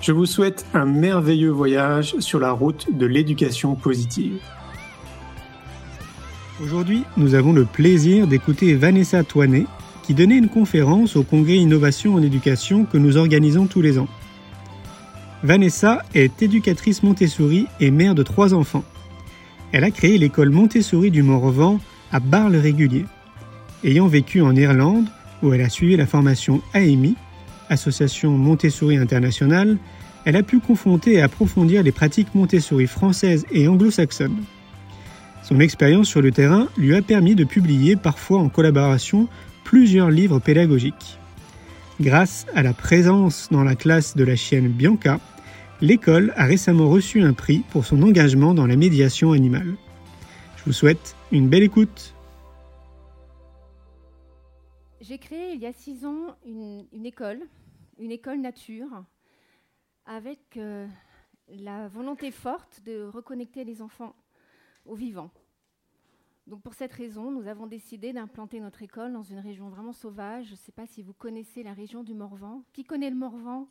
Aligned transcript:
Je 0.00 0.12
vous 0.12 0.24
souhaite 0.24 0.64
un 0.72 0.86
merveilleux 0.86 1.50
voyage 1.50 2.14
sur 2.20 2.40
la 2.40 2.52
route 2.52 2.86
de 2.90 3.04
l'éducation 3.04 3.74
positive. 3.74 4.38
Aujourd'hui, 6.62 7.04
nous 7.18 7.34
avons 7.34 7.52
le 7.52 7.66
plaisir 7.66 8.26
d'écouter 8.26 8.74
Vanessa 8.74 9.22
Toinet, 9.24 9.66
qui 10.02 10.14
donnait 10.14 10.38
une 10.38 10.48
conférence 10.48 11.16
au 11.16 11.22
Congrès 11.22 11.56
Innovation 11.56 12.14
en 12.14 12.22
éducation 12.22 12.86
que 12.86 12.96
nous 12.96 13.18
organisons 13.18 13.66
tous 13.66 13.82
les 13.82 13.98
ans. 13.98 14.08
Vanessa 15.42 16.02
est 16.14 16.42
éducatrice 16.42 17.02
Montessori 17.02 17.66
et 17.78 17.90
mère 17.90 18.14
de 18.14 18.22
trois 18.22 18.54
enfants. 18.54 18.84
Elle 19.72 19.84
a 19.84 19.90
créé 19.90 20.16
l'école 20.16 20.48
Montessori 20.48 21.10
du 21.10 21.22
Morvan 21.22 21.78
à 22.10 22.20
Bar-le-Régulier. 22.20 23.04
Ayant 23.84 24.06
vécu 24.06 24.40
en 24.40 24.56
Irlande, 24.56 25.08
où 25.42 25.52
elle 25.52 25.60
a 25.60 25.68
suivi 25.68 25.96
la 25.96 26.06
formation 26.06 26.62
AEMI, 26.72 27.16
association 27.70 28.36
Montessori 28.36 28.98
internationale, 28.98 29.78
elle 30.26 30.36
a 30.36 30.42
pu 30.42 30.60
confronter 30.60 31.14
et 31.14 31.22
approfondir 31.22 31.82
les 31.82 31.92
pratiques 31.92 32.34
Montessori 32.34 32.86
françaises 32.86 33.46
et 33.50 33.66
anglo-saxonnes. 33.66 34.44
Son 35.42 35.58
expérience 35.60 36.08
sur 36.08 36.20
le 36.20 36.30
terrain 36.30 36.68
lui 36.76 36.94
a 36.94 37.00
permis 37.00 37.34
de 37.34 37.44
publier, 37.44 37.96
parfois 37.96 38.40
en 38.40 38.50
collaboration, 38.50 39.28
plusieurs 39.64 40.10
livres 40.10 40.38
pédagogiques. 40.38 41.18
Grâce 42.00 42.46
à 42.54 42.62
la 42.62 42.72
présence 42.72 43.48
dans 43.50 43.64
la 43.64 43.74
classe 43.74 44.16
de 44.16 44.24
la 44.24 44.36
chienne 44.36 44.68
Bianca, 44.68 45.20
l'école 45.80 46.32
a 46.36 46.44
récemment 46.44 46.88
reçu 46.88 47.22
un 47.22 47.32
prix 47.32 47.62
pour 47.70 47.84
son 47.84 48.02
engagement 48.02 48.54
dans 48.54 48.66
la 48.66 48.76
médiation 48.76 49.32
animale. 49.32 49.76
Je 50.56 50.64
vous 50.64 50.72
souhaite 50.72 51.16
une 51.32 51.48
belle 51.48 51.62
écoute. 51.62 52.14
J'ai 55.00 55.18
créé 55.18 55.54
il 55.54 55.60
y 55.60 55.66
a 55.66 55.72
six 55.72 56.04
ans 56.04 56.36
une, 56.46 57.06
école, 57.06 57.40
une 58.00 58.10
école 58.10 58.40
nature, 58.40 59.04
avec 60.06 60.56
euh, 60.56 60.88
la 61.48 61.86
volonté 61.88 62.30
forte 62.30 62.82
de 62.82 63.04
reconnecter 63.04 63.62
les 63.62 63.82
enfants 63.82 64.16
au 64.86 64.94
vivant. 64.94 65.30
Donc 66.46 66.62
pour 66.62 66.74
cette 66.74 66.92
raison, 66.92 67.30
nous 67.30 67.46
avons 67.46 67.66
décidé 67.66 68.12
d'implanter 68.12 68.58
notre 68.58 68.82
école 68.82 69.12
dans 69.12 69.22
une 69.22 69.38
région 69.38 69.68
vraiment 69.68 69.92
sauvage. 69.92 70.46
Je 70.46 70.52
ne 70.52 70.56
sais 70.56 70.72
pas 70.72 70.86
si 70.86 71.02
vous 71.02 71.12
connaissez 71.12 71.62
la 71.62 71.74
région 71.74 72.02
du 72.02 72.14
Morvan. 72.14 72.64
Qui 72.72 72.84
connaît 72.84 73.10
le 73.10 73.16
Morvan? 73.16 73.68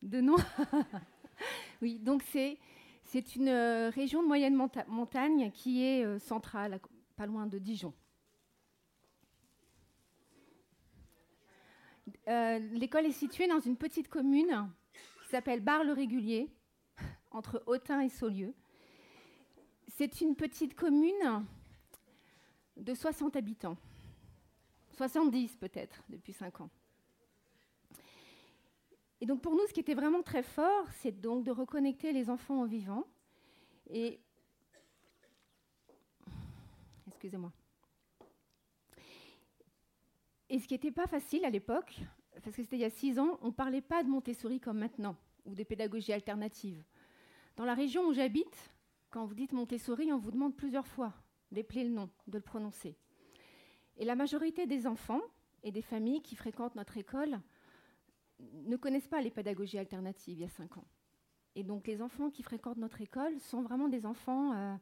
De 0.00 0.20
nom? 0.20 0.36
Oui, 1.80 2.00
donc 2.00 2.24
c'est, 2.24 2.58
c'est 3.04 3.36
une 3.36 3.46
euh, 3.46 3.90
région 3.90 4.24
de 4.24 4.26
moyenne 4.26 4.60
montagne 4.88 5.52
qui 5.52 5.84
est 5.84 6.04
euh, 6.04 6.18
centrale, 6.18 6.80
pas 7.14 7.26
loin 7.26 7.46
de 7.46 7.58
Dijon. 7.58 7.94
Euh, 12.28 12.58
l'école 12.72 13.06
est 13.06 13.12
située 13.12 13.46
dans 13.46 13.60
une 13.60 13.76
petite 13.76 14.08
commune 14.08 14.70
qui 15.22 15.28
s'appelle 15.30 15.60
Bar-le-Régulier, 15.60 16.50
entre 17.30 17.62
Autun 17.66 18.00
et 18.00 18.10
Saulieu. 18.10 18.54
C'est 19.96 20.20
une 20.20 20.36
petite 20.36 20.74
commune 20.74 21.46
de 22.76 22.94
60 22.94 23.34
habitants, 23.34 23.78
70 24.98 25.56
peut-être 25.56 26.04
depuis 26.10 26.34
5 26.34 26.60
ans. 26.60 26.70
Et 29.22 29.26
donc 29.26 29.40
pour 29.40 29.54
nous, 29.54 29.66
ce 29.66 29.72
qui 29.72 29.80
était 29.80 29.94
vraiment 29.94 30.22
très 30.22 30.42
fort, 30.42 30.86
c'est 31.00 31.18
donc 31.18 31.44
de 31.44 31.50
reconnecter 31.50 32.12
les 32.12 32.28
enfants 32.28 32.60
au 32.60 32.66
vivant. 32.66 33.04
Et 33.88 34.20
excusez-moi. 37.06 37.52
Et 40.50 40.58
ce 40.58 40.68
qui 40.68 40.74
n'était 40.74 40.92
pas 40.92 41.06
facile 41.06 41.44
à 41.46 41.50
l'époque, 41.50 42.00
parce 42.42 42.56
que 42.56 42.62
c'était 42.62 42.76
il 42.76 42.82
y 42.82 42.84
a 42.84 42.90
six 42.90 43.18
ans, 43.18 43.38
on 43.42 43.48
ne 43.48 43.52
parlait 43.52 43.80
pas 43.80 44.02
de 44.02 44.08
Montessori 44.08 44.60
comme 44.60 44.78
maintenant, 44.78 45.16
ou 45.44 45.54
des 45.54 45.64
pédagogies 45.64 46.12
alternatives. 46.12 46.82
Dans 47.56 47.64
la 47.64 47.74
région 47.74 48.06
où 48.06 48.12
j'habite, 48.12 48.70
quand 49.10 49.24
vous 49.24 49.34
dites 49.34 49.52
Montessori, 49.52 50.12
on 50.12 50.18
vous 50.18 50.30
demande 50.30 50.56
plusieurs 50.56 50.86
fois 50.86 51.14
d'épeler 51.50 51.84
le 51.84 51.90
nom, 51.90 52.10
de 52.26 52.38
le 52.38 52.44
prononcer. 52.44 52.96
Et 53.96 54.04
la 54.04 54.14
majorité 54.14 54.66
des 54.66 54.86
enfants 54.86 55.22
et 55.62 55.72
des 55.72 55.82
familles 55.82 56.22
qui 56.22 56.36
fréquentent 56.36 56.76
notre 56.76 56.96
école 56.96 57.40
ne 58.38 58.76
connaissent 58.76 59.08
pas 59.08 59.20
les 59.20 59.30
pédagogies 59.30 59.78
alternatives 59.78 60.38
il 60.38 60.42
y 60.42 60.44
a 60.44 60.48
cinq 60.48 60.76
ans. 60.76 60.86
Et 61.56 61.64
donc 61.64 61.86
les 61.88 62.00
enfants 62.02 62.30
qui 62.30 62.42
fréquentent 62.42 62.78
notre 62.78 63.00
école 63.00 63.40
sont 63.40 63.62
vraiment 63.62 63.88
des 63.88 64.06
enfants 64.06 64.52
euh, 64.52 64.76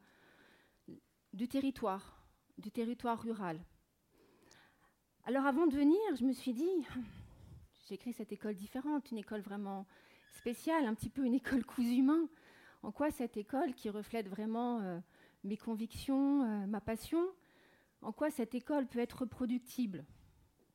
du 1.33 1.49
territoire, 1.49 2.27
du 2.59 2.71
territoire 2.71 3.23
rural. 3.23 3.59
Alors 5.25 5.47
avant 5.47 5.67
de 5.67 5.75
venir, 5.75 5.99
je 6.19 6.25
me 6.25 6.33
suis 6.33 6.53
dit, 6.53 6.87
j'ai 7.89 7.99
créé 7.99 8.13
cette 8.13 8.33
école 8.33 8.57
différente, 8.57 9.13
une 9.13 9.19
école 9.19 9.43
vraiment 9.43 9.87
spéciale, 10.39 10.87
un 10.87 10.95
petit 10.95 11.09
peu 11.09 11.25
une 11.25 11.35
école 11.35 11.65
cousu 11.65 11.97
humain. 11.99 12.29
En 12.83 12.91
quoi 12.91 13.11
cette 13.11 13.37
école 13.37 13.75
qui 13.75 13.91
reflète 13.91 14.29
vraiment 14.29 14.81
euh, 14.81 14.99
mes 15.45 15.57
convictions, 15.57 16.43
euh, 16.43 16.67
ma 16.67 16.81
passion, 16.81 17.25
en 18.03 18.13
quoi 18.13 18.31
cette 18.31 18.55
école 18.55 18.87
peut 18.87 18.99
être 18.99 19.21
reproductible? 19.21 20.05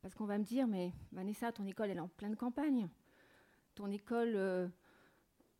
Parce 0.01 0.16
qu'on 0.16 0.25
va 0.25 0.38
me 0.38 0.44
dire, 0.44 0.67
mais 0.67 0.94
Vanessa, 1.11 1.51
ton 1.51 1.66
école, 1.67 1.89
elle 1.89 1.97
est 1.97 2.01
en 2.01 2.07
pleine 2.07 2.35
campagne. 2.35 2.88
Ton 3.75 3.91
école, 3.91 4.29
il 4.29 4.35
euh, 4.38 4.67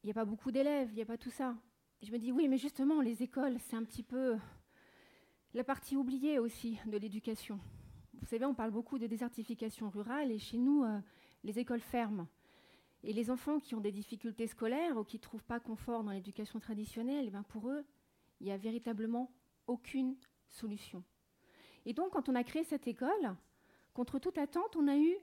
n'y 0.06 0.12
a 0.12 0.16
pas 0.16 0.25
beaucoup 0.25 0.51
d'élèves, 0.51 0.89
il 0.91 0.95
n'y 0.95 1.01
a 1.01 1.06
pas 1.06 1.18
tout 1.18 1.31
ça. 1.31 1.56
Et 2.01 2.06
je 2.06 2.12
me 2.13 2.18
dis, 2.18 2.31
oui, 2.31 2.47
mais 2.47 2.57
justement, 2.57 3.01
les 3.01 3.23
écoles, 3.23 3.57
c'est 3.59 3.75
un 3.75 3.83
petit 3.83 4.03
peu 4.03 4.38
la 5.53 5.63
partie 5.66 5.97
oubliée 5.97 6.39
aussi 6.39 6.79
de 6.85 6.97
l'éducation. 6.97 7.59
Vous 8.22 8.25
savez, 8.25 8.45
on 8.45 8.56
parle 8.56 8.72
beaucoup 8.72 8.97
de 8.97 9.06
désertification 9.06 9.89
rurale 9.89 10.31
et 10.31 10.39
chez 10.39 10.57
nous, 10.57 10.85
les 11.44 11.59
écoles 11.59 11.81
ferment. 11.81 12.28
Et 13.03 13.13
les 13.13 13.31
enfants 13.31 13.59
qui 13.59 13.74
ont 13.74 13.81
des 13.81 13.91
difficultés 13.91 14.47
scolaires 14.47 14.97
ou 14.97 15.03
qui 15.03 15.18
ne 15.18 15.22
trouvent 15.22 15.44
pas 15.44 15.59
confort 15.59 16.03
dans 16.03 16.12
l'éducation 16.12 16.59
traditionnelle, 16.59 17.25
eh 17.28 17.31
ben 17.31 17.44
pour 17.44 17.69
eux, 17.69 17.84
il 18.40 18.46
n'y 18.46 18.52
a 18.52 18.57
véritablement 18.57 19.31
aucune 19.68 20.16
solution. 20.47 21.03
Et 21.85 21.94
donc, 21.94 22.12
quand 22.12 22.30
on 22.30 22.35
a 22.35 22.44
créé 22.44 22.63
cette 22.63 22.88
école, 22.88 23.35
contre 23.94 24.19
toute 24.19 24.38
attente, 24.38 24.75
on 24.75 24.84
n'a 24.84 24.97
eu 24.97 25.16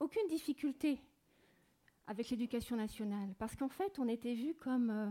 aucune 0.00 0.26
difficulté 0.28 1.00
avec 2.06 2.28
l'éducation 2.30 2.76
nationale, 2.76 3.34
parce 3.38 3.56
qu'en 3.56 3.68
fait, 3.68 3.98
on 3.98 4.08
était 4.08 4.34
vu 4.34 4.54
comme 4.54 4.90
euh, 4.90 5.10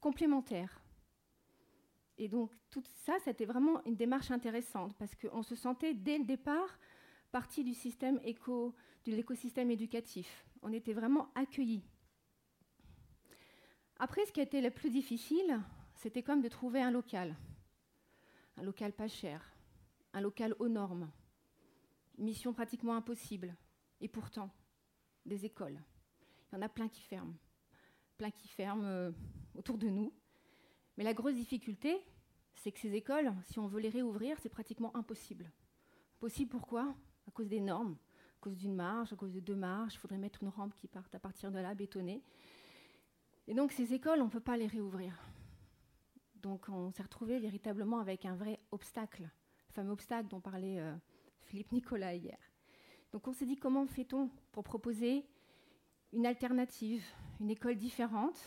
complémentaires. 0.00 0.80
Et 2.16 2.28
donc, 2.28 2.52
tout 2.70 2.82
ça, 3.04 3.18
c'était 3.24 3.44
vraiment 3.44 3.82
une 3.84 3.96
démarche 3.96 4.30
intéressante, 4.30 4.94
parce 4.96 5.14
qu'on 5.16 5.42
se 5.42 5.54
sentait 5.54 5.94
dès 5.94 6.18
le 6.18 6.24
départ 6.24 6.78
partie 7.32 7.64
du 7.64 7.74
système 7.74 8.20
éco, 8.24 8.74
de 9.06 9.12
l'écosystème 9.12 9.70
éducatif. 9.70 10.44
On 10.60 10.72
était 10.72 10.92
vraiment 10.92 11.32
accueillis. 11.34 11.82
Après, 13.98 14.24
ce 14.26 14.32
qui 14.32 14.40
a 14.40 14.44
été 14.44 14.60
le 14.60 14.70
plus 14.70 14.90
difficile, 14.90 15.60
c'était 15.96 16.22
comme 16.22 16.42
de 16.42 16.48
trouver 16.48 16.80
un 16.80 16.90
local. 16.90 17.34
Un 18.58 18.62
local 18.62 18.92
pas 18.92 19.08
cher, 19.08 19.50
un 20.12 20.20
local 20.20 20.54
aux 20.58 20.68
normes. 20.68 21.10
Mission 22.18 22.52
pratiquement 22.52 22.94
impossible. 22.94 23.56
Et 24.00 24.08
pourtant, 24.08 24.50
des 25.24 25.46
écoles. 25.46 25.80
Il 26.50 26.56
y 26.56 26.58
en 26.58 26.62
a 26.62 26.68
plein 26.68 26.88
qui 26.88 27.00
ferment. 27.00 27.34
Plein 28.18 28.30
qui 28.30 28.46
ferment 28.48 28.84
euh, 28.84 29.10
autour 29.54 29.78
de 29.78 29.88
nous. 29.88 30.12
Mais 30.98 31.04
la 31.04 31.14
grosse 31.14 31.34
difficulté, 31.34 32.04
c'est 32.54 32.72
que 32.72 32.78
ces 32.78 32.94
écoles, 32.94 33.32
si 33.46 33.58
on 33.58 33.66
veut 33.66 33.80
les 33.80 33.88
réouvrir, 33.88 34.36
c'est 34.40 34.50
pratiquement 34.50 34.94
impossible. 34.94 35.50
Possible 36.20 36.50
pourquoi? 36.50 36.94
À 37.26 37.30
cause 37.30 37.48
des 37.48 37.60
normes, 37.60 37.96
à 38.38 38.40
cause 38.40 38.56
d'une 38.56 38.74
marge, 38.74 39.12
à 39.12 39.16
cause 39.16 39.32
de 39.32 39.40
deux 39.40 39.56
marges. 39.56 39.94
Il 39.94 39.98
faudrait 39.98 40.18
mettre 40.18 40.42
une 40.42 40.48
rampe 40.48 40.74
qui 40.74 40.88
parte 40.88 41.14
à 41.14 41.18
partir 41.18 41.50
de 41.50 41.58
là, 41.58 41.74
bétonnée. 41.74 42.22
Et 43.46 43.54
donc 43.54 43.72
ces 43.72 43.92
écoles, 43.94 44.20
on 44.20 44.26
ne 44.26 44.30
peut 44.30 44.40
pas 44.40 44.56
les 44.56 44.66
réouvrir. 44.66 45.18
Donc 46.42 46.68
on 46.68 46.90
s'est 46.90 47.02
retrouvé 47.02 47.38
véritablement 47.38 47.98
avec 47.98 48.24
un 48.24 48.34
vrai 48.34 48.58
obstacle, 48.72 49.22
le 49.22 49.72
fameux 49.72 49.92
obstacle 49.92 50.28
dont 50.28 50.40
parlait 50.40 50.80
euh, 50.80 50.94
Philippe 51.42 51.72
Nicolas 51.72 52.14
hier. 52.14 52.38
Donc 53.12 53.28
on 53.28 53.32
s'est 53.32 53.46
dit 53.46 53.56
comment 53.56 53.86
fait-on 53.86 54.28
pour 54.50 54.64
proposer 54.64 55.24
une 56.12 56.26
alternative, 56.26 57.04
une 57.40 57.50
école 57.50 57.76
différente, 57.76 58.38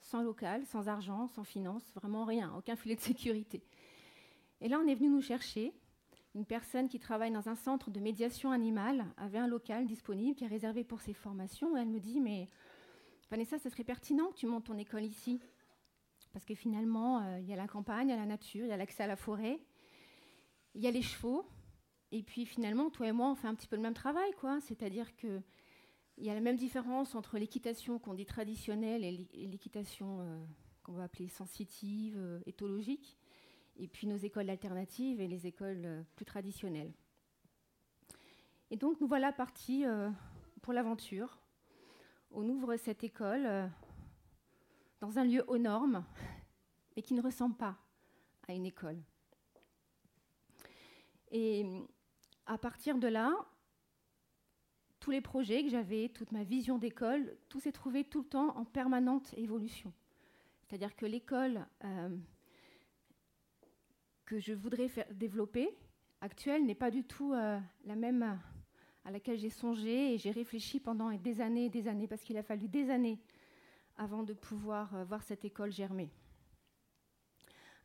sans 0.00 0.22
local, 0.22 0.64
sans 0.66 0.88
argent, 0.88 1.26
sans 1.28 1.44
finance, 1.44 1.84
vraiment 1.94 2.24
rien, 2.24 2.54
aucun 2.56 2.76
filet 2.76 2.96
de 2.96 3.00
sécurité? 3.00 3.62
Et 4.60 4.68
là 4.68 4.78
on 4.78 4.86
est 4.86 4.94
venu 4.94 5.08
nous 5.08 5.22
chercher. 5.22 5.72
Une 6.34 6.44
personne 6.44 6.88
qui 6.88 6.98
travaille 6.98 7.32
dans 7.32 7.48
un 7.48 7.54
centre 7.54 7.90
de 7.90 8.00
médiation 8.00 8.50
animale 8.50 9.06
avait 9.16 9.38
un 9.38 9.46
local 9.46 9.86
disponible 9.86 10.36
qui 10.36 10.44
est 10.44 10.48
réservé 10.48 10.84
pour 10.84 11.00
ses 11.00 11.14
formations. 11.14 11.76
Elle 11.76 11.88
me 11.88 12.00
dit, 12.00 12.20
mais 12.20 12.48
Vanessa, 13.30 13.58
ça 13.58 13.70
serait 13.70 13.84
pertinent 13.84 14.28
que 14.28 14.36
tu 14.36 14.46
montes 14.46 14.66
ton 14.66 14.78
école 14.78 15.04
ici. 15.04 15.40
Parce 16.32 16.44
que 16.44 16.54
finalement, 16.54 17.22
euh, 17.22 17.40
il 17.40 17.46
y 17.46 17.52
a 17.52 17.56
la 17.56 17.66
campagne, 17.66 18.08
il 18.08 18.10
y 18.10 18.14
a 18.14 18.16
la 18.16 18.26
nature, 18.26 18.64
il 18.64 18.68
y 18.68 18.72
a 18.72 18.76
l'accès 18.76 19.02
à 19.04 19.06
la 19.06 19.16
forêt, 19.16 19.58
il 20.74 20.82
y 20.82 20.86
a 20.86 20.90
les 20.90 21.02
chevaux. 21.02 21.46
Et 22.12 22.22
puis 22.22 22.46
finalement, 22.46 22.90
toi 22.90 23.08
et 23.08 23.12
moi, 23.12 23.30
on 23.30 23.34
fait 23.34 23.48
un 23.48 23.54
petit 23.54 23.66
peu 23.66 23.76
le 23.76 23.82
même 23.82 23.94
travail, 23.94 24.30
quoi. 24.38 24.60
C'est-à-dire 24.60 25.14
qu'il 25.16 25.42
y 26.18 26.30
a 26.30 26.34
la 26.34 26.40
même 26.40 26.56
différence 26.56 27.14
entre 27.14 27.38
l'équitation 27.38 27.98
qu'on 27.98 28.14
dit 28.14 28.26
traditionnelle 28.26 29.04
et 29.04 29.46
l'équitation 29.46 30.20
euh, 30.20 30.44
qu'on 30.82 30.92
va 30.92 31.04
appeler 31.04 31.28
sensitive, 31.28 32.16
euh, 32.16 32.40
éthologique, 32.46 33.17
et 33.78 33.88
puis 33.88 34.06
nos 34.06 34.16
écoles 34.16 34.50
alternatives 34.50 35.20
et 35.20 35.28
les 35.28 35.46
écoles 35.46 36.04
plus 36.16 36.24
traditionnelles. 36.24 36.92
Et 38.70 38.76
donc 38.76 39.00
nous 39.00 39.08
voilà 39.08 39.32
partis 39.32 39.84
pour 40.60 40.72
l'aventure. 40.72 41.38
On 42.30 42.48
ouvre 42.48 42.76
cette 42.76 43.04
école 43.04 43.70
dans 45.00 45.18
un 45.18 45.24
lieu 45.24 45.44
aux 45.46 45.58
normes, 45.58 46.04
mais 46.96 47.02
qui 47.02 47.14
ne 47.14 47.22
ressemble 47.22 47.56
pas 47.56 47.76
à 48.46 48.52
une 48.52 48.66
école. 48.66 48.98
Et 51.30 51.64
à 52.46 52.58
partir 52.58 52.98
de 52.98 53.06
là, 53.06 53.32
tous 55.00 55.10
les 55.10 55.20
projets 55.20 55.62
que 55.62 55.70
j'avais, 55.70 56.08
toute 56.08 56.32
ma 56.32 56.44
vision 56.44 56.78
d'école, 56.78 57.36
tout 57.48 57.60
s'est 57.60 57.72
trouvé 57.72 58.04
tout 58.04 58.22
le 58.22 58.28
temps 58.28 58.56
en 58.56 58.64
permanente 58.64 59.32
évolution. 59.36 59.92
C'est-à-dire 60.62 60.96
que 60.96 61.06
l'école 61.06 61.66
euh, 61.84 62.16
que 64.28 64.38
je 64.38 64.52
voudrais 64.52 64.88
faire 64.88 65.06
développer, 65.14 65.70
actuelle, 66.20 66.66
n'est 66.66 66.74
pas 66.74 66.90
du 66.90 67.02
tout 67.02 67.32
euh, 67.32 67.58
la 67.86 67.96
même 67.96 68.38
à 69.06 69.10
laquelle 69.10 69.38
j'ai 69.38 69.48
songé 69.48 70.12
et 70.12 70.18
j'ai 70.18 70.30
réfléchi 70.30 70.80
pendant 70.80 71.10
des 71.12 71.40
années 71.40 71.64
et 71.64 71.70
des 71.70 71.88
années, 71.88 72.06
parce 72.06 72.22
qu'il 72.22 72.36
a 72.36 72.42
fallu 72.42 72.68
des 72.68 72.90
années 72.90 73.18
avant 73.96 74.22
de 74.22 74.34
pouvoir 74.34 74.94
euh, 74.94 75.04
voir 75.04 75.22
cette 75.22 75.46
école 75.46 75.72
germer. 75.72 76.10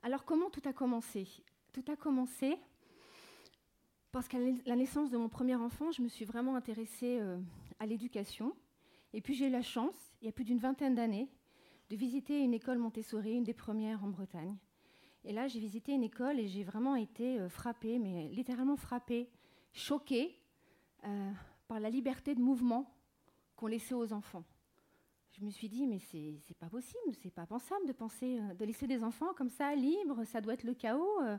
Alors 0.01 0.25
comment 0.25 0.49
tout 0.49 0.61
a 0.65 0.73
commencé? 0.73 1.29
Tout 1.71 1.85
a 1.89 1.95
commencé 1.95 2.57
parce 4.11 4.27
qu'à 4.27 4.37
la 4.65 4.75
naissance 4.75 5.11
de 5.11 5.17
mon 5.17 5.29
premier 5.29 5.55
enfant, 5.55 5.91
je 5.91 6.01
me 6.01 6.09
suis 6.09 6.25
vraiment 6.25 6.57
intéressée 6.57 7.19
euh, 7.21 7.39
à 7.79 7.85
l'éducation. 7.85 8.53
Et 9.13 9.21
puis 9.21 9.33
j'ai 9.33 9.47
eu 9.47 9.49
la 9.49 9.61
chance, 9.61 9.95
il 10.21 10.25
y 10.25 10.29
a 10.29 10.33
plus 10.33 10.43
d'une 10.43 10.59
vingtaine 10.59 10.93
d'années, 10.93 11.29
de 11.89 11.95
visiter 11.95 12.41
une 12.41 12.53
école 12.53 12.79
Montessori, 12.79 13.31
une 13.31 13.45
des 13.45 13.53
premières 13.53 14.03
en 14.03 14.09
Bretagne. 14.09 14.57
Et 15.25 15.33
là, 15.33 15.47
j'ai 15.47 15.59
visité 15.59 15.93
une 15.93 16.03
école 16.03 16.39
et 16.39 16.47
j'ai 16.47 16.63
vraiment 16.63 16.95
été 16.95 17.39
euh, 17.39 17.49
frappée, 17.49 17.99
mais 17.99 18.29
littéralement 18.29 18.75
frappée, 18.77 19.29
choquée 19.73 20.37
par 21.67 21.81
la 21.81 21.89
liberté 21.89 22.33
de 22.33 22.39
mouvement 22.39 22.89
qu'on 23.57 23.67
laissait 23.67 23.93
aux 23.93 24.13
enfants 24.13 24.45
je 25.33 25.43
me 25.43 25.49
suis 25.49 25.67
dit, 25.67 25.87
mais 25.87 25.99
c'est 25.99 26.57
pas 26.59 26.69
possible, 26.69 27.15
c'est 27.21 27.31
pas 27.31 27.45
pensable 27.45 27.87
de 27.87 27.91
penser, 27.91 28.39
euh, 28.39 28.53
de 28.53 28.65
laisser 28.65 28.87
des 28.87 29.03
enfants 29.03 29.33
comme 29.35 29.49
ça, 29.49 29.73
libres, 29.75 30.23
ça 30.25 30.41
doit 30.41 30.53
être 30.53 30.63
le 30.63 30.73
chaos. 30.73 31.21
Euh. 31.23 31.37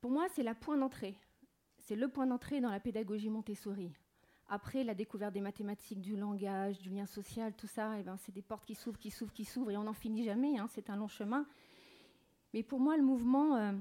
Pour 0.00 0.10
moi, 0.10 0.26
c'est 0.30 0.42
la 0.42 0.54
point 0.54 0.76
d'entrée. 0.76 1.14
C'est 1.78 1.96
le 1.96 2.08
point 2.08 2.26
d'entrée 2.26 2.60
dans 2.60 2.70
la 2.70 2.80
pédagogie 2.80 3.28
Montessori. 3.28 3.92
Après 4.48 4.84
la 4.84 4.94
découverte 4.94 5.34
des 5.34 5.40
mathématiques, 5.40 6.00
du 6.00 6.16
langage, 6.16 6.78
du 6.78 6.90
lien 6.90 7.06
social, 7.06 7.54
tout 7.54 7.66
ça, 7.66 7.96
et 7.96 8.00
eh 8.00 8.02
ben, 8.02 8.16
c'est 8.16 8.32
des 8.32 8.42
portes 8.42 8.64
qui 8.64 8.74
s'ouvrent, 8.74 8.98
qui 8.98 9.10
s'ouvrent, 9.10 9.32
qui 9.32 9.44
s'ouvrent, 9.44 9.70
et 9.70 9.76
on 9.76 9.84
n'en 9.84 9.92
finit 9.92 10.24
jamais, 10.24 10.58
hein, 10.58 10.66
c'est 10.68 10.90
un 10.90 10.96
long 10.96 11.08
chemin. 11.08 11.46
Mais 12.52 12.62
pour 12.62 12.80
moi, 12.80 12.96
le 12.96 13.02
mouvement, 13.02 13.56
euh, 13.56 13.72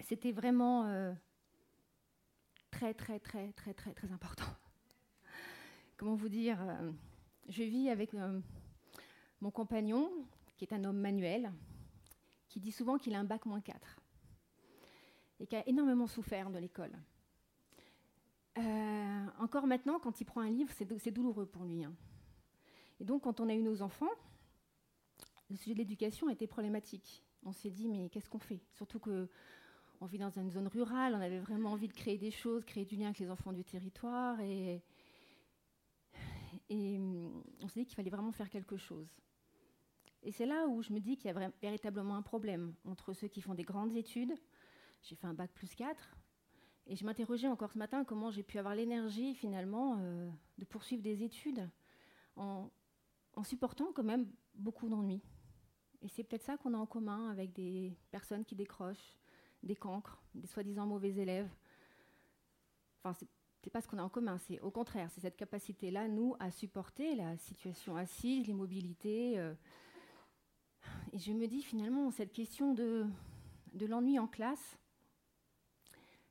c'était 0.00 0.32
vraiment 0.32 1.14
très, 2.70 2.94
très, 2.94 3.20
très, 3.20 3.52
très, 3.52 3.74
très, 3.74 3.92
très 3.92 4.12
important. 4.12 4.46
Comment 5.96 6.14
vous 6.14 6.28
dire 6.28 6.58
je 7.48 7.62
vis 7.62 7.88
avec 7.88 8.14
euh, 8.14 8.40
mon 9.40 9.50
compagnon, 9.50 10.10
qui 10.56 10.64
est 10.64 10.72
un 10.72 10.84
homme 10.84 10.98
manuel, 10.98 11.52
qui 12.48 12.60
dit 12.60 12.72
souvent 12.72 12.98
qu'il 12.98 13.14
a 13.14 13.20
un 13.20 13.24
bac 13.24 13.46
moins 13.46 13.60
4 13.60 14.00
et 15.38 15.46
qui 15.46 15.56
a 15.56 15.68
énormément 15.68 16.06
souffert 16.06 16.50
de 16.50 16.58
l'école. 16.58 16.92
Euh, 18.58 19.26
encore 19.38 19.66
maintenant, 19.66 19.98
quand 20.00 20.20
il 20.20 20.24
prend 20.24 20.40
un 20.40 20.50
livre, 20.50 20.72
c'est 20.72 21.10
douloureux 21.10 21.46
pour 21.46 21.64
lui. 21.64 21.84
Hein. 21.84 21.94
Et 23.00 23.04
donc, 23.04 23.22
quand 23.22 23.40
on 23.40 23.48
a 23.48 23.54
eu 23.54 23.62
nos 23.62 23.82
enfants, 23.82 24.10
le 25.50 25.56
sujet 25.56 25.74
de 25.74 25.78
l'éducation 25.78 26.30
était 26.30 26.46
problématique. 26.46 27.22
On 27.46 27.52
s'est 27.52 27.70
dit, 27.70 27.86
mais 27.86 28.08
qu'est-ce 28.08 28.28
qu'on 28.28 28.40
fait? 28.40 28.60
Surtout 28.72 28.98
que 28.98 29.28
on 30.00 30.06
vit 30.06 30.18
dans 30.18 30.30
une 30.30 30.50
zone 30.50 30.66
rurale, 30.66 31.14
on 31.14 31.20
avait 31.20 31.38
vraiment 31.38 31.70
envie 31.70 31.86
de 31.86 31.92
créer 31.92 32.18
des 32.18 32.32
choses, 32.32 32.64
créer 32.64 32.84
du 32.84 32.96
lien 32.96 33.06
avec 33.06 33.20
les 33.20 33.30
enfants 33.30 33.52
du 33.52 33.64
territoire. 33.64 34.38
Et, 34.40 34.82
hum, 36.68 37.44
on 37.62 37.68
s'est 37.68 37.80
dit 37.80 37.86
qu'il 37.86 37.94
fallait 37.94 38.10
vraiment 38.10 38.32
faire 38.32 38.50
quelque 38.50 38.76
chose. 38.76 39.08
Et 40.24 40.32
c'est 40.32 40.44
là 40.44 40.66
où 40.66 40.82
je 40.82 40.92
me 40.92 40.98
dis 40.98 41.16
qu'il 41.16 41.30
y 41.30 41.34
a 41.34 41.52
véritablement 41.62 42.16
un 42.16 42.22
problème 42.22 42.74
entre 42.84 43.12
ceux 43.12 43.28
qui 43.28 43.40
font 43.40 43.54
des 43.54 43.62
grandes 43.62 43.94
études. 43.94 44.34
J'ai 45.02 45.14
fait 45.14 45.28
un 45.28 45.34
bac 45.34 45.52
plus 45.54 45.72
4. 45.72 46.16
Et 46.88 46.96
je 46.96 47.04
m'interrogeais 47.04 47.48
encore 47.48 47.70
ce 47.70 47.78
matin 47.78 48.04
comment 48.04 48.32
j'ai 48.32 48.42
pu 48.42 48.58
avoir 48.58 48.74
l'énergie 48.74 49.34
finalement 49.34 49.98
euh, 50.00 50.28
de 50.58 50.64
poursuivre 50.64 51.02
des 51.02 51.22
études 51.22 51.68
en 52.34 52.70
supportant 53.44 53.92
quand 53.94 54.04
même 54.04 54.28
beaucoup 54.54 54.88
d'ennuis. 54.88 55.22
Et 56.02 56.08
c'est 56.08 56.24
peut-être 56.24 56.42
ça 56.42 56.56
qu'on 56.56 56.74
a 56.74 56.78
en 56.78 56.86
commun 56.86 57.30
avec 57.30 57.52
des 57.52 57.96
personnes 58.10 58.44
qui 58.44 58.54
décrochent, 58.54 59.16
des 59.62 59.76
cancres, 59.76 60.22
des 60.34 60.46
soi-disant 60.46 60.86
mauvais 60.86 61.14
élèves. 61.14 61.48
Enfin, 63.02 63.14
c'est 63.14 63.28
c'est 63.66 63.70
pas 63.70 63.80
ce 63.80 63.88
qu'on 63.88 63.98
a 63.98 64.04
en 64.04 64.08
commun, 64.08 64.38
c'est 64.38 64.60
au 64.60 64.70
contraire, 64.70 65.10
c'est 65.10 65.20
cette 65.20 65.36
capacité-là, 65.36 66.06
nous, 66.06 66.36
à 66.38 66.52
supporter 66.52 67.16
la 67.16 67.36
situation 67.36 67.96
assise, 67.96 68.46
l'immobilité. 68.46 69.40
Euh. 69.40 69.54
Et 71.12 71.18
je 71.18 71.32
me 71.32 71.48
dis 71.48 71.62
finalement, 71.62 72.12
cette 72.12 72.32
question 72.32 72.74
de, 72.74 73.04
de 73.72 73.86
l'ennui 73.86 74.20
en 74.20 74.28
classe, 74.28 74.78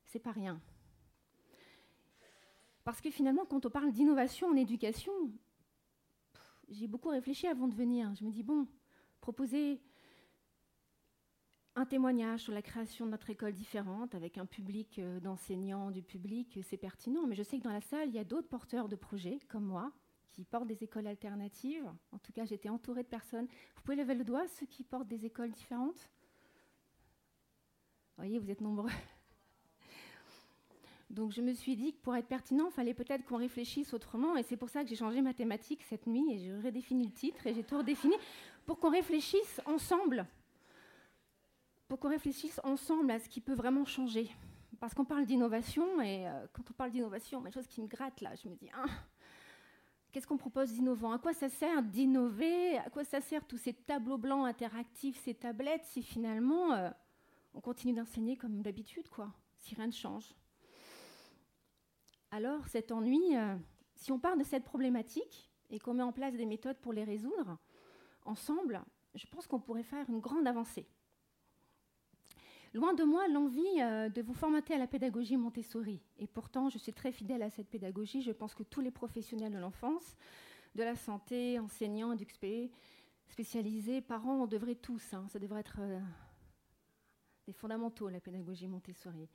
c'est 0.06 0.20
pas 0.20 0.32
rien. 0.32 0.62
Parce 2.86 3.02
que 3.02 3.12
finalement, 3.12 3.46
quand 3.46 3.66
on 3.66 3.70
parle 3.70 3.92
d'innovation 3.92 4.48
en 4.48 4.56
éducation, 4.56 5.12
j'ai 6.70 6.88
beaucoup 6.88 7.10
réfléchi 7.10 7.48
avant 7.48 7.68
de 7.68 7.76
venir. 7.76 8.16
Je 8.16 8.24
me 8.24 8.32
dis, 8.32 8.44
bon, 8.44 8.66
proposer 9.26 9.82
un 11.76 11.88
témoignage 11.88 12.42
sur 12.42 12.54
la 12.54 12.62
création 12.62 13.08
de 13.08 13.10
notre 13.10 13.32
école 13.32 13.54
différente 13.54 14.14
avec 14.14 14.38
un 14.38 14.46
public 14.46 15.00
euh, 15.00 15.20
d'enseignants, 15.20 15.90
du 15.90 16.04
public, 16.04 16.60
c'est 16.62 16.78
pertinent. 16.78 17.26
Mais 17.26 17.34
je 17.34 17.42
sais 17.42 17.58
que 17.58 17.64
dans 17.64 17.72
la 17.72 17.82
salle, 17.82 18.10
il 18.10 18.14
y 18.14 18.20
a 18.20 18.24
d'autres 18.24 18.48
porteurs 18.48 18.88
de 18.88 18.96
projets 18.96 19.40
comme 19.48 19.66
moi 19.66 19.92
qui 20.32 20.46
portent 20.46 20.68
des 20.68 20.84
écoles 20.84 21.08
alternatives. 21.08 21.92
En 22.12 22.20
tout 22.20 22.32
cas, 22.34 22.46
j'étais 22.46 22.70
entourée 22.70 23.02
de 23.02 23.08
personnes. 23.08 23.48
Vous 23.76 23.82
pouvez 23.82 23.98
lever 23.98 24.14
le 24.14 24.24
doigt, 24.24 24.48
ceux 24.48 24.68
qui 24.68 24.84
portent 24.84 25.08
des 25.08 25.26
écoles 25.26 25.50
différentes? 25.50 26.08
Vous 28.12 28.18
voyez, 28.18 28.38
vous 28.38 28.52
êtes 28.52 28.62
nombreux. 28.62 28.92
Donc 31.10 31.32
je 31.32 31.42
me 31.42 31.54
suis 31.54 31.76
dit 31.76 31.94
que 31.94 32.02
pour 32.02 32.16
être 32.16 32.28
pertinent, 32.28 32.68
il 32.68 32.74
fallait 32.74 32.94
peut-être 32.94 33.26
qu'on 33.26 33.38
réfléchisse 33.38 33.92
autrement. 33.96 34.38
Et 34.38 34.44
c'est 34.44 34.58
pour 34.58 34.70
ça 34.70 34.84
que 34.84 34.90
j'ai 34.90 34.96
changé 34.96 35.24
ma 35.24 35.34
thématique 35.34 35.82
cette 35.90 36.06
nuit 36.06 36.32
et 36.32 36.38
j'ai 36.38 36.56
redéfini 36.56 37.06
le 37.06 37.12
titre 37.12 37.48
et 37.48 37.56
j'ai 37.56 37.64
tout 37.64 37.80
redéfini 37.80 38.14
pour 38.66 38.80
qu'on 38.80 38.92
réfléchisse 38.92 39.62
ensemble 39.66 40.28
pour 41.88 42.00
qu'on 42.00 42.10
réfléchisse 42.10 42.60
ensemble 42.64 43.12
à 43.12 43.20
ce 43.20 43.30
qui 43.30 43.42
peut 43.42 43.54
vraiment 43.54 43.86
changer. 43.86 44.30
Parce 44.80 44.94
qu'on 44.94 45.06
parle 45.06 45.26
d'innovation, 45.26 46.02
et 46.02 46.28
euh, 46.28 46.48
quand 46.52 46.70
on 46.70 46.74
parle 46.74 46.92
d'innovation, 46.92 47.40
il 47.40 47.44
y 47.44 47.46
a 47.46 47.48
une 47.48 47.54
chose 47.54 47.68
qui 47.68 47.82
me 47.82 47.88
gratte 47.88 48.22
là, 48.22 48.36
je 48.36 48.50
me 48.50 48.56
dis, 48.56 48.70
ah, 48.74 48.90
qu'est-ce 50.12 50.28
qu'on 50.28 50.38
propose 50.38 50.74
d'innovant? 50.74 51.12
À 51.12 51.20
quoi 51.20 51.34
ça 51.34 51.48
sert 51.48 51.82
d'innover? 51.82 52.78
À 52.80 52.90
quoi 52.90 53.04
ça 53.04 53.22
sert 53.22 53.46
tous 53.46 53.58
ces 53.58 53.74
tableaux 53.74 54.18
blancs 54.18 54.46
interactifs, 54.46 55.18
ces 55.24 55.34
tablettes, 55.34 55.86
si 55.86 56.04
finalement 56.04 56.74
euh, 56.74 56.90
on 57.54 57.62
continue 57.62 57.94
d'enseigner 57.94 58.36
comme 58.36 58.62
d'habitude, 58.62 59.08
quoi, 59.08 59.32
si 59.58 59.76
rien 59.76 59.88
ne 59.88 59.92
change? 59.92 60.36
Alors 62.32 62.68
cet 62.68 62.92
ennui, 62.92 63.38
euh, 63.38 63.56
si 63.94 64.12
on 64.12 64.20
part 64.20 64.36
de 64.36 64.44
cette 64.44 64.66
problématique 64.66 65.50
et 65.70 65.80
qu'on 65.80 65.94
met 65.94 66.04
en 66.04 66.12
place 66.12 66.36
des 66.36 66.46
méthodes 66.46 66.78
pour 66.80 66.92
les 66.92 67.06
résoudre, 67.06 67.58
ensemble, 68.26 68.82
je 69.14 69.26
pense 69.28 69.48
qu'on 69.48 69.60
pourrait 69.60 69.84
faire 69.84 70.10
une 70.10 70.20
grande 70.20 70.48
avancée. 70.48 70.88
Loin 72.74 72.94
de 72.94 73.06
moi 73.06 73.28
l'envie 73.30 73.82
euh, 73.82 74.10
de 74.10 74.22
vous 74.22 74.34
formater 74.34 74.74
à 74.74 74.78
la 74.78 74.88
pédagogie 74.88 75.38
Montessori. 75.38 76.02
Et 76.18 76.28
pourtant, 76.28 76.70
je 76.70 76.78
suis 76.78 76.92
très 76.92 77.14
fidèle 77.14 77.42
à 77.42 77.50
cette 77.50 77.70
pédagogie. 77.70 78.22
Je 78.22 78.34
pense 78.34 78.54
que 78.54 78.64
tous 78.64 78.82
les 78.82 78.92
professionnels 78.92 79.54
de 79.54 79.60
l'enfance 79.60 80.18
de 80.76 80.84
la 80.84 80.98
santé, 80.98 81.58
enseignants, 81.58 82.12
éduqués 82.12 82.70
spécialisés, 83.30 84.02
parents, 84.02 84.44
on 84.44 84.46
devrait 84.46 84.76
tous, 84.76 85.14
hein, 85.14 85.26
ça 85.30 85.40
devrait 85.40 85.62
être 85.62 85.78
euh, 85.80 86.00
des 87.48 87.54
fondamentaux, 87.54 88.10
la 88.10 88.20
pédagogie 88.20 88.68
Montessori. 88.68 89.30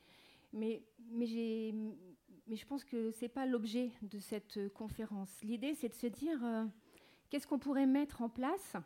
Mais, 0.52 0.82
je 1.18 2.64
pense 2.66 2.85
que 2.85 3.11
ce 3.12 3.23
n'est 3.23 3.28
pas 3.28 3.47
l'objet 3.47 3.90
de 4.02 4.18
cette 4.18 4.73
conférence. 4.75 5.30
L'idée, 5.42 5.75
c'est 5.75 5.88
de 5.88 5.94
se 5.94 6.09
dire 6.09 6.44
euh, 6.44 6.64
qu'est-ce 7.30 7.46
qu'on 7.46 7.58
pourrait 7.58 7.87
mettre 7.87 8.20
en 8.20 8.28
place? 8.28 8.76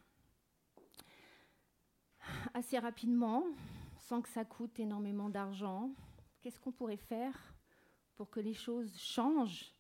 Assez 2.53 2.79
rapidement, 2.79 3.45
sans 3.99 4.23
que 4.23 4.29
ça 4.29 4.45
coûte 4.45 4.79
énormément 4.79 5.29
d'argent. 5.29 5.91
Qu'est-ce 6.41 6.61
qu'on 6.61 6.73
pourrait 6.73 6.97
faire 6.97 7.55
pour 8.17 8.31
que 8.31 8.41
les 8.41 8.55
choses 8.55 8.97
changent 8.99 9.73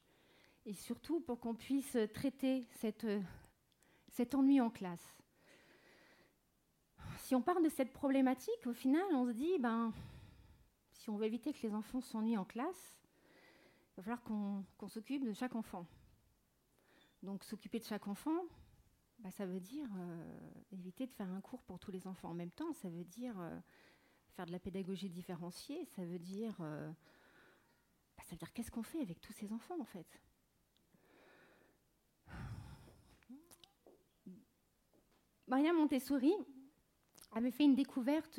et 0.65 0.73
surtout 0.73 1.21
pour 1.21 1.39
qu'on 1.41 1.55
puisse 1.55 1.97
traiter 2.15 2.67
cet 2.73 4.35
ennui 4.35 4.61
en 4.61 4.71
classe? 4.71 5.15
Si 7.19 7.35
on 7.35 7.43
part 7.43 7.61
de 7.61 7.69
cette 7.69 7.93
problématique, 7.93 8.67
au 8.67 8.73
final, 8.73 9.05
on 9.13 9.27
se 9.27 9.33
dit, 9.33 9.59
ben, 9.59 9.93
si 10.93 11.11
on 11.11 11.17
veut 11.17 11.27
éviter 11.27 11.53
que 11.53 11.67
les 11.67 11.75
enfants 11.75 12.01
s'ennuient 12.01 12.39
en 12.39 12.45
classe, 12.45 12.99
il 13.93 13.97
va 13.99 14.03
falloir 14.03 14.23
qu'on 14.23 14.89
s'occupe 14.89 15.25
de 15.25 15.33
chaque 15.33 15.55
enfant. 15.55 15.87
Donc 17.25 17.43
s'occuper 17.43 17.79
de 17.79 17.85
chaque 17.85 18.07
enfant, 18.07 18.45
ben, 19.19 19.31
ça 19.31 19.47
veut 19.47 19.61
dire 19.61 19.89
euh, 19.97 20.51
éviter 20.73 21.07
de 21.07 21.13
faire 21.13 21.31
un 21.31 21.41
cours 21.41 21.63
pour 21.63 21.79
tous 21.79 21.91
les 21.91 22.07
enfants 22.07 22.29
en 22.29 22.35
même 22.35 22.51
temps, 22.51 22.71
ça 22.75 22.91
veut 22.91 23.05
dire 23.05 23.35
euh, 23.41 23.59
faire 24.37 24.45
de 24.45 24.53
la 24.53 24.59
pédagogie 24.59 25.09
différenciée, 25.09 25.87
ça 25.87 26.05
veut 26.05 26.19
dire, 26.19 26.55
euh, 26.61 26.87
ben, 28.15 28.23
ça 28.25 28.33
veut 28.33 28.37
dire 28.37 28.53
qu'est-ce 28.53 28.71
qu'on 28.71 28.83
fait 28.83 29.01
avec 29.01 29.23
tous 29.23 29.33
ces 29.33 29.55
enfants 29.55 29.81
en 29.81 29.87
fait? 29.87 30.21
Maria 35.47 35.73
Montessori 35.73 36.35
avait 37.33 37.51
fait 37.51 37.65
une 37.65 37.75
découverte 37.75 38.39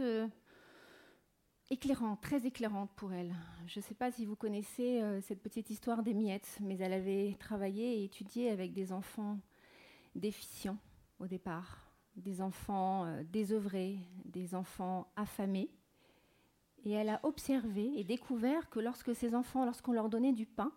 éclairante, 1.69 2.21
très 2.21 2.45
éclairante 2.45 2.91
pour 2.95 3.13
elle. 3.13 3.33
Je 3.67 3.79
ne 3.79 3.83
sais 3.83 3.95
pas 3.95 4.11
si 4.11 4.25
vous 4.25 4.35
connaissez 4.35 5.01
euh, 5.01 5.21
cette 5.21 5.41
petite 5.41 5.69
histoire 5.69 6.03
des 6.03 6.13
miettes, 6.13 6.57
mais 6.61 6.77
elle 6.77 6.93
avait 6.93 7.35
travaillé 7.39 7.99
et 7.99 8.03
étudié 8.03 8.51
avec 8.51 8.73
des 8.73 8.91
enfants 8.91 9.39
déficients 10.13 10.77
au 11.19 11.27
départ, 11.27 11.89
des 12.15 12.41
enfants 12.41 13.05
euh, 13.05 13.23
désœuvrés, 13.23 13.97
des 14.25 14.53
enfants 14.53 15.11
affamés. 15.15 15.69
Et 16.83 16.91
elle 16.91 17.09
a 17.09 17.19
observé 17.23 17.99
et 17.99 18.03
découvert 18.03 18.69
que 18.69 18.79
lorsque 18.79 19.15
ces 19.15 19.33
enfants, 19.33 19.65
lorsqu'on 19.65 19.93
leur 19.93 20.09
donnait 20.09 20.33
du 20.33 20.45
pain, 20.45 20.71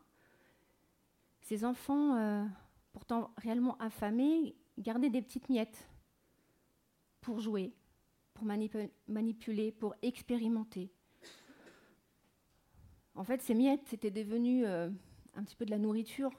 ces 1.43 1.67
enfants, 1.67 2.49
pourtant 2.93 3.31
réellement 3.37 3.77
affamés, 3.79 4.57
gardaient 4.79 5.11
des 5.11 5.21
petites 5.21 5.51
miettes 5.51 5.87
pour 7.21 7.41
jouer, 7.41 7.75
pour 8.39 8.47
manipuler, 9.09 9.73
pour 9.73 9.95
expérimenter. 10.01 10.91
En 13.17 13.25
fait, 13.25 13.43
ces 13.43 13.55
miettes, 13.55 13.83
c'était 13.87 14.13
devenu 14.13 14.65
euh, 14.65 14.89
un 15.35 15.43
petit 15.43 15.57
peu 15.57 15.65
de 15.65 15.73
la 15.73 15.79
nourriture, 15.79 16.31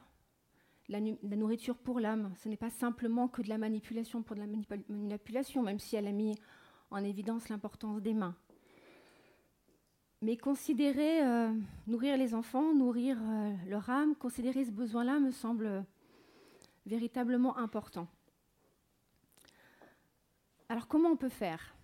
la, 0.87 0.99
la 0.99 1.35
nourriture 1.35 1.77
pour 1.77 1.99
l'âme. 1.99 2.31
Ce 2.37 2.47
n'est 2.47 2.57
pas 2.57 2.69
simplement 2.69 3.27
que 3.27 3.41
de 3.41 3.49
la 3.49 3.57
manipulation 3.57 4.23
pour 4.23 4.37
de 4.37 4.41
la 4.41 4.47
manipulation, 4.47 5.61
même 5.61 5.79
si 5.79 5.97
elle 5.97 6.07
a 6.07 6.13
mis 6.13 6.35
en 6.89 7.03
évidence 7.03 7.49
l'importance 7.49 8.01
des 8.01 8.13
mains. 8.13 8.35
Mais 10.21 10.37
considérer, 10.37 11.21
euh, 11.21 11.53
nourrir 11.85 12.15
les 12.17 12.33
enfants, 12.33 12.73
nourrir 12.73 13.17
euh, 13.21 13.53
leur 13.67 13.89
âme, 13.89 14.15
considérer 14.15 14.63
ce 14.63 14.71
besoin-là 14.71 15.19
me 15.19 15.31
semble 15.31 15.85
véritablement 16.85 17.57
important. 17.57 18.07
Alors 20.69 20.87
comment 20.87 21.09
on 21.09 21.17
peut 21.17 21.29
faire? 21.29 21.75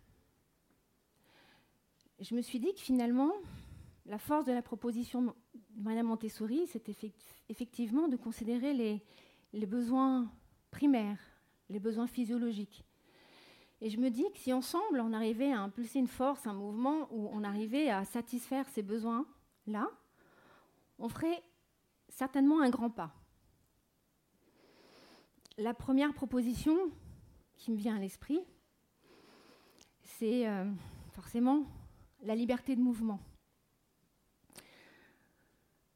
Je 2.20 2.34
me 2.34 2.42
suis 2.42 2.60
dit 2.60 2.74
que 2.74 2.80
finalement, 2.80 3.34
la 4.06 4.18
force 4.18 4.46
de 4.46 4.54
la 4.54 4.62
proposition 4.62 5.22
de 5.24 5.32
Madame 5.78 6.08
Montessori, 6.08 6.66
c'est 6.68 6.90
effectivement 7.50 8.08
de 8.08 8.16
considérer 8.16 8.74
les, 8.74 9.66
besoins 9.66 10.32
primaires, 10.72 11.20
les 11.70 11.80
besoins 11.80 12.08
physiologiques. 12.08 12.86
Et 13.82 13.90
je 13.90 14.00
me 14.00 14.10
dis 14.10 14.26
que 14.32 14.38
si 14.38 14.54
ensemble, 14.54 15.02
on 15.02 15.12
arrivait 15.12 15.52
à 15.52 15.60
impulser 15.60 16.00
une 16.00 16.08
force, 16.08 16.48
un 16.48 16.54
mouvement, 16.54 17.08
où 17.12 17.30
on 17.34 17.44
arrivait 17.44 17.90
à 17.90 18.06
satisfaire 18.06 18.68
ces 18.70 18.82
besoins-là, 18.82 19.90
on 20.98 21.10
ferait 21.10 21.44
certainement 22.08 22.62
un 22.62 22.70
grand 22.70 22.90
pas. 22.90 23.14
La 25.58 25.74
première 25.74 26.14
proposition 26.14 26.78
qui 27.58 27.72
me 27.72 27.78
vient 27.78 27.98
à 27.98 28.00
l'esprit, 28.00 28.40
c'est 30.04 30.48
euh, 30.48 30.66
forcément 31.12 31.66
la 32.25 32.36
liberté 32.36 32.75
de 32.75 32.82
mouvement. 32.82 33.20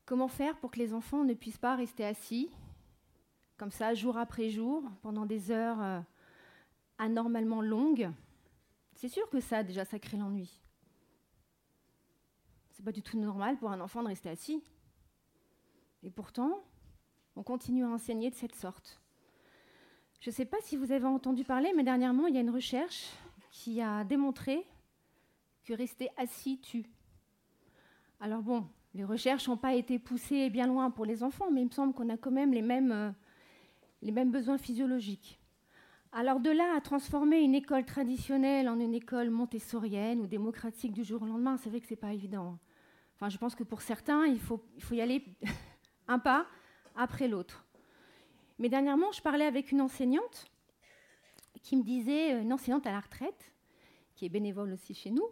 Comment 0.06 0.28
faire 0.28 0.58
pour 0.58 0.72
que 0.72 0.80
les 0.80 0.94
enfants 0.94 1.24
ne 1.24 1.34
puissent 1.34 1.58
pas 1.58 1.76
rester 1.76 2.06
assis, 2.06 2.50
comme 3.58 3.72
ça, 3.72 3.94
jour 3.94 4.18
après 4.18 4.50
jour, 4.50 4.84
pendant 5.02 5.26
des 5.26 5.52
heures 5.52 5.82
euh, 5.82 6.00
anormalement 6.98 7.62
longues? 7.62 8.10
C'est 8.96 9.10
sûr 9.10 9.30
que 9.30 9.40
ça, 9.40 9.64
déjà, 9.64 9.86
ça 9.86 10.00
crée 10.00 10.18
l'ennui. 10.18 10.62
C'est 12.72 12.84
pas 12.84 12.92
du 12.92 13.02
tout 13.02 13.20
normal 13.20 13.58
pour 13.58 13.72
un 13.72 13.82
enfant 13.82 14.04
de 14.04 14.08
rester 14.08 14.30
assis. 14.30 14.64
Et 16.04 16.10
pourtant, 16.10 16.64
on 17.36 17.44
continue 17.44 17.84
à 17.84 17.90
enseigner 17.90 18.30
de 18.30 18.36
cette 18.36 18.56
sorte. 18.56 19.02
Je 20.22 20.30
ne 20.30 20.34
sais 20.34 20.46
pas 20.46 20.58
si 20.62 20.78
vous 20.78 20.92
avez 20.92 21.06
entendu 21.06 21.44
parler, 21.44 21.72
mais 21.76 21.84
dernièrement, 21.84 22.28
il 22.28 22.36
y 22.36 22.38
a 22.38 22.42
une 22.42 22.50
recherche 22.50 23.10
qui 23.52 23.82
a 23.82 24.04
démontré 24.04 24.66
que 25.70 25.76
rester 25.76 26.10
assis 26.18 26.60
tue. 26.60 26.88
Alors 28.20 28.42
bon, 28.42 28.66
les 28.96 29.04
recherches 29.04 29.48
n'ont 29.48 29.58
pas 29.58 29.76
été 29.76 30.00
poussées 30.00 30.50
bien 30.50 30.66
loin 30.66 30.90
pour 30.90 31.06
les 31.06 31.22
enfants, 31.22 31.52
mais 31.52 31.62
il 31.62 31.68
me 31.68 31.72
semble 31.72 31.94
qu'on 31.94 32.10
a 32.10 32.18
quand 32.18 32.32
même 32.32 32.52
les 32.54 32.64
mêmes, 32.64 32.92
euh, 32.92 33.12
les 34.02 34.12
mêmes 34.12 34.32
besoins 34.32 34.58
physiologiques. 34.58 35.40
Alors 36.12 36.40
de 36.40 36.50
là 36.50 36.76
à 36.76 36.82
transformer 36.82 37.42
une 37.42 37.54
école 37.54 37.86
traditionnelle 37.86 38.68
en 38.68 38.80
une 38.80 38.96
école 38.96 39.30
montessorienne 39.30 40.22
ou 40.22 40.26
démocratique 40.26 40.92
du 40.92 41.04
jour 41.04 41.22
au 41.22 41.26
lendemain, 41.28 41.56
c'est 41.58 41.70
vrai 41.70 41.82
que 41.82 41.86
ce 41.86 41.94
n'est 41.94 42.00
pas 42.00 42.14
évident. 42.14 42.58
Enfin, 43.16 43.30
je 43.30 43.38
pense 43.38 43.54
que 43.54 43.64
pour 43.64 43.84
certains, 43.84 44.26
il 44.26 44.40
faut, 44.40 44.66
il 44.76 44.82
faut 44.82 44.96
y 44.96 45.02
aller 45.02 45.24
un 46.08 46.18
pas 46.18 46.48
après 46.96 47.28
l'autre. 47.28 47.64
Mais 48.58 48.70
dernièrement, 48.70 49.12
je 49.12 49.22
parlais 49.22 49.46
avec 49.46 49.72
une 49.72 49.82
enseignante 49.82 50.48
qui 51.62 51.76
me 51.76 51.84
disait, 51.84 52.42
une 52.42 52.54
enseignante 52.54 52.88
à 52.88 52.92
la 52.92 53.02
retraite, 53.02 53.54
qui 54.16 54.26
est 54.26 54.30
bénévole 54.30 54.74
aussi 54.74 54.96
chez 54.96 55.12
nous, 55.12 55.30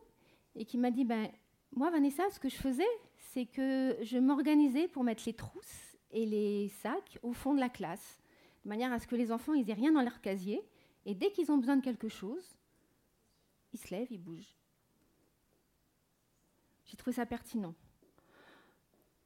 et 0.57 0.65
qui 0.65 0.77
m'a 0.77 0.91
dit, 0.91 1.05
ben, 1.05 1.29
moi, 1.75 1.89
Vanessa, 1.89 2.29
ce 2.31 2.39
que 2.39 2.49
je 2.49 2.55
faisais, 2.55 2.87
c'est 3.17 3.45
que 3.45 3.95
je 4.01 4.17
m'organisais 4.17 4.87
pour 4.87 5.03
mettre 5.03 5.23
les 5.25 5.33
trousses 5.33 5.97
et 6.11 6.25
les 6.25 6.69
sacs 6.69 7.19
au 7.21 7.33
fond 7.33 7.53
de 7.53 7.59
la 7.59 7.69
classe, 7.69 8.19
de 8.63 8.69
manière 8.69 8.91
à 8.91 8.99
ce 8.99 9.07
que 9.07 9.15
les 9.15 9.31
enfants, 9.31 9.53
ils 9.53 9.69
aient 9.69 9.73
rien 9.73 9.91
dans 9.91 10.01
leur 10.01 10.21
casier, 10.21 10.61
et 11.05 11.13
dès 11.13 11.31
qu'ils 11.31 11.51
ont 11.51 11.57
besoin 11.57 11.77
de 11.77 11.83
quelque 11.83 12.09
chose, 12.09 12.57
ils 13.73 13.79
se 13.79 13.93
lèvent, 13.93 14.11
ils 14.11 14.21
bougent. 14.21 14.57
J'ai 16.85 16.97
trouvé 16.97 17.15
ça 17.15 17.25
pertinent. 17.25 17.75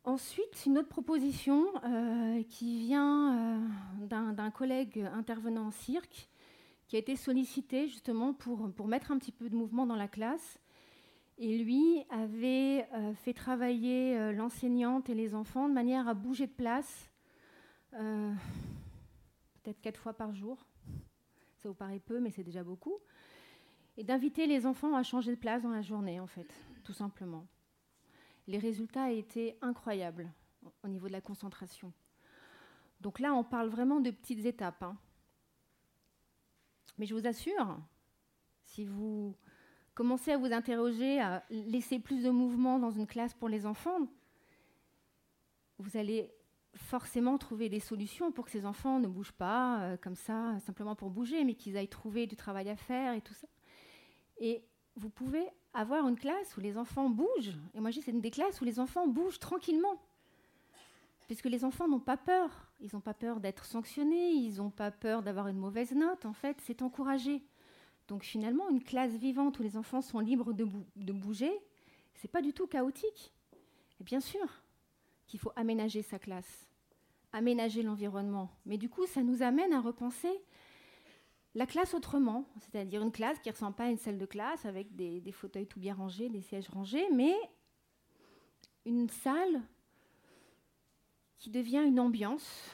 Ensuite, 0.03 0.65
une 0.65 0.79
autre 0.79 0.89
proposition 0.89 1.67
euh, 1.83 2.43
qui 2.43 2.79
vient 2.79 3.61
euh, 4.01 4.07
d'un 4.07 4.51
collègue 4.51 5.07
intervenant 5.13 5.67
en 5.67 5.71
cirque, 5.71 6.27
qui 6.87 6.95
a 6.95 6.99
été 6.99 7.15
sollicité 7.15 7.87
justement 7.87 8.33
pour, 8.33 8.71
pour 8.73 8.87
mettre 8.87 9.11
un 9.11 9.19
petit 9.19 9.31
peu 9.31 9.47
de 9.47 9.55
mouvement 9.55 9.85
dans 9.85 9.95
la 9.95 10.07
classe. 10.07 10.59
Et 11.43 11.57
lui 11.57 12.05
avait 12.11 12.87
euh, 12.93 13.15
fait 13.15 13.33
travailler 13.33 14.15
euh, 14.15 14.31
l'enseignante 14.31 15.09
et 15.09 15.15
les 15.15 15.33
enfants 15.33 15.67
de 15.67 15.73
manière 15.73 16.07
à 16.07 16.13
bouger 16.13 16.45
de 16.45 16.51
place, 16.51 17.09
euh, 17.93 18.31
peut-être 19.63 19.81
quatre 19.81 19.99
fois 19.99 20.13
par 20.13 20.35
jour. 20.35 20.63
Ça 21.57 21.67
vous 21.67 21.73
paraît 21.73 21.97
peu, 21.97 22.19
mais 22.19 22.29
c'est 22.29 22.43
déjà 22.43 22.63
beaucoup. 22.63 22.99
Et 23.97 24.03
d'inviter 24.03 24.45
les 24.45 24.67
enfants 24.67 24.93
à 24.93 25.01
changer 25.01 25.31
de 25.31 25.39
place 25.39 25.63
dans 25.63 25.71
la 25.71 25.81
journée, 25.81 26.19
en 26.19 26.27
fait, 26.27 26.47
tout 26.83 26.93
simplement. 26.93 27.47
Les 28.45 28.59
résultats 28.59 29.11
étaient 29.11 29.57
incroyables 29.63 30.31
au 30.83 30.87
niveau 30.87 31.07
de 31.07 31.13
la 31.13 31.21
concentration. 31.21 31.91
Donc 32.99 33.19
là, 33.19 33.33
on 33.33 33.43
parle 33.43 33.69
vraiment 33.69 33.99
de 33.99 34.11
petites 34.11 34.45
étapes. 34.45 34.83
Hein. 34.83 34.95
Mais 36.99 37.07
je 37.07 37.15
vous 37.15 37.25
assure, 37.25 37.79
si 38.63 38.85
vous 38.85 39.35
commencez 39.93 40.31
à 40.31 40.37
vous 40.37 40.51
interroger, 40.51 41.19
à 41.19 41.43
laisser 41.49 41.99
plus 41.99 42.23
de 42.23 42.29
mouvement 42.29 42.79
dans 42.79 42.91
une 42.91 43.07
classe 43.07 43.33
pour 43.33 43.49
les 43.49 43.65
enfants, 43.65 43.99
vous 45.79 45.97
allez 45.97 46.31
forcément 46.75 47.37
trouver 47.37 47.69
des 47.69 47.79
solutions 47.79 48.31
pour 48.31 48.45
que 48.45 48.51
ces 48.51 48.65
enfants 48.65 48.99
ne 48.99 49.07
bougent 49.07 49.33
pas 49.33 49.81
euh, 49.81 49.97
comme 49.97 50.15
ça, 50.15 50.57
simplement 50.59 50.95
pour 50.95 51.09
bouger, 51.09 51.43
mais 51.43 51.55
qu'ils 51.55 51.77
aillent 51.77 51.87
trouver 51.87 52.27
du 52.27 52.35
travail 52.35 52.69
à 52.69 52.75
faire 52.75 53.13
et 53.13 53.21
tout 53.21 53.33
ça. 53.33 53.47
Et 54.37 54.63
vous 54.95 55.09
pouvez 55.09 55.45
avoir 55.73 56.07
une 56.07 56.17
classe 56.17 56.55
où 56.57 56.61
les 56.61 56.77
enfants 56.77 57.09
bougent. 57.09 57.57
Et 57.73 57.79
moi, 57.79 57.91
j'ai 57.91 58.01
c'est 58.01 58.11
une 58.11 58.21
des 58.21 58.31
classes 58.31 58.61
où 58.61 58.65
les 58.65 58.79
enfants 58.79 59.07
bougent 59.07 59.39
tranquillement. 59.39 60.01
Puisque 61.27 61.45
les 61.45 61.63
enfants 61.63 61.87
n'ont 61.87 61.99
pas 61.99 62.17
peur. 62.17 62.71
ils 62.81 62.89
n'ont 62.93 63.01
pas 63.01 63.13
peur 63.13 63.39
d'être 63.39 63.65
sanctionnés, 63.65 64.31
ils 64.31 64.57
n'ont 64.57 64.69
pas 64.69 64.91
peur 64.91 65.23
d'avoir 65.23 65.47
une 65.47 65.57
mauvaise 65.57 65.93
note. 65.93 66.25
En 66.25 66.33
fait, 66.33 66.57
c'est 66.61 66.81
encouragé. 66.81 67.41
Donc 68.11 68.25
finalement, 68.25 68.67
une 68.67 68.83
classe 68.83 69.13
vivante 69.13 69.57
où 69.59 69.63
les 69.63 69.77
enfants 69.77 70.01
sont 70.01 70.19
libres 70.19 70.51
de, 70.51 70.65
bou 70.65 70.85
de 70.97 71.13
bouger, 71.13 71.49
c'est 72.13 72.27
pas 72.27 72.41
du 72.41 72.51
tout 72.51 72.67
chaotique. 72.67 73.31
Et 74.01 74.03
bien 74.03 74.19
sûr 74.19 74.45
qu'il 75.27 75.39
faut 75.39 75.53
aménager 75.55 76.01
sa 76.01 76.19
classe, 76.19 76.67
aménager 77.31 77.83
l'environnement. 77.83 78.51
Mais 78.65 78.77
du 78.77 78.89
coup, 78.89 79.05
ça 79.05 79.23
nous 79.23 79.43
amène 79.43 79.71
à 79.71 79.79
repenser 79.79 80.43
la 81.55 81.65
classe 81.65 81.93
autrement, 81.93 82.43
c'est-à-dire 82.59 83.01
une 83.01 83.13
classe 83.13 83.39
qui 83.39 83.47
ne 83.47 83.53
ressemble 83.53 83.77
pas 83.77 83.85
à 83.85 83.89
une 83.89 83.97
salle 83.97 84.17
de 84.17 84.25
classe 84.25 84.65
avec 84.65 84.93
des, 84.93 85.31
fauteuils 85.31 85.67
tout 85.67 85.79
bien 85.79 85.93
rangés, 85.93 86.27
des 86.27 86.41
sièges 86.41 86.67
rangés, 86.67 87.07
mais 87.13 87.33
une 88.85 89.07
salle 89.07 89.61
qui 91.37 91.49
devient 91.49 91.85
une 91.87 92.01
ambiance, 92.01 92.71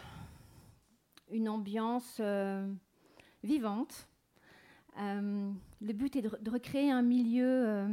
une 1.30 1.48
ambiance 1.48 2.18
euh, 2.22 2.68
vivante. 3.44 4.08
Euh, 5.00 5.52
le 5.82 5.94
but 5.94 6.16
est 6.16 6.22
de, 6.22 6.50
recréer 6.50 6.92
un 6.92 7.02
milieu, 7.02 7.68
euh, 7.68 7.88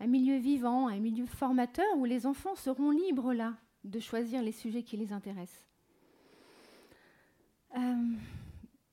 un 0.00 0.06
milieu 0.06 0.38
vivant, 0.38 0.88
un 0.88 0.98
milieu 0.98 1.26
formateur 1.26 1.86
où 1.96 2.04
les 2.04 2.26
enfants 2.26 2.56
seront 2.56 2.90
libres 2.90 3.32
là 3.32 3.54
de 3.84 4.00
choisir 4.00 4.42
les 4.42 4.52
sujets 4.52 4.82
qui 4.82 4.96
les 4.96 5.12
intéressent. 5.12 5.64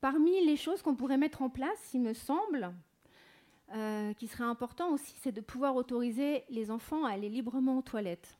Parmi 0.04 0.44
les 0.44 0.58
choses 0.58 0.82
qu'on 0.82 0.94
pourrait 0.94 1.16
mettre 1.16 1.40
en 1.40 1.48
place, 1.48 1.94
il 1.94 2.02
me 2.02 2.12
semble, 2.12 2.74
euh, 3.74 4.12
qui 4.12 4.28
serait 4.28 4.44
important 4.44 4.90
aussi, 4.92 5.14
c'est 5.22 5.32
de 5.32 5.40
pouvoir 5.40 5.76
autoriser 5.76 6.44
les 6.50 6.70
enfants 6.70 7.06
à 7.06 7.12
aller 7.12 7.30
librement 7.30 7.78
aux 7.78 7.82
toilettes. 7.82 8.38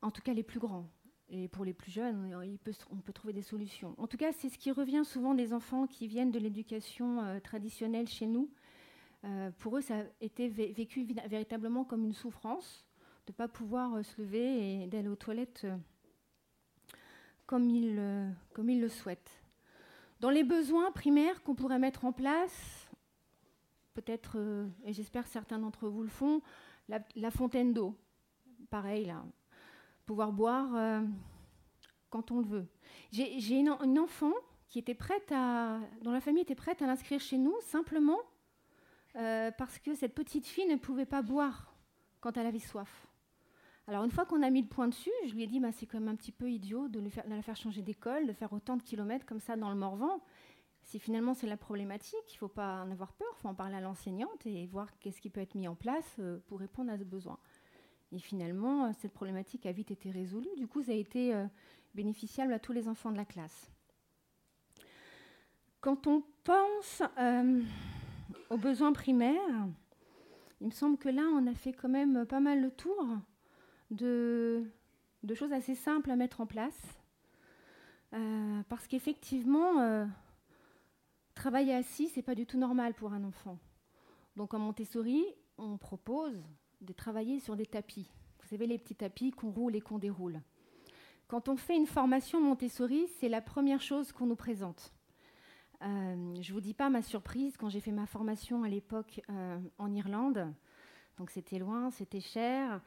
En 0.00 0.10
tout 0.10 0.22
cas, 0.22 0.32
les 0.32 0.42
plus 0.42 0.58
grands. 0.58 0.86
Et 1.32 1.46
pour 1.46 1.64
les 1.64 1.72
plus 1.72 1.92
jeunes, 1.92 2.58
peut, 2.64 2.72
on 2.90 2.96
peut 2.96 3.12
trouver 3.12 3.32
des 3.32 3.42
solutions. 3.42 3.94
En 3.98 4.08
tout 4.08 4.16
cas, 4.16 4.32
c'est 4.32 4.48
ce 4.48 4.58
qui 4.58 4.72
revient 4.72 5.04
souvent 5.04 5.34
des 5.34 5.52
enfants 5.52 5.86
qui 5.86 6.08
viennent 6.08 6.32
de 6.32 6.40
l'éducation 6.40 7.22
euh, 7.22 7.38
traditionnelle 7.38 8.08
chez 8.08 8.26
nous. 8.26 8.50
Euh, 9.24 9.50
pour 9.58 9.76
eux, 9.76 9.80
ça 9.80 10.00
a 10.00 10.04
été 10.20 10.48
vécu 10.48 11.06
véritablement 11.28 11.84
comme 11.84 12.04
une 12.04 12.14
souffrance 12.14 12.84
de 13.26 13.32
ne 13.32 13.36
pas 13.36 13.48
pouvoir 13.48 13.94
euh, 13.94 14.02
se 14.02 14.20
lever 14.20 14.82
et 14.82 14.86
d'aller 14.86 15.08
aux 15.08 15.16
toilettes 15.16 15.64
euh, 15.64 15.76
comme 17.46 17.68
ils, 17.68 17.94
le 17.94 18.88
souhaitent. 18.88 19.42
Dans 20.20 20.30
les 20.30 20.44
besoins 20.44 20.90
primaires 20.92 21.42
qu'on 21.42 21.54
pourrait 21.54 21.78
mettre 21.78 22.04
en 22.04 22.12
place, 22.12 22.88
peut-être, 23.94 24.38
euh, 24.38 24.66
et 24.84 24.92
j'espère 24.92 25.24
que 25.24 25.30
certains 25.30 25.58
d'entre 25.58 25.88
vous 25.88 26.02
le 26.02 26.08
font, 26.08 26.42
la, 26.88 27.00
la 27.14 27.30
fontaine 27.30 27.72
d'eau. 27.72 27.96
Pareil, 28.70 29.04
là. 29.04 29.24
Pouvoir 30.10 30.32
boire 30.32 30.74
euh, 30.74 31.02
quand 32.08 32.32
on 32.32 32.40
le 32.40 32.44
veut. 32.44 32.66
J'ai 33.12 33.54
une, 33.54 33.68
enfant 33.70 34.32
qui 34.66 34.80
était 34.80 34.96
prête 34.96 35.30
à, 35.30 35.78
dont 36.02 36.10
la 36.10 36.20
famille 36.20 36.42
était 36.42 36.56
prête 36.56 36.82
à 36.82 36.88
l'inscrire 36.88 37.20
chez 37.20 37.38
nous, 37.38 37.54
simplement 37.60 38.18
euh, 39.14 39.52
parce 39.52 39.78
que 39.78 39.94
cette 39.94 40.16
petite 40.16 40.48
fille 40.48 40.66
ne 40.66 40.74
pouvait 40.74 41.06
pas 41.06 41.22
boire 41.22 41.72
quand 42.18 42.36
elle 42.36 42.46
avait 42.46 42.58
soif. 42.58 43.06
Alors 43.86 44.02
une 44.02 44.10
fois 44.10 44.26
qu'on 44.26 44.42
a 44.42 44.50
mis 44.50 44.62
le 44.62 44.66
point 44.66 44.88
dessus, 44.88 45.12
je 45.28 45.32
lui 45.32 45.44
ai 45.44 45.46
dit 45.46 45.60
bah, 45.60 45.70
c'est 45.70 45.86
quand 45.86 46.00
même 46.00 46.08
un 46.08 46.16
petit 46.16 46.32
peu 46.32 46.50
idiot 46.50 46.88
de, 46.88 47.08
faire, 47.08 47.24
de 47.28 47.34
la 47.36 47.42
faire 47.42 47.54
changer 47.54 47.80
d'école, 47.80 48.26
de 48.26 48.32
faire 48.32 48.52
autant 48.52 48.76
de 48.76 48.82
kilomètres 48.82 49.26
comme 49.26 49.38
ça 49.38 49.54
dans 49.54 49.70
le 49.70 49.76
Morvan. 49.76 50.20
Si 50.82 50.98
finalement 50.98 51.34
c'est 51.34 51.46
la 51.46 51.56
problématique, 51.56 52.18
il 52.30 52.34
ne 52.34 52.38
faut 52.38 52.48
pas 52.48 52.82
en 52.82 52.90
avoir 52.90 53.12
peur, 53.12 53.28
il 53.36 53.40
faut 53.42 53.48
en 53.48 53.54
parler 53.54 53.76
à 53.76 53.80
l'enseignante 53.80 54.44
et 54.44 54.66
voir 54.66 54.88
qu'est-ce 54.98 55.20
qui 55.20 55.30
peut 55.30 55.40
être 55.40 55.54
mis 55.54 55.68
en 55.68 55.76
place 55.76 56.16
euh, 56.18 56.40
pour 56.48 56.58
répondre 56.58 56.90
à 56.90 56.98
ce 56.98 57.04
besoin. 57.04 57.38
Et 58.12 58.18
finalement, 58.18 58.86
euh, 58.86 58.90
cette 58.98 59.12
problématique 59.12 59.66
a 59.66 59.72
vite 59.72 59.90
été 59.90 60.10
résolue. 60.10 60.48
Du 60.56 60.66
coup, 60.66 60.82
ça 60.82 60.92
a 60.92 60.94
été 60.94 61.34
euh, 61.34 61.46
bénéficiable 61.94 62.52
à 62.52 62.58
tous 62.58 62.72
les 62.72 62.88
enfants 62.88 63.12
de 63.12 63.16
la 63.16 63.24
classe. 63.24 63.70
Quand 65.80 66.06
on 66.06 66.22
pense 66.44 67.02
euh, 67.18 67.62
aux 68.50 68.58
besoins 68.58 68.92
primaires, 68.92 69.68
il 70.60 70.66
me 70.66 70.72
semble 70.72 70.98
que 70.98 71.08
là, 71.08 71.22
on 71.22 71.46
a 71.46 71.54
fait 71.54 71.72
quand 71.72 71.88
même 71.88 72.26
pas 72.26 72.40
mal 72.40 72.60
le 72.60 72.70
tour 72.70 73.06
de, 73.90 74.64
choses 75.34 75.52
assez 75.52 75.74
simples 75.74 76.10
à 76.10 76.16
mettre 76.16 76.40
en 76.40 76.46
place. 76.46 76.78
Parce 78.68 78.88
qu'effectivement, 78.88 80.06
travailler 81.34 81.74
assis, 81.74 82.08
c'est 82.08 82.22
pas 82.22 82.34
du 82.34 82.44
tout 82.44 82.58
normal 82.58 82.92
pour 82.92 83.12
un 83.12 83.24
enfant. 83.24 83.58
Donc 84.36 84.52
en 84.52 84.58
Montessori, 84.58 85.24
on 85.56 85.78
propose 85.78 86.36
de 86.80 86.92
travailler 86.92 87.40
sur 87.40 87.56
des 87.56 87.66
tapis. 87.66 88.10
Vous 88.42 88.48
savez, 88.48 88.66
les 88.66 88.78
petits 88.78 88.94
tapis 88.94 89.30
qu'on 89.30 89.50
roule 89.50 89.76
et 89.76 89.80
qu'on 89.80 89.98
déroule. 89.98 90.40
Quand 91.28 91.48
on 91.48 91.56
fait 91.56 91.76
une 91.76 91.86
formation 91.86 92.40
Montessori, 92.40 93.06
c'est 93.18 93.28
la 93.28 93.40
première 93.40 93.80
chose 93.80 94.12
qu'on 94.12 94.26
nous 94.26 94.36
présente. 94.36 94.92
Euh, 95.82 96.34
je 96.40 96.50
ne 96.50 96.54
vous 96.54 96.60
dis 96.60 96.74
pas 96.74 96.90
ma 96.90 97.02
surprise 97.02 97.56
quand 97.56 97.68
j'ai 97.68 97.80
fait 97.80 97.92
ma 97.92 98.06
formation 98.06 98.64
à 98.64 98.68
l'époque 98.68 99.20
euh, 99.30 99.58
en 99.78 99.94
Irlande. 99.94 100.52
Donc 101.16 101.30
c'était 101.30 101.58
loin, 101.58 101.90
c'était 101.90 102.20
cher 102.20 102.80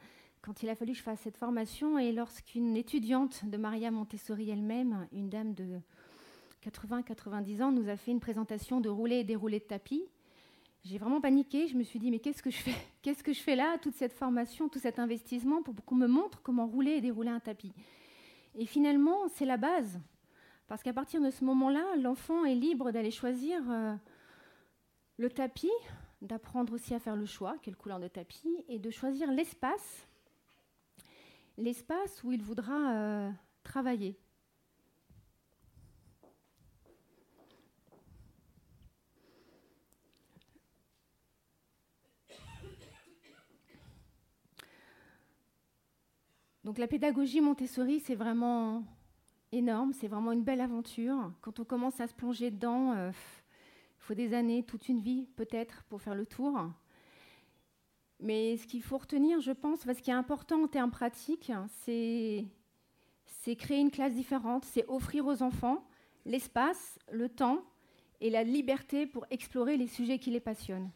quand 0.44 0.62
il 0.62 0.68
a 0.68 0.74
fallu 0.74 0.92
que 0.92 0.98
je 0.98 1.02
fasse 1.02 1.20
cette 1.20 1.38
formation 1.38 1.98
et 1.98 2.12
lorsqu'une 2.12 2.76
étudiante 2.76 3.46
de 3.46 3.56
Maria 3.56 3.90
Montessori 3.90 4.50
elle-même, 4.50 5.08
une 5.10 5.30
dame 5.30 5.54
de 5.54 5.80
80-90 6.62 7.62
ans, 7.62 7.72
nous 7.72 7.88
a 7.88 7.96
fait 7.96 8.10
une 8.10 8.20
présentation 8.20 8.82
de 8.82 8.90
rouler 8.90 9.16
et 9.20 9.24
dérouler 9.24 9.58
de 9.58 9.64
tapis, 9.64 10.04
j'ai 10.84 10.98
vraiment 10.98 11.20
paniqué. 11.20 11.66
Je 11.66 11.76
me 11.76 11.82
suis 11.82 11.98
dit, 11.98 12.10
mais 12.10 12.18
qu'est-ce 12.18 12.42
que 12.42 12.50
je 12.50 12.58
fais 12.58 12.74
Qu'est-ce 13.02 13.22
que 13.22 13.32
je 13.32 13.40
fais 13.40 13.56
là 13.56 13.78
Toute 13.78 13.94
cette 13.94 14.12
formation, 14.12 14.68
tout 14.68 14.78
cet 14.78 14.98
investissement 14.98 15.62
pour 15.62 15.74
qu'on 15.84 15.94
me 15.94 16.06
montre 16.06 16.42
comment 16.42 16.66
rouler 16.66 16.92
et 16.92 17.00
dérouler 17.00 17.30
un 17.30 17.40
tapis? 17.40 17.72
Et 18.54 18.66
finalement, 18.66 19.28
c'est 19.28 19.46
la 19.46 19.56
base. 19.56 20.00
Parce 20.68 20.82
qu'à 20.82 20.92
partir 20.92 21.20
de 21.20 21.30
ce 21.30 21.44
moment-là, 21.44 21.96
l'enfant 21.96 22.44
est 22.44 22.54
libre 22.54 22.90
d'aller 22.90 23.10
choisir 23.10 23.60
euh, 23.70 23.94
le 25.18 25.28
tapis, 25.30 25.70
d'apprendre 26.22 26.72
aussi 26.72 26.94
à 26.94 27.00
faire 27.00 27.16
le 27.16 27.26
choix, 27.26 27.56
quelle 27.62 27.76
couleur 27.76 28.00
de 28.00 28.08
tapis, 28.08 28.64
et 28.68 28.78
de 28.78 28.90
choisir 28.90 29.30
l'espace 29.30 30.06
l'espace 31.56 32.22
où 32.24 32.32
il 32.32 32.42
voudra 32.42 32.94
euh, 32.94 33.30
travailler. 33.62 34.18
Donc 46.64 46.78
la 46.78 46.86
pédagogie 46.86 47.42
Montessori, 47.42 48.00
c'est 48.00 48.14
vraiment 48.14 48.82
énorme, 49.52 49.92
c'est 49.92 50.08
vraiment 50.08 50.32
une 50.32 50.42
belle 50.42 50.62
aventure. 50.62 51.30
Quand 51.42 51.60
on 51.60 51.64
commence 51.64 52.00
à 52.00 52.06
se 52.06 52.14
plonger 52.14 52.50
dedans, 52.50 52.94
il 52.94 52.98
euh, 52.98 53.12
faut 53.98 54.14
des 54.14 54.32
années, 54.32 54.62
toute 54.62 54.88
une 54.88 55.00
vie 55.00 55.28
peut-être 55.36 55.84
pour 55.84 56.00
faire 56.00 56.14
le 56.14 56.24
tour. 56.24 56.58
Mais 58.18 58.56
ce 58.56 58.66
qu'il 58.66 58.82
faut 58.82 58.96
retenir, 58.96 59.40
je 59.40 59.52
pense, 59.52 59.80
ce 59.80 60.00
qui 60.00 60.10
est 60.10 60.14
important 60.14 60.62
en 60.62 60.66
termes 60.66 60.90
pratiques, 60.90 61.52
c'est 61.82 62.46
créer 63.56 63.80
une 63.80 63.90
classe 63.90 64.14
différente, 64.14 64.64
c'est 64.64 64.86
offrir 64.88 65.26
aux 65.26 65.42
enfants 65.42 65.86
l'espace, 66.24 66.98
le 67.12 67.28
temps 67.28 67.62
et 68.22 68.30
la 68.30 68.42
liberté 68.42 69.06
pour 69.06 69.26
explorer 69.30 69.76
les 69.76 69.86
sujets 69.86 70.18
qui 70.18 70.30
les 70.30 70.40
passionnent. 70.40 70.90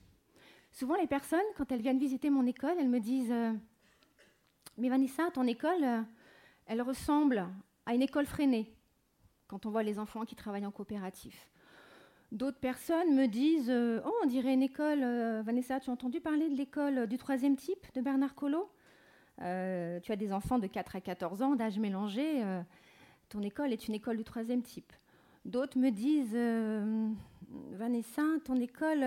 Souvent, 0.72 0.96
les 0.96 1.06
personnes, 1.06 1.40
quand 1.56 1.70
elles 1.70 1.82
viennent 1.82 1.98
visiter 1.98 2.30
mon 2.30 2.46
école, 2.46 2.76
elles 2.78 2.88
me 2.88 3.00
disent 3.00 3.32
euh, 3.32 3.52
Mais 4.78 4.88
Vanessa, 4.88 5.28
ton 5.34 5.44
école, 5.48 5.82
euh, 5.82 6.02
elle 6.66 6.82
ressemble 6.82 7.48
à 7.84 7.94
une 7.94 8.02
école 8.02 8.26
freinée, 8.26 8.72
quand 9.48 9.66
on 9.66 9.70
voit 9.70 9.82
les 9.82 9.98
enfants 9.98 10.24
qui 10.24 10.36
travaillent 10.36 10.66
en 10.66 10.70
coopératif. 10.70 11.50
D'autres 12.30 12.60
personnes 12.60 13.16
me 13.16 13.26
disent 13.26 13.70
euh, 13.70 14.00
Oh, 14.06 14.14
on 14.22 14.26
dirait 14.26 14.54
une 14.54 14.62
école. 14.62 15.00
Euh, 15.02 15.42
Vanessa, 15.44 15.80
tu 15.80 15.90
as 15.90 15.92
entendu 15.92 16.20
parler 16.20 16.48
de 16.48 16.54
l'école 16.54 17.08
du 17.08 17.18
troisième 17.18 17.56
type 17.56 17.92
de 17.94 18.00
Bernard 18.00 18.36
Collot? 18.36 18.70
Tu 19.38 19.44
as 20.12 20.16
des 20.16 20.32
enfants 20.32 20.58
de 20.58 20.66
4 20.66 20.96
à 20.96 21.00
14 21.00 21.42
ans, 21.42 21.54
d'âge 21.54 21.78
mélangé. 21.78 22.44
ton 23.28 23.40
école 23.42 23.72
est 23.72 23.86
une 23.86 23.94
école 23.94 24.16
du 24.16 24.24
troisième 24.24 24.62
type. 24.62 24.92
D'autres 25.44 25.78
me 25.78 25.90
disent 25.90 26.36
Vanessa, 27.70 28.22
ton 28.44 28.56
école. 28.56 29.00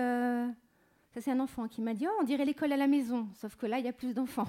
ça, 1.10 1.20
c'est 1.20 1.30
un 1.30 1.40
enfant 1.40 1.68
qui 1.68 1.82
m'a 1.82 1.92
dit 1.92 2.06
Oh, 2.06 2.16
on 2.18 2.24
dirait 2.24 2.46
l'école 2.46 2.72
à 2.72 2.78
la 2.78 2.86
maison, 2.86 3.28
sauf 3.34 3.56
que 3.56 3.66
là, 3.66 3.78
il 3.78 3.84
y 3.84 3.88
a 3.88 3.92
plus 3.92 4.14
d'enfants. 4.14 4.48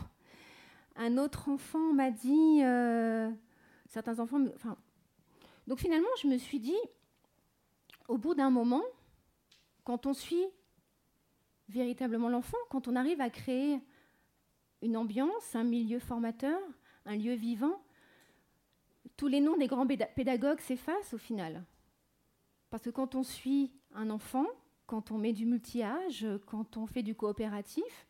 Un 0.96 1.18
autre 1.18 1.50
enfant 1.50 1.94
m'a 1.94 2.12
dit 2.12 2.62
euh, 2.64 3.30
Certains 3.88 4.20
enfants. 4.20 4.40
donc 5.68 5.80
finalement, 5.80 6.08
je 6.22 6.28
me 6.28 6.38
suis 6.38 6.60
dit 6.60 6.76
au 8.08 8.18
bout 8.18 8.36
d'un 8.36 8.50
moment, 8.50 8.84
quand 9.84 10.06
on 10.06 10.14
suit 10.14 10.46
véritablement 11.70 12.30
l'enfant, 12.30 12.58
quand 12.70 12.88
on 12.88 12.96
arrive 12.96 13.22
à 13.22 13.30
créer 13.30 13.80
une 14.82 14.98
ambiance, 14.98 15.56
un 15.56 15.64
milieu 15.64 16.00
formateur, 16.00 16.60
un 17.06 17.16
lieu 17.16 17.34
vivant, 17.34 17.82
tous 19.16 19.28
les 19.28 19.40
noms 19.40 19.58
des 19.58 19.68
grands 19.68 19.86
péda- 19.88 20.08
pédagogues 20.16 20.60
s'effacent 20.60 21.14
au 21.14 21.18
final. 21.18 21.64
Parce 22.70 22.84
que 22.84 22.90
quand 22.90 23.16
on 23.16 23.24
suit 23.24 23.72
un 23.94 24.10
enfant, 24.10 24.48
quand 24.88 25.12
on 25.12 25.18
met 25.18 25.34
du 25.34 25.46
multi-âge, 25.46 26.28
quand 26.48 26.76
on 26.78 26.86
fait 26.88 27.04
du 27.04 27.16
coopératif, 27.16 28.08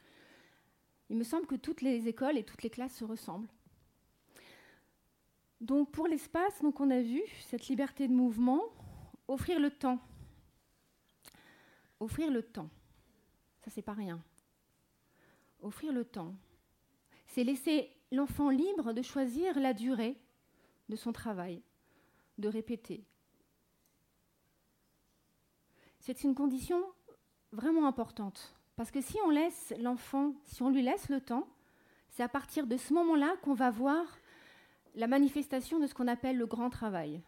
il 1.13 1.19
me 1.19 1.23
semble 1.23 1.45
que 1.45 1.53
toutes 1.53 1.81
les 1.81 2.07
écoles 2.07 2.39
et 2.39 2.43
toutes 2.43 2.63
les 2.63 2.71
classes 2.71 2.95
se 2.95 3.05
ressemblent. 3.05 3.47
Donc 5.61 5.91
pour 5.91 6.07
l'espace, 6.07 6.59
donc 6.63 6.79
on 6.79 6.89
a 6.89 7.01
vu 7.01 7.21
cette 7.41 7.67
liberté 7.67 8.07
de 8.07 8.13
mouvement, 8.13 8.63
offrir 9.27 9.59
le 9.59 9.69
temps. 9.69 9.99
Offrir 11.99 12.31
le 12.31 12.41
temps. 12.41 12.67
Ça 13.63 13.69
c'est 13.69 13.83
pas 13.83 13.93
rien. 13.93 14.23
Offrir 15.61 15.93
le 15.93 16.03
temps. 16.03 16.33
C'est 17.27 17.43
laisser 17.43 17.91
l'enfant 18.11 18.49
libre 18.49 18.91
de 18.91 19.03
choisir 19.03 19.59
la 19.59 19.75
durée 19.75 20.17
de 20.89 20.95
son 20.95 21.13
travail, 21.13 21.61
de 22.39 22.49
répéter. 22.49 23.05
C'est 25.99 26.23
une 26.23 26.33
condition 26.33 26.83
vraiment 27.51 27.85
importante 27.85 28.55
parce 28.75 28.91
que 28.91 29.01
si 29.01 29.17
on 29.25 29.29
laisse 29.29 29.73
l'enfant, 29.79 30.33
si 30.45 30.61
on 30.63 30.69
lui 30.69 30.81
laisse 30.81 31.09
le 31.09 31.21
temps, 31.21 31.47
c'est 32.09 32.23
à 32.23 32.29
partir 32.29 32.67
de 32.67 32.77
ce 32.77 32.93
moment-là 32.93 33.35
qu'on 33.41 33.53
va 33.53 33.69
voir 33.69 34.05
la 34.95 35.07
manifestation 35.07 35.79
de 35.79 35.87
ce 35.87 35.93
qu'on 35.93 36.07
appelle 36.07 36.37
le 36.37 36.45
grand 36.45 36.69
travail. 36.69 37.21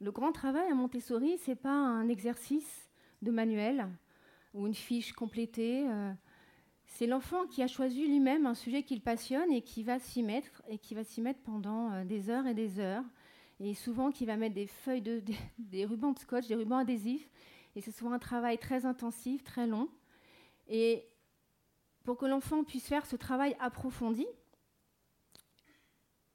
Le 0.00 0.12
grand 0.12 0.32
travail 0.32 0.70
à 0.70 0.74
Montessori, 0.74 1.38
ce 1.38 1.50
n'est 1.50 1.56
pas 1.56 1.72
un 1.72 2.08
exercice 2.08 2.88
de 3.22 3.30
manuel 3.30 3.88
ou 4.54 4.66
une 4.66 4.74
fiche 4.74 5.12
complétée. 5.12 5.88
Euh, 5.88 6.12
c'est 6.86 7.06
l'enfant 7.06 7.46
qui 7.46 7.62
a 7.62 7.66
choisi 7.66 8.06
lui-même 8.06 8.46
un 8.46 8.54
sujet 8.54 8.82
qu'il 8.82 9.00
passionne 9.00 9.52
et 9.52 9.62
qui 9.62 9.82
va 9.82 9.98
s'y 9.98 10.22
mettre, 10.22 10.62
et 10.68 10.78
qui 10.78 10.94
va 10.94 11.04
s'y 11.04 11.20
mettre 11.20 11.40
pendant 11.40 11.92
euh, 11.92 12.04
des 12.04 12.30
heures 12.30 12.46
et 12.46 12.54
des 12.54 12.80
heures. 12.80 13.04
Et 13.60 13.74
souvent 13.74 14.12
qui 14.12 14.24
va 14.24 14.36
mettre 14.36 14.54
des 14.54 14.68
feuilles, 14.68 15.02
de, 15.02 15.18
des, 15.18 15.36
des 15.58 15.84
rubans 15.84 16.12
de 16.12 16.18
scotch, 16.18 16.46
des 16.46 16.54
rubans 16.54 16.78
adhésifs. 16.78 17.28
Et 17.76 17.80
c'est 17.80 17.92
souvent 17.92 18.12
un 18.12 18.18
travail 18.18 18.58
très 18.58 18.86
intensif, 18.86 19.42
très 19.44 19.66
long. 19.66 19.88
Et 20.68 21.08
pour 22.04 22.16
que 22.16 22.26
l'enfant 22.26 22.64
puisse 22.64 22.86
faire 22.86 23.06
ce 23.06 23.16
travail 23.16 23.56
approfondi, 23.58 24.26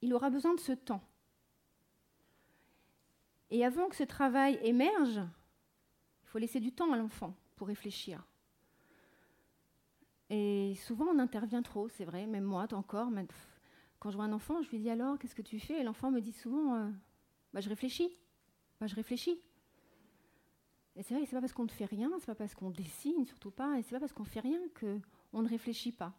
il 0.02 0.12
aura 0.12 0.30
besoin 0.30 0.54
de 0.54 0.60
ce 0.60 0.72
temps. 0.72 1.02
Et 3.50 3.64
avant 3.64 3.88
que 3.88 3.96
ce 3.96 4.04
travail 4.04 4.58
émerge, 4.62 5.20
il 6.22 6.28
faut 6.28 6.38
laisser 6.38 6.60
du 6.60 6.72
temps 6.72 6.92
à 6.92 6.96
l'enfant 6.96 7.34
pour 7.56 7.68
réfléchir. 7.68 8.24
Et 10.30 10.74
souvent, 10.76 11.06
on 11.06 11.18
intervient 11.18 11.62
trop, 11.62 11.88
c'est 11.88 12.04
vrai, 12.04 12.26
même 12.26 12.44
moi 12.44 12.66
encore. 12.72 13.10
quand 13.98 14.10
je 14.10 14.16
vois 14.16 14.24
un 14.24 14.32
enfant, 14.32 14.62
je 14.62 14.70
lui 14.70 14.78
dis 14.78 14.90
alors, 14.90 15.18
qu'est-ce 15.18 15.34
que 15.34 15.42
tu 15.42 15.60
fais? 15.60 15.80
Et 15.80 15.82
l'enfant 15.84 16.10
me 16.10 16.20
dit 16.20 16.32
souvent, 16.32 16.74
euh, 16.74 16.90
bah, 17.52 17.60
je 17.60 17.68
réfléchis. 17.68 18.10
Bah, 18.80 18.86
je 18.86 18.94
réfléchis. 18.94 19.40
Et 20.96 21.02
c'est 21.02 21.14
vrai, 21.14 21.26
c'est 21.26 21.34
pas 21.34 21.40
parce 21.40 21.52
qu'on 21.52 21.64
ne 21.64 21.70
fait 21.70 21.86
rien, 21.86 22.10
c'est 22.20 22.26
pas 22.26 22.34
parce 22.34 22.54
qu'on 22.54 22.70
dessine, 22.70 23.24
surtout 23.26 23.50
pas, 23.50 23.78
et 23.78 23.82
c'est 23.82 23.90
pas 23.90 24.00
parce 24.00 24.12
qu'on 24.12 24.24
fait 24.24 24.40
rien 24.40 24.60
qu'on 24.78 25.42
ne 25.42 25.48
réfléchit 25.48 25.92
pas. 25.92 26.12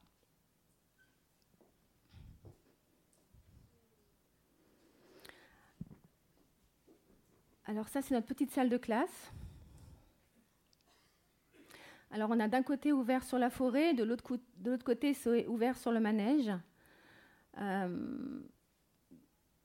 Alors 7.67 7.87
ça, 7.87 8.01
c'est 8.01 8.13
notre 8.13 8.27
petite 8.27 8.51
salle 8.51 8.69
de 8.69 8.77
classe. 8.77 9.31
Alors 12.11 12.29
on 12.29 12.39
a 12.39 12.47
d'un 12.47 12.63
côté 12.63 12.93
ouvert 12.93 13.23
sur 13.23 13.39
la 13.39 13.49
forêt, 13.49 13.93
de 13.93 14.03
l'autre, 14.03 14.23
côté 14.83 15.15
ouvert 15.47 15.77
sur 15.77 15.91
le 15.91 15.99
manège. 15.99 16.51
Euh, 17.57 18.39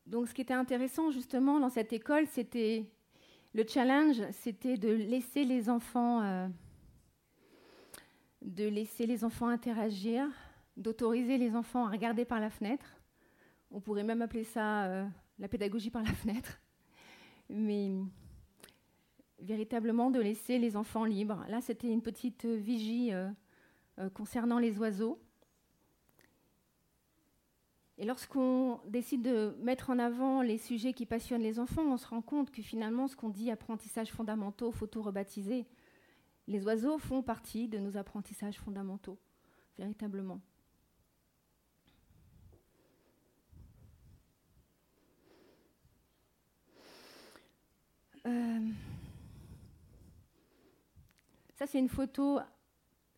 donc 0.07 0.29
ce 0.29 0.35
qui 0.35 0.41
était 0.41 0.55
intéressant 0.55 1.11
justement 1.11 1.61
dans 1.61 1.69
cette 1.69 1.93
école, 1.93 2.27
c'était 2.27 2.91
le 3.53 3.65
challenge, 3.67 4.23
c'était 4.33 4.77
de 4.77 4.89
laisser 4.89 5.45
les 5.45 5.69
enfants, 5.69 6.23
euh, 6.23 6.49
de 8.43 8.69
laisser 8.69 9.07
les 9.07 9.25
enfants 9.25 9.49
interagir, 9.49 10.27
d'autoriser 10.77 11.39
les 11.39 11.55
enfants 11.57 11.87
à 11.87 11.91
regarder 11.91 12.25
par 12.25 12.41
la 12.41 12.51
fenêtre. 12.51 12.97
On 13.71 13.81
pourrait 13.81 14.05
même 14.05 14.23
appeler 14.23 14.45
ça 14.45 14.85
euh, 14.85 15.07
la 15.39 15.49
pédagogie 15.49 15.91
par 15.91 16.03
la 16.03 16.13
fenêtre 16.13 16.61
mais 17.51 17.91
véritablement 19.41 20.11
de 20.11 20.21
laisser 20.21 20.59
les 20.59 20.77
enfants 20.77 21.05
libres. 21.05 21.45
Là, 21.49 21.61
c'était 21.61 21.89
une 21.89 22.03
petite 22.03 22.45
vigie 22.45 23.13
euh, 23.13 23.29
euh, 23.99 24.09
concernant 24.11 24.59
les 24.59 24.79
oiseaux. 24.79 25.21
Et 28.01 28.07
lorsqu'on 28.07 28.81
décide 28.87 29.21
de 29.21 29.55
mettre 29.61 29.91
en 29.91 29.99
avant 29.99 30.41
les 30.41 30.57
sujets 30.57 30.95
qui 30.95 31.05
passionnent 31.05 31.43
les 31.43 31.61
enfants, 31.61 31.83
on 31.83 31.99
se 31.99 32.07
rend 32.07 32.23
compte 32.23 32.51
que 32.51 32.63
finalement, 32.63 33.09
ce 33.09 33.15
qu'on 33.15 33.29
dit 33.29 33.51
apprentissage 33.51 34.11
fondamentaux, 34.11 34.73
faut 34.73 34.87
tout. 34.87 35.05
Les 36.49 36.65
oiseaux 36.65 36.97
font 36.97 37.23
partie 37.23 37.69
de 37.69 37.79
nos 37.79 37.99
apprentissages 37.99 38.59
fondamentaux, 38.59 39.19
véritablement. 39.77 40.41
Euh, 48.27 48.69
ça, 51.57 51.67
c'est 51.67 51.79
une 51.79 51.91
photo, 51.91 52.41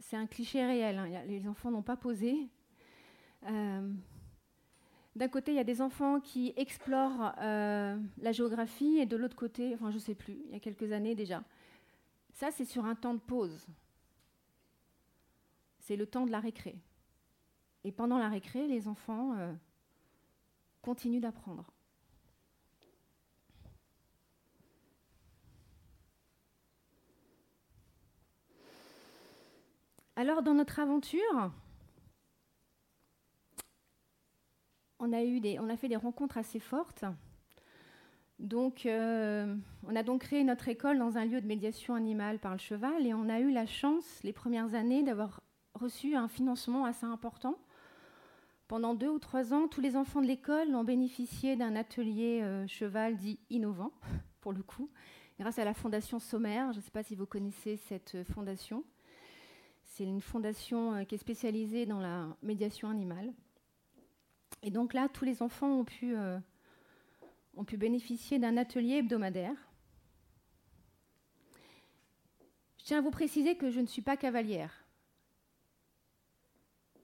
c'est 0.00 0.16
un 0.16 0.26
cliché 0.26 0.66
réel. 0.66 0.98
Hein. 0.98 1.22
Les 1.28 1.46
enfants 1.46 1.70
n'ont 1.70 1.82
pas 1.82 1.96
posé. 1.96 2.48
Euh, 3.44 3.92
d'un 5.14 5.28
côté, 5.28 5.52
il 5.52 5.56
y 5.56 5.60
a 5.60 5.64
des 5.64 5.82
enfants 5.82 6.20
qui 6.20 6.52
explorent 6.56 7.34
euh, 7.38 7.98
la 8.18 8.32
géographie, 8.32 8.98
et 8.98 9.06
de 9.06 9.16
l'autre 9.16 9.36
côté, 9.36 9.74
enfin, 9.74 9.90
je 9.90 9.96
ne 9.96 10.00
sais 10.00 10.14
plus, 10.14 10.38
il 10.46 10.52
y 10.52 10.56
a 10.56 10.60
quelques 10.60 10.92
années 10.92 11.14
déjà. 11.14 11.42
Ça, 12.32 12.50
c'est 12.50 12.64
sur 12.64 12.84
un 12.84 12.94
temps 12.94 13.14
de 13.14 13.20
pause. 13.20 13.66
C'est 15.80 15.96
le 15.96 16.06
temps 16.06 16.24
de 16.24 16.30
la 16.30 16.40
récré. 16.40 16.76
Et 17.84 17.92
pendant 17.92 18.18
la 18.18 18.28
récré, 18.28 18.66
les 18.66 18.88
enfants 18.88 19.36
continuent 20.80 21.20
d'apprendre. 21.20 21.72
Alors 30.14 30.42
dans 30.42 30.54
notre 30.54 30.78
aventure, 30.78 31.50
on 35.02 35.12
a, 35.12 35.24
eu 35.24 35.42
on 35.58 35.68
a 35.68 35.76
fait 35.76 35.88
des 35.88 35.96
rencontres 35.96 36.38
assez 36.38 36.60
fortes. 36.60 37.04
Donc, 38.38 38.86
euh, 38.86 39.54
on 39.86 39.96
a 39.96 40.02
donc 40.04 40.22
créé 40.22 40.44
notre 40.44 40.68
école 40.68 40.98
dans 40.98 41.18
un 41.18 41.24
lieu 41.24 41.40
de 41.40 41.46
médiation 41.46 41.94
animale 41.94 42.38
par 42.38 42.52
le 42.52 42.58
cheval 42.58 43.04
et 43.06 43.12
on 43.12 43.28
a 43.28 43.40
eu 43.40 43.50
la 43.50 43.66
chance, 43.66 44.20
les 44.22 44.32
premières 44.32 44.74
années, 44.74 45.02
d'avoir 45.02 45.40
reçu 45.74 46.14
un 46.14 46.28
financement 46.28 46.84
assez 46.84 47.04
important. 47.04 47.58
Pendant 48.68 48.94
deux 48.94 49.08
ou 49.08 49.18
trois 49.18 49.52
ans, 49.52 49.66
tous 49.66 49.80
les 49.80 49.96
enfants 49.96 50.22
de 50.22 50.26
l'école 50.26 50.74
ont 50.74 50.84
bénéficié 50.84 51.56
d'un 51.56 51.74
atelier 51.74 52.40
euh, 52.42 52.66
cheval 52.68 53.16
dit 53.16 53.40
innovant, 53.50 53.92
pour 54.40 54.52
le 54.52 54.62
coup, 54.62 54.88
grâce 55.40 55.58
à 55.58 55.64
la 55.64 55.74
Fondation 55.74 56.20
Sommaire. 56.20 56.72
Je 56.72 56.78
ne 56.78 56.82
sais 56.82 56.92
pas 56.92 57.02
si 57.02 57.16
vous 57.16 57.26
connaissez 57.26 57.76
cette 57.76 58.14
euh, 58.14 58.24
fondation. 58.24 58.84
C'est 59.82 60.04
une 60.04 60.20
fondation 60.20 61.04
qui 61.04 61.16
est 61.16 61.18
spécialisée 61.18 61.86
dans 61.86 62.00
la 62.00 62.28
médiation 62.40 62.88
animale. 62.88 63.32
Et 64.62 64.70
donc 64.70 64.94
là, 64.94 65.08
tous 65.08 65.24
les 65.24 65.42
enfants 65.42 65.70
ont 65.70 65.84
pu, 65.84 66.16
euh, 66.16 66.38
ont 67.56 67.64
pu 67.64 67.76
bénéficier 67.76 68.38
d'un 68.38 68.56
atelier 68.56 68.98
hebdomadaire. 68.98 69.56
Je 72.78 72.84
tiens 72.84 72.98
à 72.98 73.00
vous 73.00 73.10
préciser 73.10 73.56
que 73.56 73.70
je 73.70 73.80
ne 73.80 73.86
suis 73.86 74.02
pas 74.02 74.16
cavalière. 74.16 74.84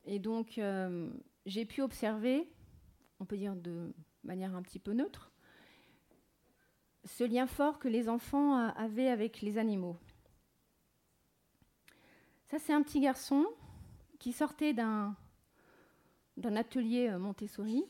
Et 0.07 0.19
donc, 0.19 0.59
euh, 0.59 1.11
j'ai 1.47 1.65
pu 1.65 1.83
observer, 1.83 2.49
on 3.21 3.25
peut 3.25 3.37
dire 3.37 3.57
de 3.57 3.93
manière 4.23 4.55
un 4.55 4.63
petit 4.63 4.79
peu 4.79 4.93
neutre, 4.93 5.31
ce 7.05 7.25
lien 7.25 7.47
fort 7.47 7.79
que 7.79 7.89
les 7.89 8.09
enfants 8.09 8.55
avaient 8.55 9.09
avec 9.09 9.41
les 9.41 9.59
animaux. 9.59 9.97
Ça, 12.47 12.59
c'est 12.59 12.73
un 12.73 12.83
petit 12.83 13.01
garçon 13.01 13.47
qui 14.19 14.33
sortait 14.33 14.73
d'un, 14.73 15.15
atelier 16.57 17.09
euh, 17.09 17.19
Montessori 17.19 17.85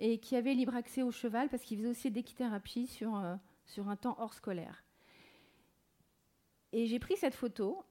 et 0.00 0.18
qui 0.18 0.36
avait 0.36 0.54
libre 0.54 0.74
accès 0.74 1.02
au 1.02 1.10
cheval 1.10 1.48
parce 1.48 1.62
qu'il 1.62 1.78
faisait 1.78 1.88
aussi 1.88 2.10
d'équithérapie 2.10 2.86
sur, 2.86 3.16
euh, 3.16 3.36
sur 3.66 3.88
un 3.88 3.96
temps 3.96 4.16
hors 4.18 4.34
scolaire. 4.34 4.84
Et 6.72 6.86
j'ai 6.86 6.98
pris 6.98 7.16
cette 7.16 7.34
photo 7.34 7.82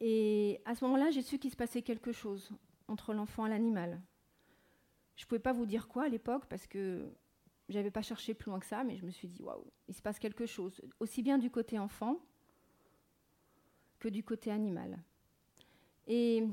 et 0.00 0.60
à 0.64 0.74
ce 0.74 0.84
moment-là, 0.84 1.10
j'ai 1.10 1.22
su 1.22 1.38
qu'il 1.38 1.50
se 1.50 1.56
passait 1.56 1.82
quelque 1.82 2.12
chose 2.12 2.50
entre 2.88 3.14
l'enfant 3.14 3.46
et 3.46 3.50
l'animal. 3.50 4.00
Je 5.16 5.24
ne 5.24 5.28
pouvais 5.28 5.38
pas 5.38 5.52
vous 5.52 5.66
dire 5.66 5.88
quoi 5.88 6.04
à 6.04 6.08
l'époque 6.08 6.46
parce 6.46 6.66
que 6.66 7.10
je 7.68 7.74
n'avais 7.74 7.90
pas 7.90 8.02
cherché 8.02 8.34
plus 8.34 8.50
loin 8.50 8.60
que 8.60 8.66
ça, 8.66 8.84
mais 8.84 8.96
je 8.96 9.06
me 9.06 9.10
suis 9.10 9.28
dit, 9.28 9.42
waouh, 9.42 9.64
il 9.88 9.94
se 9.94 10.02
passe 10.02 10.18
quelque 10.18 10.44
chose, 10.44 10.82
aussi 11.00 11.22
bien 11.22 11.38
du 11.38 11.50
côté 11.50 11.78
enfant 11.78 12.20
du 14.10 14.22
côté 14.22 14.50
animal. 14.50 14.98
Et 16.06 16.44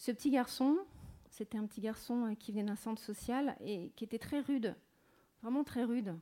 ce 0.00 0.10
petit 0.12 0.30
garçon, 0.30 0.78
c'était 1.28 1.58
un 1.58 1.66
petit 1.66 1.82
garçon 1.82 2.24
euh, 2.24 2.34
qui 2.34 2.52
venait 2.52 2.64
d'un 2.64 2.74
centre 2.74 3.02
social 3.02 3.54
et 3.60 3.92
qui 3.96 4.04
était 4.04 4.18
très 4.18 4.40
rude, 4.40 4.74
vraiment 5.42 5.62
très 5.62 5.84
rude. 5.84 6.16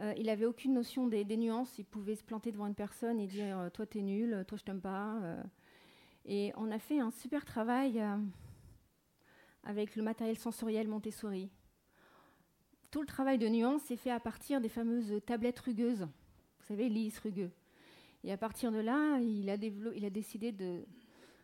Euh, 0.00 0.14
il 0.16 0.30
avait 0.30 0.46
aucune 0.46 0.72
notion 0.72 1.06
des, 1.06 1.24
nuances. 1.36 1.78
Il 1.78 1.84
pouvait 1.84 2.14
se 2.14 2.24
planter 2.24 2.50
devant 2.50 2.66
une 2.66 2.74
personne 2.74 3.20
et 3.20 3.26
dire 3.26 3.58
euh, 3.58 3.68
Toi, 3.68 3.84
t'es 3.84 4.00
nul, 4.00 4.42
toi, 4.48 4.56
je 4.56 4.64
t'aime 4.64 4.80
pas. 4.80 5.20
et 6.24 6.50
on 6.56 6.70
a 6.70 6.78
fait 6.78 6.98
un 6.98 7.10
super 7.10 7.44
travail 7.44 8.02
avec 9.64 9.96
le 9.96 10.02
matériel 10.02 10.38
sensoriel 10.38 10.88
Montessori. 10.88 11.50
tout 12.90 13.02
le 13.02 13.06
travail 13.06 13.36
de 13.36 13.48
nuance 13.48 13.90
est 13.90 13.98
fait 13.98 14.10
à 14.10 14.20
partir 14.20 14.62
des 14.62 14.70
fameuses 14.70 15.20
tablettes 15.26 15.60
rugueuses. 15.60 16.08
Vous 16.60 16.66
savez, 16.66 16.88
lys 16.88 17.18
rugueux. 17.18 17.50
Et 18.24 18.32
à 18.32 18.38
partir 18.38 18.72
de 18.72 18.78
là, 18.78 19.18
il 19.18 19.50
a 19.50 20.10
décidé 20.10 20.52
de, 20.52 20.86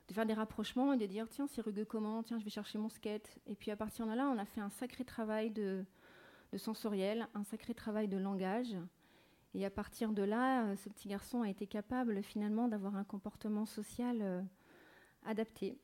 de, 0.08 0.14
faire 0.14 0.26
des 0.26 0.34
rapprochements 0.34 0.92
et 0.92 0.96
de 0.96 1.06
dire 1.06 1.28
tiens, 1.28 1.46
c'est 1.46 1.60
rugueux 1.60 1.84
comment 1.84 2.22
Tiens, 2.22 2.38
je 2.38 2.44
vais 2.44 2.50
chercher 2.50 2.78
mon 2.78 2.88
skate. 2.88 3.38
Et 3.46 3.54
puis 3.54 3.70
à 3.70 3.76
partir 3.76 4.06
de 4.06 4.12
là, 4.12 4.28
on 4.28 4.38
a 4.38 4.44
fait 4.44 4.60
un 4.60 4.70
sacré 4.70 5.04
travail 5.04 5.50
de, 5.50 5.84
sensoriel, 6.56 7.28
un 7.34 7.44
sacré 7.44 7.74
travail 7.74 8.08
de 8.08 8.16
langage. 8.16 8.76
Et 9.54 9.64
à 9.64 9.70
partir 9.70 10.12
de 10.12 10.22
là, 10.22 10.76
ce 10.76 10.88
petit 10.88 11.08
garçon 11.08 11.42
a 11.42 11.48
été 11.48 11.66
capable 11.66 12.22
finalement 12.22 12.68
d'avoir 12.68 12.96
un 12.96 13.04
comportement 13.04 13.64
social 13.64 14.18
euh, 14.20 14.42
adapté. 15.24 15.78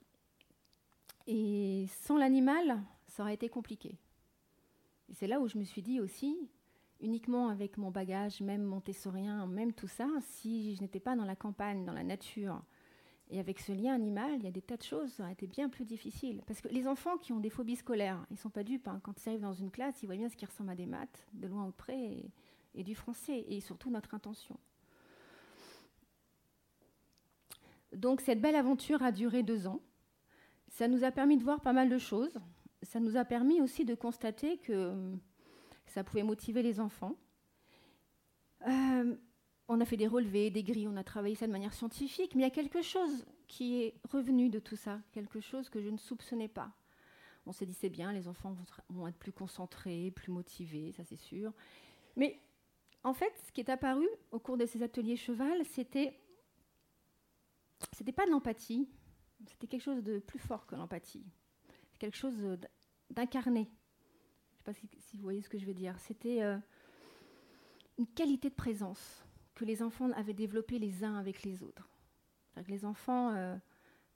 Et 1.26 1.86
sans 2.02 2.18
l'animal, 2.18 2.80
ça 3.06 3.22
aurait 3.22 3.34
été 3.34 3.48
compliqué. 3.48 3.96
Et 5.08 5.14
c'est 5.14 5.26
là 5.26 5.40
où 5.40 5.48
je 5.48 5.58
me 5.58 5.64
suis 5.64 5.82
dit 5.82 6.00
aussi, 6.00 6.36
uniquement 7.00 7.48
avec 7.48 7.76
mon 7.76 7.90
bagage, 7.90 8.40
même 8.40 8.62
montessorien, 8.62 9.46
même 9.46 9.72
tout 9.72 9.88
ça, 9.88 10.08
si 10.20 10.74
je 10.74 10.80
n'étais 10.80 11.00
pas 11.00 11.16
dans 11.16 11.24
la 11.24 11.36
campagne, 11.36 11.84
dans 11.84 11.92
la 11.92 12.04
nature, 12.04 12.62
et 13.32 13.40
avec 13.40 13.60
ce 13.60 13.72
lien 13.72 13.94
animal, 13.94 14.30
il 14.36 14.44
y 14.44 14.46
a 14.46 14.50
des 14.50 14.60
tas 14.60 14.76
de 14.76 14.82
choses, 14.82 15.10
ça 15.14 15.22
aurait 15.22 15.32
été 15.32 15.46
bien 15.46 15.70
plus 15.70 15.86
difficile. 15.86 16.42
Parce 16.46 16.60
que 16.60 16.68
les 16.68 16.86
enfants 16.86 17.16
qui 17.16 17.32
ont 17.32 17.40
des 17.40 17.48
phobies 17.48 17.76
scolaires, 17.76 18.22
ils 18.30 18.34
ne 18.34 18.38
sont 18.38 18.50
pas 18.50 18.62
dupes. 18.62 18.86
Hein. 18.86 19.00
Quand 19.02 19.14
ils 19.24 19.28
arrivent 19.30 19.40
dans 19.40 19.54
une 19.54 19.70
classe, 19.70 20.02
ils 20.02 20.06
voient 20.06 20.16
bien 20.16 20.28
ce 20.28 20.36
qui 20.36 20.44
ressemble 20.44 20.68
à 20.68 20.74
des 20.74 20.84
maths, 20.84 21.26
de 21.32 21.46
loin 21.46 21.64
ou 21.64 21.70
de 21.70 21.76
près, 21.76 22.30
et, 22.74 22.84
du 22.84 22.94
français, 22.94 23.46
et 23.48 23.60
surtout 23.60 23.88
notre 23.88 24.12
intention. 24.12 24.58
Donc 27.94 28.20
cette 28.20 28.42
belle 28.42 28.54
aventure 28.54 29.02
a 29.02 29.12
duré 29.12 29.42
deux 29.42 29.66
ans. 29.66 29.80
Ça 30.68 30.86
nous 30.86 31.02
a 31.02 31.10
permis 31.10 31.38
de 31.38 31.42
voir 31.42 31.62
pas 31.62 31.72
mal 31.72 31.88
de 31.88 31.98
choses. 31.98 32.38
Ça 32.82 33.00
nous 33.00 33.16
a 33.16 33.24
permis 33.24 33.62
aussi 33.62 33.86
de 33.86 33.94
constater 33.94 34.58
que 34.58 35.14
ça 35.86 36.04
pouvait 36.04 36.22
motiver 36.22 36.62
les 36.62 36.80
enfants. 36.80 37.16
Euh, 38.66 39.16
on 39.68 39.80
a 39.80 39.84
fait 39.84 39.96
des 39.96 40.06
relevés, 40.06 40.50
des 40.50 40.62
grilles, 40.62 40.88
on 40.88 40.96
a 40.96 41.04
travaillé 41.04 41.34
ça 41.34 41.46
de 41.46 41.52
manière 41.52 41.72
scientifique, 41.72 42.34
mais 42.34 42.42
il 42.42 42.44
y 42.44 42.48
a 42.48 42.50
quelque 42.50 42.82
chose 42.82 43.24
qui 43.46 43.82
est 43.82 43.94
revenu 44.10 44.50
de 44.50 44.58
tout 44.58 44.76
ça, 44.76 45.00
quelque 45.12 45.40
chose 45.40 45.68
que 45.68 45.80
je 45.80 45.88
ne 45.88 45.98
soupçonnais 45.98 46.48
pas. 46.48 46.72
On 47.46 47.52
s'est 47.52 47.66
dit 47.66 47.74
c'est 47.74 47.88
bien, 47.88 48.12
les 48.12 48.28
enfants 48.28 48.56
vont 48.88 49.08
être 49.08 49.18
plus 49.18 49.32
concentrés, 49.32 50.10
plus 50.10 50.30
motivés, 50.30 50.92
ça 50.92 51.04
c'est 51.04 51.16
sûr. 51.16 51.52
Mais 52.16 52.40
en 53.04 53.14
fait, 53.14 53.32
ce 53.46 53.52
qui 53.52 53.60
est 53.60 53.70
apparu 53.70 54.08
au 54.30 54.38
cours 54.38 54.56
de 54.56 54.66
ces 54.66 54.82
ateliers 54.82 55.16
cheval, 55.16 55.64
c'était 55.64 56.18
c'était 57.92 58.12
pas 58.12 58.26
de 58.26 58.30
l'empathie, 58.30 58.88
c'était 59.46 59.66
quelque 59.66 59.82
chose 59.82 60.02
de 60.02 60.18
plus 60.20 60.38
fort 60.38 60.66
que 60.66 60.76
l'empathie, 60.76 61.26
quelque 61.98 62.16
chose 62.16 62.34
d'incarné. 63.10 63.70
Je 64.50 64.70
ne 64.70 64.74
sais 64.74 64.88
pas 64.88 65.00
si, 65.00 65.16
vous 65.16 65.22
voyez 65.22 65.42
ce 65.42 65.48
que 65.48 65.58
je 65.58 65.66
veux 65.66 65.74
dire. 65.74 65.98
C'était 65.98 66.42
euh, 66.42 66.56
une 67.98 68.06
qualité 68.06 68.50
de 68.50 68.54
présence 68.54 69.24
que 69.62 69.66
les 69.66 69.82
enfants 69.82 70.10
avaient 70.12 70.34
développée 70.34 70.78
les 70.80 71.04
uns 71.04 71.16
avec 71.16 71.44
les 71.44 71.62
autres. 71.62 71.88
les 72.66 72.84
enfants 72.84 73.32
euh, 73.34 73.56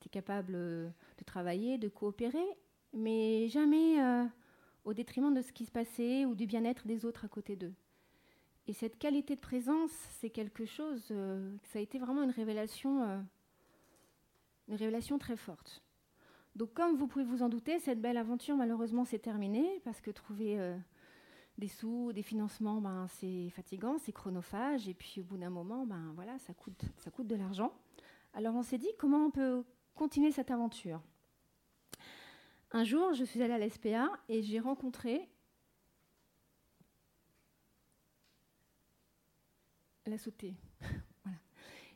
étaient 0.01 0.09
capables 0.09 0.55
euh, 0.57 0.89
de 1.19 1.25
travailler, 1.25 1.79
de 1.79 1.89
coopérer, 1.89 2.47
mais 2.93 3.49
jamais 3.49 3.99
au 4.85 4.95
détriment 4.95 5.33
de 5.35 5.43
ce 5.43 5.53
qui 5.53 5.65
se 5.67 5.71
passait 5.71 6.25
ou 6.25 6.35
du 6.35 6.47
bien-être 6.47 6.87
des 6.87 7.05
autres 7.05 7.25
à 7.25 7.29
côté 7.29 7.55
d'eux. 7.55 7.75
Et 8.67 8.73
cette 8.73 8.99
qualité 8.99 9.37
de 9.37 9.41
présence, 9.41 9.93
c'est 10.19 10.31
quelque 10.31 10.65
chose, 10.65 11.13
ça 11.65 11.79
a 11.79 11.83
été 11.83 11.99
vraiment 11.99 12.23
une 12.23 12.31
révélation 12.31 13.23
une 14.69 14.75
révélation 14.75 15.19
très 15.19 15.37
forte. 15.37 15.83
Donc 16.55 16.73
comme 16.73 16.97
vous 16.97 17.07
pouvez 17.07 17.25
vous 17.25 17.43
en 17.43 17.49
douter, 17.49 17.79
cette 17.79 18.01
belle 18.01 18.17
aventure 18.17 18.57
malheureusement 18.57 19.05
s'est 19.05 19.19
terminée 19.19 19.81
parce 19.85 20.01
que 20.01 20.11
trouver 20.11 20.59
euh, 20.59 20.77
des 21.59 21.69
sous, 21.69 22.13
des 22.13 22.23
financements, 22.23 22.81
ben, 22.81 23.07
c'est 23.09 23.51
fatigant, 23.51 23.99
c'est 23.99 24.13
chronophage 24.13 24.89
et 24.89 24.95
puis 24.95 25.21
au 25.21 25.25
bout 25.25 25.39
d'un 25.39 25.51
moment, 25.51 25.87
ben, 25.87 26.13
voilà, 26.15 26.39
ça 26.39 26.53
coûte, 26.53 26.83
ça 26.99 27.11
coûte 27.11 27.27
de 27.27 27.35
l'argent. 27.35 27.73
Alors 28.35 28.55
on 28.55 28.63
s'est 28.63 28.79
dit 28.79 28.91
comment 28.99 29.27
on 29.27 29.31
peut 29.31 29.65
continuer 29.95 30.31
cette 30.31 30.51
aventure? 30.51 31.01
Un 32.73 32.85
jour, 32.85 33.15
je 33.15 33.25
suis 33.25 33.43
allée 33.43 33.55
à 33.55 33.59
l'SPA 33.59 34.11
et 34.29 34.43
j'ai 34.43 34.61
rencontré 34.61 35.29
la 40.05 40.19
sautée. 40.19 40.55
voilà. 41.25 41.39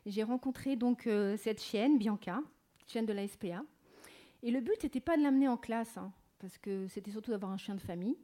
J'ai 0.06 0.22
rencontré 0.22 0.76
donc 0.76 1.06
euh, 1.06 1.36
cette 1.36 1.60
chienne, 1.60 1.98
Bianca, 1.98 2.40
chienne 2.86 3.06
de 3.06 3.12
la. 3.12 3.22
Et 4.42 4.50
le 4.50 4.60
but 4.60 4.82
n'était 4.82 5.00
pas 5.00 5.16
de 5.16 5.22
l'amener 5.22 5.48
en 5.48 5.56
classe, 5.56 5.98
hein, 5.98 6.12
parce 6.38 6.56
que 6.56 6.88
c'était 6.88 7.10
surtout 7.10 7.30
d'avoir 7.30 7.52
un 7.52 7.58
chien 7.58 7.74
de 7.74 7.80
famille. 7.80 8.16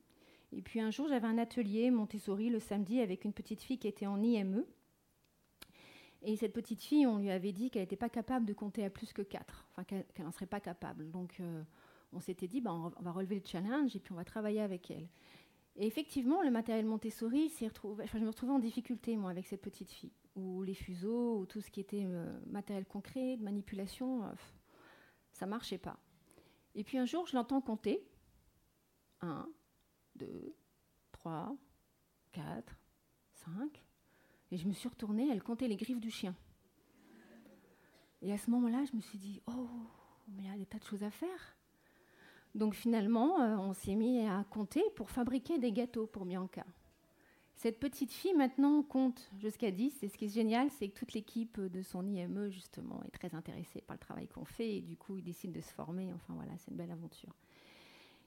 Et 0.57 0.63
puis 0.63 0.81
un 0.81 0.91
jour, 0.91 1.07
j'avais 1.07 1.27
un 1.27 1.37
atelier 1.37 1.91
Montessori 1.91 2.49
le 2.49 2.61
samedi 2.61 3.01
avec 3.01 3.27
une 3.27 3.35
petite 3.35 3.63
fille 3.63 3.79
qui 3.79 3.89
était 3.89 4.07
en 4.07 4.23
IME. 4.23 4.65
Et 6.23 6.37
cette 6.37 6.55
petite 6.55 6.83
fille, 6.83 7.07
on 7.07 7.19
lui 7.19 7.31
avait 7.31 7.53
dit 7.53 7.71
qu'elle 7.71 7.83
n'était 7.83 7.95
pas 7.95 8.09
capable 8.09 8.47
de 8.47 8.55
compter 8.55 8.83
à 8.83 8.89
plus 8.89 9.13
que 9.13 9.21
4, 9.21 9.67
enfin 9.71 9.85
qu'elle 9.85 10.25
n'en 10.25 10.33
serait 10.33 10.47
pas 10.47 10.61
capable. 10.61 11.11
Donc 11.11 11.37
euh, 11.41 11.63
on 12.15 12.21
s'était 12.21 12.49
dit, 12.49 12.63
ben, 12.63 12.93
on 12.97 13.03
va 13.03 13.13
relever 13.13 13.37
le 13.37 13.43
challenge 13.45 13.95
et 13.95 14.01
puis 14.01 14.13
on 14.13 14.17
va 14.17 14.25
travailler 14.25 14.63
avec 14.63 14.91
elle. 14.91 15.09
Et 15.77 15.87
effectivement, 15.87 16.43
le 16.43 16.51
matériel 16.51 16.87
Montessori, 16.87 17.53
je 17.61 18.19
me 18.19 18.27
retrouvais 18.27 18.53
en 18.53 18.59
difficulté, 18.59 19.15
moi, 19.19 19.31
avec 19.31 19.47
cette 19.47 19.61
petite 19.61 19.91
fille, 19.91 20.15
ou 20.35 20.63
les 20.63 20.73
fuseaux, 20.73 21.39
ou 21.39 21.45
tout 21.45 21.61
ce 21.61 21.71
qui 21.71 21.81
était 21.81 22.05
euh, 22.07 22.41
matériel 22.47 22.87
concret, 22.87 23.37
de 23.37 23.43
manipulation. 23.43 24.25
Euh, 24.25 24.33
ça 25.33 25.45
marchait 25.45 25.77
pas. 25.77 25.99
Et 26.75 26.83
puis 26.83 26.97
un 26.97 27.05
jour, 27.05 27.27
je 27.27 27.37
l'entends 27.37 27.61
compter. 27.61 28.03
1, 29.21 29.47
2, 30.17 30.55
3, 31.13 31.57
4, 32.33 32.79
5. 33.33 33.85
Et 34.51 34.57
je 34.57 34.67
me 34.67 34.73
suis 34.73 34.89
retournée, 34.89 35.29
elle 35.31 35.43
comptait 35.43 35.69
les 35.69 35.77
griffes 35.77 36.01
du 36.01 36.11
chien. 36.11 36.35
Et 38.23 38.33
à 38.33 38.39
ce 38.39 38.51
moment-là, 38.51 38.85
je 38.91 38.97
me 38.97 39.01
suis 39.01 39.19
dit, 39.19 39.43
oh, 39.47 39.69
mais 40.29 40.45
il 40.45 40.49
y 40.49 40.55
a 40.55 40.57
des 40.57 40.67
tas 40.67 40.79
de 40.79 40.85
choses 40.85 41.03
à 41.03 41.11
faire. 41.11 41.57
Donc 42.55 42.75
finalement, 42.75 43.41
euh, 43.41 43.57
on 43.59 43.75
s'est 43.75 43.95
mis 43.95 44.27
à 44.27 44.45
compter 44.45 44.83
pour 44.95 45.11
fabriquer 45.11 45.59
des 45.59 45.73
gâteaux 45.73 46.07
pour 46.07 46.25
Bianca. 46.25 46.65
Cette 47.57 47.81
petite 47.81 48.13
fille, 48.13 48.35
maintenant, 48.35 48.83
compte 48.83 49.31
jusqu'à 49.39 49.71
10. 49.71 50.03
Et 50.03 50.09
ce 50.09 50.17
qui 50.17 50.27
est 50.27 50.35
génial, 50.35 50.71
c'est 50.71 50.89
que 50.89 50.99
toute 50.99 51.15
l'équipe 51.15 51.59
de 51.59 51.83
son 51.83 52.07
IME, 52.07 52.51
justement, 52.51 53.03
est 53.05 53.11
très 53.11 53.35
intéressée 53.35 53.81
par 53.81 53.95
le 53.95 53.99
travail 53.99 54.29
qu'on 54.29 54.45
fait. 54.45 54.77
Et 54.77 54.81
du 54.83 54.97
coup, 54.97 55.17
ils 55.17 55.25
décident 55.25 55.55
de 55.55 55.61
se 55.63 55.73
former. 55.73 56.13
Enfin, 56.13 56.35
voilà, 56.35 56.53
c'est 56.59 56.71
une 56.71 56.77
belle 56.77 56.91
aventure. 56.91 57.35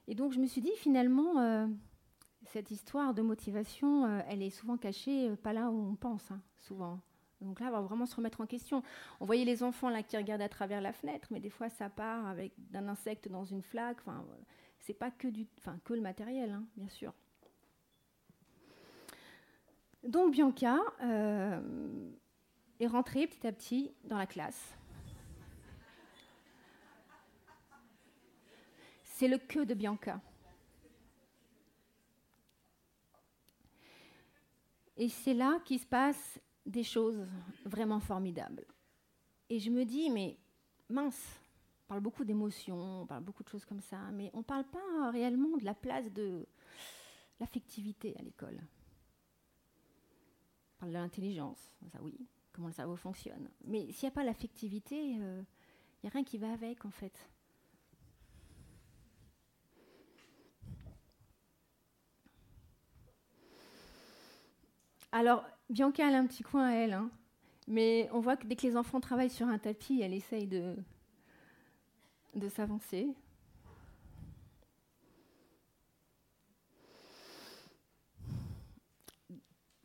Et 0.09 0.15
donc, 0.15 0.33
je 0.33 0.39
me 0.39 0.47
suis 0.47 0.59
dit, 0.59 0.71
finalement, 0.75 1.39
euh, 1.39 1.67
cette 2.45 2.71
histoire 2.71 3.13
de 3.13 3.21
motivation, 3.21 4.05
euh, 4.05 4.21
elle 4.27 4.41
est 4.41 4.49
souvent 4.49 4.75
cachée, 4.75 5.29
euh, 5.29 5.35
pas 5.35 5.53
là 5.53 5.69
où 5.69 5.91
on 5.91 5.95
pense, 5.95 6.31
hein, 6.31 6.41
souvent. 6.57 6.99
Donc 7.41 7.59
là, 7.59 7.67
on 7.67 7.73
va 7.73 7.81
vraiment 7.81 8.07
se 8.07 8.15
remettre 8.15 8.41
en 8.41 8.47
question. 8.47 8.81
On 9.19 9.25
voyait 9.25 9.45
les 9.45 9.61
enfants 9.61 9.87
là 9.87 10.01
qui 10.01 10.17
regardent 10.17 10.41
à 10.41 10.49
travers 10.49 10.81
la 10.81 10.93
fenêtre, 10.93 11.27
mais 11.29 11.39
des 11.39 11.51
fois, 11.51 11.69
ça 11.69 11.89
part 11.89 12.25
avec 12.25 12.53
d'un 12.57 12.87
insecte 12.87 13.29
dans 13.29 13.45
une 13.45 13.61
flaque. 13.61 13.99
Enfin, 13.99 14.25
c'est 14.79 14.95
pas 14.95 15.11
que, 15.11 15.27
du, 15.27 15.45
enfin, 15.59 15.77
que 15.83 15.93
le 15.93 16.01
matériel, 16.01 16.49
hein, 16.53 16.63
bien 16.75 16.89
sûr. 16.89 17.13
Donc 20.03 20.31
Bianca 20.31 20.79
est 22.79 22.87
rentrée 22.87 23.27
petit 23.27 23.45
à 23.45 23.51
petit 23.51 23.91
dans 24.05 24.17
la 24.17 24.25
classe. 24.25 24.78
C'est 29.19 29.27
le 29.27 29.37
que 29.37 29.65
de 29.65 29.73
Bianca. 29.73 30.21
Et 34.95 35.09
c'est 35.09 35.33
là 35.33 35.59
qu'il 35.65 35.77
se 35.77 35.85
passe 35.85 36.39
des 36.65 36.83
choses 36.83 37.27
vraiment 37.65 37.99
formidables. 37.99 38.65
Et 39.49 39.59
je 39.59 39.69
me 39.71 39.83
dis, 39.83 40.09
mais 40.09 40.37
mince, 40.87 41.41
on 41.83 41.87
parle 41.89 41.99
beaucoup 41.99 42.23
d'émotions, 42.23 43.01
on 43.01 43.05
parle 43.05 43.25
beaucoup 43.25 43.43
de 43.43 43.49
choses 43.49 43.65
comme 43.65 43.81
ça, 43.81 43.99
mais 44.13 44.31
on 44.33 44.37
ne 44.37 44.43
parle 44.43 44.63
pas 44.63 45.11
réellement 45.11 45.57
de 45.57 45.65
la 45.65 45.73
place 45.73 46.09
de 46.13 46.47
l'affectivité 47.41 48.15
à 48.17 48.21
l'école 48.21 48.61
parle 50.79 50.93
de 50.93 50.97
l'intelligence, 50.97 51.75
ça 51.91 51.99
oui, 52.01 52.17
comment 52.53 52.67
le 52.67 52.73
cerveau 52.73 52.95
fonctionne. 52.95 53.49
Mais 53.65 53.91
s'il 53.91 54.07
n'y 54.07 54.13
a 54.13 54.15
pas 54.15 54.23
l'affectivité, 54.23 54.95
il 54.95 55.21
euh, 55.21 55.41
n'y 56.01 56.09
a 56.09 56.13
rien 56.13 56.23
qui 56.23 56.37
va 56.37 56.53
avec 56.53 56.85
en 56.85 56.89
fait. 56.89 57.29
Alors, 65.11 65.43
Bianca, 65.69 66.07
elle 66.07 66.15
a 66.15 66.19
un 66.19 66.27
petit 66.27 66.43
coin 66.43 66.67
à 66.67 66.71
elle, 66.73 66.93
hein. 66.93 67.09
mais 67.67 68.07
on 68.13 68.19
voit 68.19 68.37
que 68.37 68.45
dès 68.45 68.55
que 68.55 68.67
les 68.67 68.77
enfants 68.77 68.99
travaillent 68.99 69.29
sur 69.29 69.47
un 69.47 69.57
tapis, 69.57 70.01
elle 70.01 70.13
essaye 70.13 70.45
de, 70.45 70.75
s'avancer. 72.49 73.07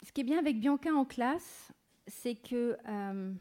Ce 0.02 0.12
qui 0.12 0.20
est 0.20 0.24
bien 0.24 0.38
avec 0.38 0.60
Bianca 0.60 0.92
en 0.92 1.06
classe, 1.06 1.72
c'est 2.06 2.34
que, 2.34 2.76
euh, 2.86 3.32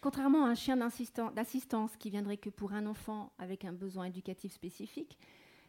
contrairement 0.00 0.46
à 0.46 0.48
un 0.48 0.54
chien 0.54 0.76
d'assistance 0.76 1.96
qui 1.96 2.08
viendrait 2.08 2.38
que 2.38 2.48
pour 2.48 2.72
un 2.72 2.86
enfant 2.86 3.32
avec 3.38 3.66
un 3.66 3.74
besoin 3.74 4.06
éducatif 4.06 4.52
spécifique, 4.54 5.18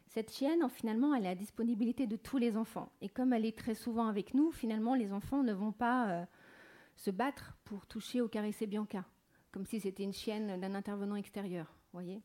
Cette 0.09 0.33
chienne, 0.33 0.67
finalement, 0.69 1.13
elle 1.13 1.25
est 1.25 1.29
à 1.29 1.35
disponibilité 1.35 2.07
de 2.07 2.15
tous 2.15 2.37
les 2.37 2.57
enfants. 2.57 2.91
Et 2.99 3.09
comme 3.09 3.31
elle 3.31 3.45
est 3.45 3.57
très 3.57 3.75
souvent 3.75 4.07
avec 4.07 4.33
nous, 4.33 4.51
finalement, 4.51 4.95
les 4.95 5.13
enfants 5.13 5.43
ne 5.43 5.53
vont 5.53 5.71
pas 5.71 6.09
euh, 6.09 6.25
se 6.95 7.11
battre 7.11 7.55
pour 7.63 7.85
toucher 7.85 8.19
ou 8.21 8.27
caresser 8.27 8.65
Bianca, 8.65 9.05
comme 9.51 9.65
si 9.65 9.79
c'était 9.79 10.03
une 10.03 10.13
chienne 10.13 10.59
d'un 10.59 10.73
intervenant 10.73 11.15
extérieur. 11.15 11.73
Voyez 11.93 12.21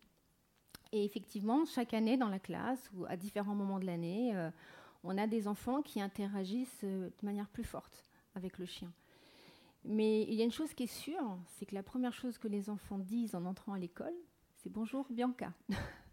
et 0.94 1.05
effectivement, 1.05 1.64
chaque 1.64 1.92
année 1.92 2.16
dans 2.16 2.29
la 2.29 2.38
classe 2.38 2.88
ou 2.94 3.05
à 3.07 3.16
différents 3.16 3.57
moments 3.57 3.81
de 3.81 3.85
l'année, 3.85 4.31
euh, 4.37 4.49
on 5.03 5.18
a 5.18 5.27
des 5.27 5.49
enfants 5.49 5.83
qui 5.83 6.01
interagissent 6.01 6.85
euh, 6.85 7.09
de 7.09 7.27
manière 7.27 7.49
plus 7.49 7.64
forte 7.64 8.05
avec 8.37 8.59
le 8.59 8.64
chien. 8.64 8.92
Mais 9.85 10.23
il 10.23 10.35
y 10.35 10.40
a 10.40 10.44
une 10.44 10.53
chose 10.53 10.73
qui 10.73 10.85
est 10.85 10.87
sûre, 10.87 11.37
c'est 11.49 11.66
que 11.66 11.75
la 11.75 11.83
première 11.83 12.12
chose 12.12 12.38
que 12.38 12.47
les 12.47 12.70
enfants 12.70 12.99
disent 12.99 13.35
en 13.35 13.44
entrant 13.44 13.73
à 13.73 13.79
l'école, 13.81 14.14
c'est 14.55 14.70
bonjour 14.70 15.05
Bianca. 15.11 15.53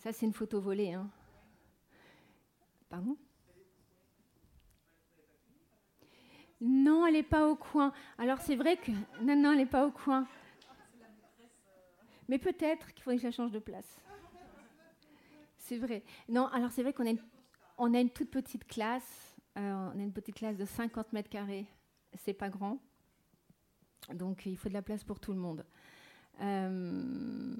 Ça, 0.00 0.14
c'est 0.14 0.24
une 0.24 0.32
photo 0.32 0.58
volée. 0.62 0.94
Hein. 0.94 1.10
Pardon? 2.88 3.18
Non, 6.58 7.06
elle 7.06 7.12
n'est 7.12 7.22
pas 7.22 7.46
au 7.46 7.54
coin. 7.54 7.92
Alors 8.16 8.40
c'est 8.40 8.56
vrai 8.56 8.78
que... 8.78 8.92
Non, 9.20 9.36
non, 9.36 9.52
elle 9.52 9.58
n'est 9.58 9.66
pas 9.66 9.86
au 9.86 9.90
coin. 9.90 10.26
Mais 12.28 12.38
peut-être 12.38 12.94
qu'il 12.94 13.02
faudrait 13.02 13.16
que 13.16 13.22
je 13.22 13.26
la 13.26 13.32
change 13.32 13.52
de 13.52 13.58
place. 13.58 14.00
C'est 15.58 15.76
vrai. 15.76 16.02
Non, 16.30 16.46
alors 16.46 16.72
c'est 16.72 16.82
vrai 16.82 16.94
qu'on 16.94 17.06
a, 17.06 18.00
une... 18.00 18.10
toute 18.10 18.30
petite 18.30 18.66
classe. 18.66 19.36
Euh, 19.58 19.90
on 19.94 19.98
a 19.98 20.02
une 20.02 20.14
petite 20.14 20.36
classe 20.36 20.56
de 20.56 20.64
50 20.64 21.12
mètres 21.12 21.28
carrés. 21.28 21.66
C'est 22.14 22.32
pas 22.32 22.48
grand. 22.48 22.78
Donc 24.14 24.46
il 24.46 24.56
faut 24.56 24.70
de 24.70 24.74
la 24.74 24.82
place 24.82 25.04
pour 25.04 25.20
tout 25.20 25.32
le 25.32 25.38
monde. 25.38 25.66
Euh, 26.40 27.54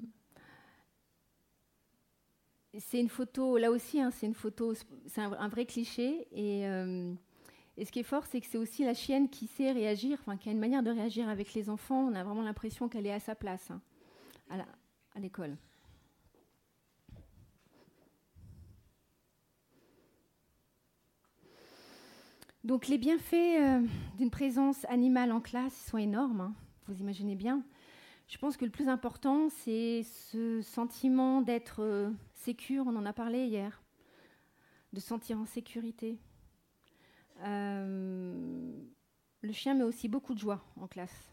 c'est 2.79 2.99
une 2.99 3.09
photo, 3.09 3.57
là 3.57 3.71
aussi, 3.71 3.99
hein, 3.99 4.11
c'est 4.11 4.25
une 4.25 4.33
photo, 4.33 4.73
c'est 5.07 5.21
un, 5.21 5.47
vrai 5.47 5.65
cliché. 5.65 6.27
Et, 6.31 6.67
euh, 6.67 7.13
et, 7.77 7.85
ce 7.85 7.91
qui 7.91 7.99
est 7.99 8.03
fort, 8.03 8.25
c'est 8.25 8.39
que 8.39 8.47
c'est 8.47 8.57
aussi 8.57 8.85
la 8.85 8.93
chienne 8.93 9.29
qui 9.29 9.47
sait 9.47 9.71
réagir, 9.71 10.17
enfin, 10.21 10.37
qui 10.37 10.49
a 10.49 10.51
une 10.51 10.59
manière 10.59 10.83
de 10.83 10.91
réagir 10.91 11.27
avec 11.27 11.53
les 11.53 11.69
enfants. 11.69 12.07
On 12.07 12.15
a 12.15 12.23
vraiment 12.23 12.43
l'impression 12.43 12.87
qu'elle 12.87 13.07
est 13.07 13.13
à 13.13 13.19
sa 13.19 13.35
place 13.35 13.71
hein, 13.71 13.81
à 14.49 15.19
l'école. 15.19 15.57
Donc 22.63 22.87
les 22.87 22.99
bienfaits 22.99 23.33
euh, 23.33 23.81
d'une 24.19 24.29
présence 24.29 24.85
animale 24.85 25.31
en 25.31 25.41
classe 25.41 25.73
sont 25.89 25.97
énormes, 25.97 26.41
hein, 26.41 26.53
vous 26.87 26.99
imaginez 26.99 27.33
bien. 27.33 27.63
Je 28.27 28.37
pense 28.37 28.55
que 28.55 28.65
le 28.65 28.71
plus 28.71 28.87
important, 28.87 29.49
c'est 29.49 30.03
ce 30.03 30.61
sentiment 30.61 31.41
d'être 31.41 31.81
euh, 31.81 32.11
sécure, 32.41 32.85
on 32.87 32.95
en 32.95 33.05
a 33.05 33.13
parlé 33.13 33.45
hier, 33.45 33.81
de 34.93 34.99
sentir 34.99 35.37
en 35.37 35.45
sécurité. 35.45 36.19
Euh, 37.43 38.71
le 39.41 39.51
chien 39.53 39.73
met 39.73 39.83
aussi 39.83 40.07
beaucoup 40.07 40.33
de 40.33 40.39
joie 40.39 40.63
en 40.75 40.87
classe. 40.87 41.31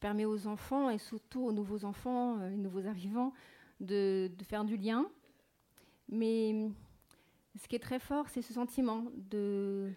Permet 0.00 0.24
aux 0.24 0.46
enfants 0.46 0.90
et 0.90 0.98
surtout 0.98 1.42
aux 1.44 1.52
nouveaux 1.52 1.84
enfants, 1.84 2.38
les 2.48 2.56
nouveaux 2.56 2.86
arrivants, 2.86 3.32
de 3.80 4.30
faire 4.48 4.64
du 4.64 4.76
lien. 4.76 5.10
Mais 6.08 6.70
ce 7.60 7.68
qui 7.68 7.76
est 7.76 7.80
très 7.80 7.98
fort, 7.98 8.28
c'est 8.28 8.42
ce 8.42 8.52
sentiment 8.52 9.04
de 9.16 9.92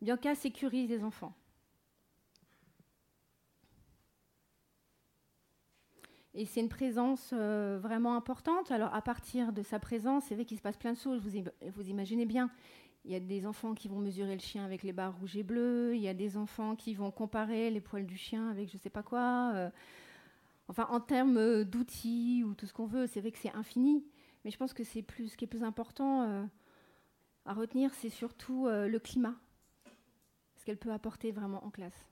Bianca 0.00 0.34
sécurise 0.34 0.88
les 0.88 1.02
enfants. 1.02 1.34
Et 6.36 6.44
c'est 6.44 6.60
une 6.60 6.68
présence 6.68 7.30
euh, 7.32 7.78
vraiment 7.82 8.14
importante. 8.14 8.70
Alors, 8.70 8.94
à 8.94 9.02
partir 9.02 9.52
de 9.52 9.62
sa 9.62 9.78
présence, 9.78 10.24
c'est 10.24 10.34
vrai 10.34 10.44
qu'il 10.44 10.56
se 10.56 10.62
passe 10.62 10.76
plein 10.76 10.92
de 10.92 10.98
choses. 10.98 11.20
Vous, 11.20 11.88
imaginez 11.88 12.26
bien. 12.26 12.50
Il 13.04 13.10
y 13.10 13.14
a 13.14 13.20
des 13.20 13.46
enfants 13.46 13.74
qui 13.74 13.88
vont 13.88 13.98
mesurer 13.98 14.34
le 14.34 14.40
chien 14.40 14.64
avec 14.64 14.82
les 14.82 14.92
barres 14.92 15.16
rouges 15.18 15.36
et 15.36 15.42
bleues. 15.42 15.94
Il 15.94 16.02
y 16.02 16.08
a 16.08 16.14
des 16.14 16.36
enfants 16.36 16.76
qui 16.76 16.94
vont 16.94 17.10
comparer 17.10 17.70
les 17.70 17.80
poils 17.80 18.06
du 18.06 18.16
chien 18.16 18.50
avec 18.50 18.68
je 18.68 18.76
ne 18.76 18.80
sais 18.80 18.90
pas 18.90 19.02
quoi. 19.02 19.52
Euh. 19.54 19.70
enfin, 20.68 20.86
en 20.90 21.00
termes 21.00 21.64
d'outils 21.64 22.44
ou 22.44 22.54
tout 22.54 22.66
ce 22.66 22.72
qu'on 22.72 22.86
veut, 22.86 23.06
c'est 23.06 23.20
vrai 23.20 23.30
que 23.30 23.38
c'est 23.38 23.54
infini. 23.54 24.04
Mais 24.44 24.50
je 24.50 24.58
pense 24.58 24.74
que 24.74 24.84
c'est 24.84 25.02
plus, 25.02 25.28
ce 25.28 25.36
qui 25.36 25.44
est 25.44 25.48
plus 25.48 25.64
important 25.64 26.22
euh, 26.22 26.44
à 27.46 27.54
retenir, 27.54 27.94
c'est 27.94 28.10
surtout 28.10 28.66
le 28.68 28.98
climat 28.98 29.36
qu'elle 30.66 30.76
peut 30.76 30.92
apporter 30.92 31.30
vraiment 31.30 31.64
en 31.64 31.70
classe. 31.70 32.06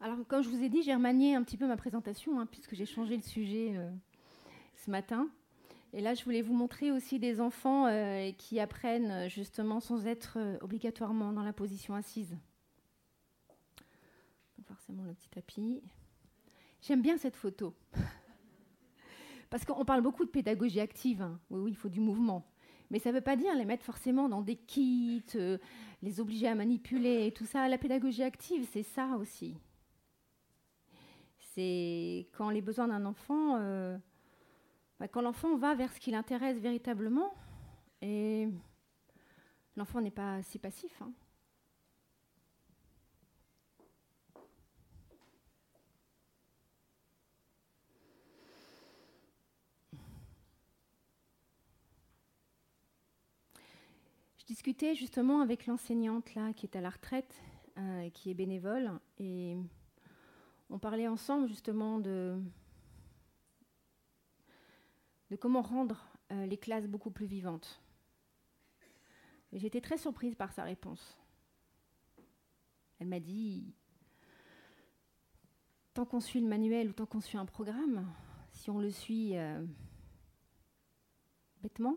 Alors, 0.00 0.18
comme 0.28 0.42
je 0.42 0.48
vous 0.48 0.62
ai 0.62 0.68
dit, 0.68 0.82
j'ai 0.82 0.94
remanié 0.94 1.34
un 1.34 1.42
petit 1.42 1.56
peu 1.56 1.66
ma 1.66 1.76
présentation, 1.76 2.38
hein, 2.38 2.46
puisque 2.46 2.74
j'ai 2.74 2.86
changé 2.86 3.16
le 3.16 3.22
sujet 3.22 3.72
euh, 3.76 3.90
ce 4.74 4.90
matin. 4.90 5.28
Et 5.92 6.00
là, 6.00 6.14
je 6.14 6.24
voulais 6.24 6.42
vous 6.42 6.52
montrer 6.52 6.92
aussi 6.92 7.18
des 7.18 7.40
enfants 7.40 7.86
euh, 7.86 8.30
qui 8.32 8.60
apprennent 8.60 9.28
justement 9.30 9.80
sans 9.80 10.06
être 10.06 10.34
euh, 10.36 10.58
obligatoirement 10.60 11.32
dans 11.32 11.42
la 11.42 11.52
position 11.52 11.94
assise. 11.94 12.36
Forcément, 14.66 15.04
le 15.04 15.14
petit 15.14 15.28
tapis. 15.28 15.80
J'aime 16.82 17.00
bien 17.00 17.16
cette 17.16 17.36
photo. 17.36 17.74
Parce 19.50 19.64
qu'on 19.64 19.84
parle 19.84 20.02
beaucoup 20.02 20.24
de 20.24 20.30
pédagogie 20.30 20.80
active. 20.80 21.22
Hein. 21.22 21.40
Oui, 21.50 21.60
oui, 21.60 21.70
il 21.70 21.76
faut 21.76 21.88
du 21.88 22.00
mouvement. 22.00 22.44
Mais 22.90 22.98
ça 22.98 23.10
ne 23.10 23.14
veut 23.14 23.20
pas 23.22 23.36
dire 23.36 23.54
les 23.54 23.64
mettre 23.64 23.84
forcément 23.84 24.28
dans 24.28 24.42
des 24.42 24.56
kits, 24.56 25.22
euh, 25.36 25.58
les 26.02 26.20
obliger 26.20 26.48
à 26.48 26.54
manipuler 26.54 27.26
et 27.26 27.32
tout 27.32 27.46
ça. 27.46 27.68
La 27.68 27.78
pédagogie 27.78 28.22
active, 28.22 28.68
c'est 28.72 28.82
ça 28.82 29.16
aussi. 29.18 29.56
C'est 31.56 32.28
quand 32.32 32.50
les 32.50 32.60
besoins 32.60 32.88
d'un 32.88 33.06
enfant, 33.06 33.56
euh, 33.56 33.96
bah, 35.00 35.08
quand 35.08 35.22
l'enfant 35.22 35.56
va 35.56 35.74
vers 35.74 35.90
ce 35.90 35.98
qui 35.98 36.10
l'intéresse 36.10 36.58
véritablement, 36.58 37.32
et 38.02 38.46
l'enfant 39.74 40.02
n'est 40.02 40.10
pas 40.10 40.42
si 40.42 40.58
passif. 40.58 41.00
Hein. 41.00 41.12
Je 54.36 54.44
discutais 54.44 54.94
justement 54.94 55.40
avec 55.40 55.66
l'enseignante 55.66 56.34
là 56.34 56.52
qui 56.52 56.66
est 56.66 56.76
à 56.76 56.82
la 56.82 56.90
retraite, 56.90 57.34
euh, 57.78 58.10
qui 58.10 58.30
est 58.30 58.34
bénévole, 58.34 58.90
et 59.18 59.56
on 60.70 60.78
parlait 60.78 61.08
ensemble 61.08 61.48
justement 61.48 61.98
de, 61.98 62.40
comment 65.40 65.62
rendre 65.62 66.06
euh, 66.32 66.46
les 66.46 66.56
classes 66.56 66.88
beaucoup 66.88 67.10
plus 67.10 67.26
vivantes. 67.26 67.80
j'étais 69.52 69.80
très 69.80 69.98
surprise 69.98 70.34
par 70.34 70.52
sa 70.52 70.64
réponse. 70.64 71.16
Elle 72.98 73.08
m'a 73.08 73.20
dit, 73.20 73.74
tant 75.94 76.04
qu'on 76.04 76.20
suit 76.20 76.40
le 76.40 76.48
manuel 76.48 76.88
ou 76.88 76.92
tant 76.92 77.06
qu'on 77.06 77.20
suit 77.20 77.38
un 77.38 77.46
programme, 77.46 78.06
si 78.52 78.70
on 78.70 78.80
le 78.80 78.90
suit 78.90 79.36
euh, 79.36 79.64
bêtement, 81.62 81.96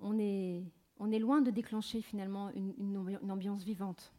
on 0.00 0.18
est 0.18 1.18
loin 1.18 1.40
de 1.42 1.50
déclencher 1.50 2.00
finalement 2.00 2.50
une, 2.50 3.30
ambiance 3.30 3.62
vivante. 3.62 4.12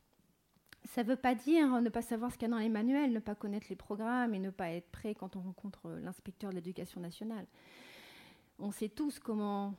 Ça 0.91 1.03
ne 1.03 1.07
veut 1.07 1.15
pas 1.15 1.35
dire 1.35 1.81
ne 1.81 1.87
pas 1.87 2.01
savoir 2.01 2.33
ce 2.33 2.37
qu'il 2.37 2.49
y 2.49 2.51
a 2.51 2.53
dans 2.53 2.59
les 2.59 2.67
manuels, 2.67 3.13
ne 3.13 3.19
pas 3.19 3.33
connaître 3.33 3.67
les 3.69 3.77
programmes 3.77 4.33
et 4.33 4.39
ne 4.39 4.49
pas 4.49 4.71
être 4.71 4.91
prêt 4.91 5.15
quand 5.15 5.37
on 5.37 5.39
rencontre 5.39 5.89
l'inspecteur 5.89 6.49
de 6.49 6.55
l'éducation 6.55 6.99
nationale. 6.99 7.47
On 8.59 8.71
sait 8.71 8.89
tous 8.89 9.17
comment, 9.17 9.73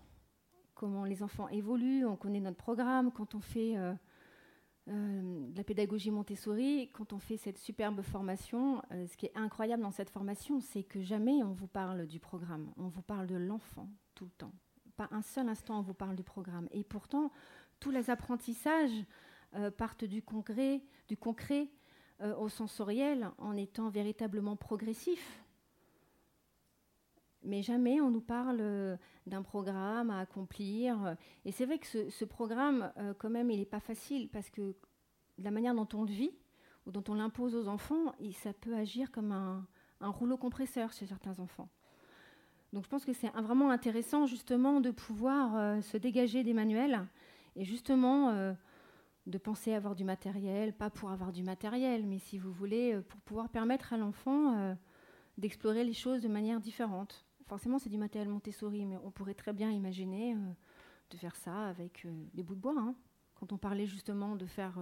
les 1.04 1.22
enfants 1.22 1.48
évoluent, 1.48 2.06
on 2.06 2.16
connaît 2.16 2.40
notre 2.40 2.56
programme, 2.56 3.12
quand 3.12 3.34
on 3.34 3.40
fait 3.40 3.76
euh, 3.76 3.92
euh, 4.88 5.48
de 5.50 5.56
la 5.58 5.64
pédagogie 5.64 6.10
Montessori, 6.10 6.88
quand 6.94 7.12
on 7.12 7.18
fait 7.18 7.36
cette 7.36 7.58
superbe 7.58 8.00
formation, 8.00 8.80
euh, 8.90 9.06
ce 9.06 9.14
qui 9.18 9.26
est 9.26 9.36
incroyable 9.36 9.82
dans 9.82 9.90
cette 9.90 10.08
formation, 10.08 10.60
c'est 10.60 10.82
que 10.82 11.02
jamais 11.02 11.42
on 11.42 11.52
vous 11.52 11.66
parle 11.66 12.06
du 12.06 12.20
programme, 12.20 12.72
on 12.78 12.88
vous 12.88 13.02
parle 13.02 13.26
de 13.26 13.36
l'enfant 13.36 13.90
tout 14.14 14.24
le 14.24 14.30
temps 14.30 14.52
pas 14.96 15.08
un 15.10 15.22
seul 15.22 15.48
instant 15.48 15.78
on 15.78 15.82
vous 15.82 15.94
parle 15.94 16.16
du 16.16 16.22
programme. 16.22 16.68
Et 16.70 16.84
pourtant, 16.84 17.32
tous 17.80 17.90
les 17.90 18.10
apprentissages 18.10 19.06
euh, 19.54 19.70
partent 19.70 20.04
du 20.04 20.22
concret, 20.22 20.82
du 21.08 21.16
concret 21.18 21.68
euh, 22.22 22.34
au 22.36 22.48
sensoriel 22.48 23.30
en 23.36 23.54
étant 23.54 23.90
véritablement 23.90 24.56
progressifs. 24.56 25.44
Mais 27.42 27.60
jamais 27.60 28.00
on 28.00 28.10
nous 28.10 28.22
parle 28.22 28.60
euh, 28.60 28.96
d'un 29.26 29.42
programme 29.42 30.08
à 30.08 30.20
accomplir. 30.20 31.16
Et 31.44 31.52
c'est 31.52 31.66
vrai 31.66 31.78
que 31.78 32.08
ce, 32.08 32.24
programme, 32.24 32.90
quand 33.18 33.28
même, 33.28 33.50
il 33.50 33.58
n'est 33.58 33.66
pas 33.66 33.80
facile 33.80 34.30
parce 34.30 34.48
que 34.48 34.74
la 35.36 35.50
manière 35.50 35.74
dont 35.74 35.88
on 35.92 36.04
le 36.04 36.12
vit 36.12 36.34
ou 36.86 36.90
dont 36.90 37.04
on 37.08 37.14
l'impose 37.14 37.54
aux 37.54 37.68
enfants, 37.68 38.14
ça 38.32 38.54
peut 38.54 38.74
agir 38.74 39.10
comme 39.10 39.32
un 39.32 40.08
rouleau 40.08 40.38
compresseur 40.38 40.92
chez 40.92 41.04
certains 41.04 41.38
enfants. 41.40 41.68
Donc 42.72 42.84
je 42.84 42.88
pense 42.88 43.04
que 43.04 43.12
c'est 43.12 43.28
vraiment 43.28 43.70
intéressant 43.70 44.24
justement 44.24 44.80
de 44.80 44.90
pouvoir 44.90 45.82
se 45.82 45.98
dégager 45.98 46.42
des 46.42 46.54
manuels 46.54 47.06
et 47.54 47.64
justement 47.64 48.54
de 49.26 49.38
penser 49.38 49.72
avoir 49.72 49.94
du 49.94 50.04
matériel, 50.04 50.72
pas 50.72 50.90
pour 50.90 51.10
avoir 51.10 51.32
du 51.32 51.42
matériel, 51.42 52.06
mais 52.06 52.18
si 52.18 52.38
vous 52.38 52.52
voulez, 52.52 53.00
pour 53.08 53.20
pouvoir 53.20 53.48
permettre 53.48 53.92
à 53.92 53.96
l'enfant 53.96 54.76
d'explorer 55.38 55.84
les 55.84 55.92
choses 55.92 56.22
de 56.22 56.28
manière 56.28 56.60
différente. 56.60 57.24
Forcément, 57.46 57.78
c'est 57.78 57.88
du 57.88 57.98
matériel 57.98 58.28
Montessori, 58.28 58.84
mais 58.84 58.96
on 59.04 59.10
pourrait 59.10 59.34
très 59.34 59.52
bien 59.52 59.70
imaginer 59.70 60.36
de 61.10 61.16
faire 61.16 61.36
ça 61.36 61.68
avec 61.68 62.06
des 62.34 62.42
bouts 62.42 62.56
de 62.56 62.60
bois. 62.60 62.74
Hein. 62.76 62.94
Quand 63.36 63.52
on 63.52 63.58
parlait 63.58 63.86
justement 63.86 64.34
de 64.34 64.46
faire 64.46 64.78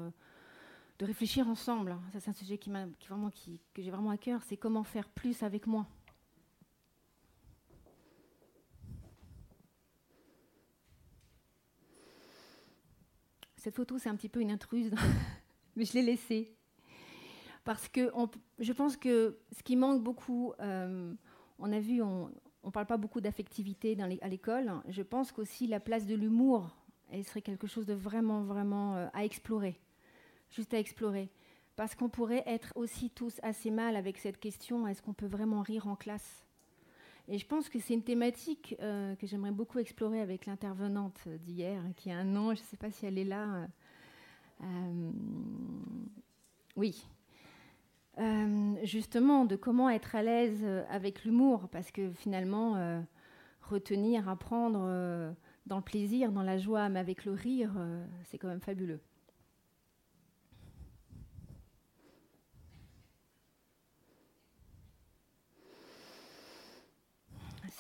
de 1.01 1.07
réfléchir 1.07 1.49
ensemble. 1.49 1.97
Ça, 2.13 2.21
c'est 2.21 2.31
un 2.31 2.35
sujet 2.35 2.59
qui, 2.59 2.71
qui 2.99 3.09
vraiment, 3.09 3.31
que 3.31 3.83
j'ai 3.83 3.91
vraiment 3.91 4.11
à 4.11 4.19
cœur. 4.19 4.43
C'est 4.43 4.59
comment 4.59 4.85
faire 4.85 5.09
plus 5.09 5.43
avec 5.43 5.67
moins. 5.67 5.89
Cette 13.61 13.75
photo, 13.75 13.99
c'est 13.99 14.09
un 14.09 14.17
petit 14.17 14.29
peu 14.29 14.41
une 14.41 14.51
intruse, 14.51 14.91
mais 15.77 15.85
je 15.85 15.93
l'ai 15.95 16.03
laissée. 16.03 16.53
Parce 17.65 17.89
que 17.89 18.11
je 18.59 18.73
pense 18.73 18.97
que 18.97 19.39
ce 19.57 19.63
qui 19.63 19.77
manque 19.77 20.03
beaucoup, 20.03 20.53
euh, 20.61 21.13
on 21.59 21.73
a 21.73 21.79
vu, 21.79 22.03
on 22.03 22.31
ne 22.65 22.71
parle 22.71 22.87
pas 22.87 22.97
beaucoup 22.97 23.21
d'affectivité 23.21 23.97
à 24.23 24.29
l'école. 24.29 24.73
Je 24.89 25.03
pense 25.03 25.31
qu'aussi 25.31 25.67
la 25.67 25.79
place 25.79 26.07
de 26.07 26.15
l'humour, 26.15 26.75
elle 27.11 27.23
serait 27.23 27.43
quelque 27.43 27.67
chose 27.67 27.87
de 27.87 27.95
vraiment, 27.95 28.43
vraiment 28.43 28.97
euh, 28.97 29.09
à 29.13 29.25
explorer 29.25 29.79
juste 30.51 30.75
à 30.75 30.79
explorer. 30.79 31.31
Parce 31.77 31.95
qu'on 31.95 32.09
pourrait 32.09 32.43
être 32.47 32.73
aussi 32.75 33.11
tous 33.11 33.39
assez 33.43 33.71
mal 33.71 33.97
avec 33.97 34.19
cette 34.19 34.39
question, 34.39 34.87
est-ce 34.87 35.01
qu'on 35.01 35.15
peut 35.15 35.27
vraiment 35.27 35.63
rire 35.63 35.87
en 35.87 35.97
classe? 35.97 36.45
Et 37.33 37.39
je 37.39 37.47
pense 37.47 37.69
que 37.69 37.79
c'est 37.79 37.95
une 37.95 38.03
thématique 38.03 38.75
euh, 38.81 39.15
que 39.15 39.25
j'aimerais 39.25 39.53
beaucoup 39.53 39.79
explorer 39.79 40.21
avec 40.21 40.47
l'intervenante 40.47 41.29
d'hier, 41.29 41.81
qui 41.97 42.11
a 42.11 42.19
un 42.19 42.25
nom, 42.25 42.57
je 42.57 42.61
ne 42.61 42.67
sais 42.67 42.77
pas 42.77 42.91
si 42.91 43.07
elle 43.07 43.19
est 43.19 43.25
là. 43.25 43.69
Euh, 44.61 45.11
oui. 46.75 47.07
Euh, 48.19 48.75
justement, 48.83 49.45
de 49.45 49.55
comment 49.55 49.89
être 49.89 50.17
à 50.17 50.25
l'aise 50.25 50.65
avec 50.91 51.25
l'humour, 51.25 51.69
parce 51.69 51.93
que 51.93 52.11
finalement, 52.11 53.05
retenir, 53.63 54.29
apprendre 54.29 54.81
dans 55.67 55.77
le 55.77 55.83
plaisir, 55.85 56.33
dans 56.33 56.43
la 56.43 56.59
joie, 56.59 56.89
mais 56.89 56.99
avec 56.99 57.25
le 57.25 57.33
rire, 57.33 57.71
c'est 58.25 58.39
quand 58.39 58.49
même 58.49 58.61
fabuleux. 58.61 59.01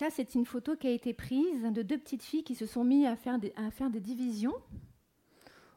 Ça, 0.00 0.08
c'est 0.08 0.34
une 0.34 0.46
photo 0.46 0.76
qui 0.76 0.86
a 0.86 0.92
été 0.92 1.12
prise 1.12 1.62
de 1.62 1.82
deux 1.82 1.98
petites 1.98 2.22
filles 2.22 2.42
qui 2.42 2.54
se 2.54 2.64
sont 2.64 2.84
mises 2.84 3.04
à 3.04 3.16
faire 3.16 3.38
des, 3.38 4.00
divisions 4.00 4.54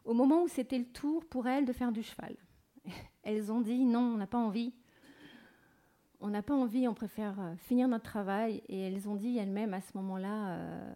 au 0.06 0.14
moment 0.14 0.44
où 0.44 0.48
c'était 0.48 0.78
le 0.78 0.86
tour 0.86 1.26
pour 1.26 1.46
elles 1.46 1.66
de 1.66 1.74
faire 1.74 1.92
du 1.92 2.04
cheval. 2.04 2.34
Elles 3.24 3.52
ont 3.52 3.60
dit 3.60 3.84
non, 3.84 4.00
on 4.00 4.16
n'a 4.16 4.26
pas 4.26 4.38
envie. 4.38 4.72
On 6.22 6.30
n'a 6.30 6.42
pas 6.42 6.54
envie, 6.54 6.88
on 6.88 6.94
préfère 6.94 7.38
euh, 7.38 7.56
finir 7.58 7.90
notre 7.90 8.06
travail. 8.06 8.64
Et 8.70 8.80
elles 8.80 9.10
ont 9.10 9.16
dit 9.16 9.38
elles-mêmes 9.38 9.74
à 9.74 9.82
ce 9.82 9.92
moment-là, 9.96 10.52
euh, 10.52 10.94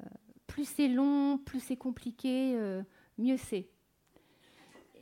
plus 0.47 0.63
c'est 0.63 0.87
long, 0.87 1.37
plus 1.37 1.59
c'est 1.59 1.75
compliqué, 1.75 2.55
euh, 2.55 2.81
mieux 3.17 3.35
c'est. 3.35 3.67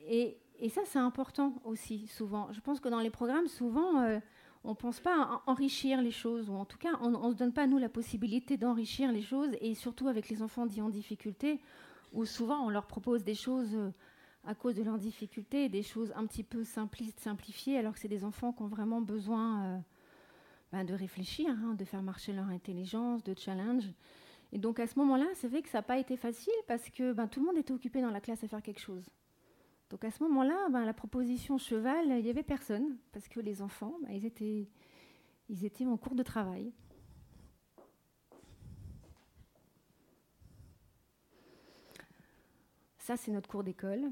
Et, 0.07 0.39
ça, 0.69 0.82
c'est 0.86 0.97
important 0.97 1.61
aussi, 1.63 2.07
souvent. 2.07 2.51
Je 2.51 2.59
pense 2.59 2.80
que 2.80 2.89
dans 2.89 3.01
les 3.01 3.11
programmes, 3.11 3.47
souvent, 3.47 4.19
on 4.66 4.72
ne 4.72 4.76
pense 4.76 4.99
pas 4.99 5.16
à 5.16 5.43
enrichir 5.45 6.01
les 6.01 6.11
choses, 6.11 6.49
ou 6.49 6.53
en 6.53 6.66
tout 6.66 6.78
cas, 6.78 6.97
on 7.01 7.11
ne 7.11 7.34
se 7.34 7.38
donne 7.38 7.53
pas, 7.53 7.68
nous, 7.68 7.78
la 7.78 7.89
possibilité 7.89 8.57
d'enrichir 8.57 9.11
les 9.11 9.22
choses, 9.22 9.51
et 9.61 9.76
surtout 9.76 10.07
avec 10.07 10.28
les 10.30 10.41
enfants 10.41 10.66
dits 10.66 10.82
en 10.82 10.89
difficulté, 10.89 11.61
où 12.13 12.26
souvent 12.26 12.66
on 12.66 12.70
leur 12.70 12.88
propose 12.88 13.24
des 13.24 13.36
choses 13.36 13.76
euh, 13.76 13.91
à 14.45 14.55
cause 14.55 14.76
de 14.76 14.84
leurs 14.84 14.97
difficultés, 14.97 15.70
des 15.70 15.84
choses 15.84 16.11
un 16.16 16.26
petit 16.26 16.43
peu 16.43 16.63
simplistes, 16.63 17.20
simplifiées, 17.20 17.78
alors 17.78 17.93
que 17.93 17.99
c'est 17.99 18.07
des 18.07 18.24
enfants 18.24 18.53
qui 18.53 18.63
ont 18.63 18.68
vraiment 18.68 19.01
besoin 19.01 19.63
euh, 19.63 19.78
ben, 20.72 20.84
de 20.84 20.93
réfléchir, 20.93 21.49
hein, 21.49 21.76
de 21.76 21.86
faire 21.86 22.01
marcher 22.01 22.34
leur 22.34 22.47
intelligence, 22.47 23.24
de 23.24 23.36
challenge. 23.38 23.91
Et 24.51 24.57
donc 24.57 24.80
à 24.80 24.88
ce 24.88 24.97
moment-là, 24.99 25.28
c'est 25.36 25.47
vrai 25.47 25.61
que 25.61 25.70
ça 25.70 25.80
n'a 25.80 25.84
pas 25.84 25.99
été 25.99 26.18
facile 26.18 26.53
parce 26.68 26.89
que 26.89 27.13
ben, 27.13 27.28
tout 27.28 27.39
le 27.39 27.47
monde 27.47 27.57
était 27.57 27.74
occupé 27.74 28.01
dans 28.01 28.11
la 28.11 28.22
classe 28.22 28.43
à 28.43 28.47
faire 28.47 28.61
quelque 28.61 28.82
chose. 28.82 29.09
Donc 29.95 30.03
à 30.03 30.11
ce 30.11 30.21
moment-là, 30.23 30.67
ben, 30.71 30.83
la 30.83 30.93
proposition 30.93 31.57
cheval, 31.57 32.07
il 32.09 32.21
n'y 32.21 32.29
avait 32.29 32.43
personne, 32.43 32.97
parce 33.13 33.29
que 33.29 33.39
les 33.39 33.61
enfants, 33.61 33.95
ben, 34.03 34.11
ils, 34.11 34.25
étaient, 34.25 35.85
en 35.85 35.95
cours 35.95 36.15
de 36.15 36.21
travail. 36.21 36.73
Ça, 42.97 43.15
c'est 43.15 43.31
notre 43.31 43.47
cours 43.47 43.63
d'école. 43.63 44.11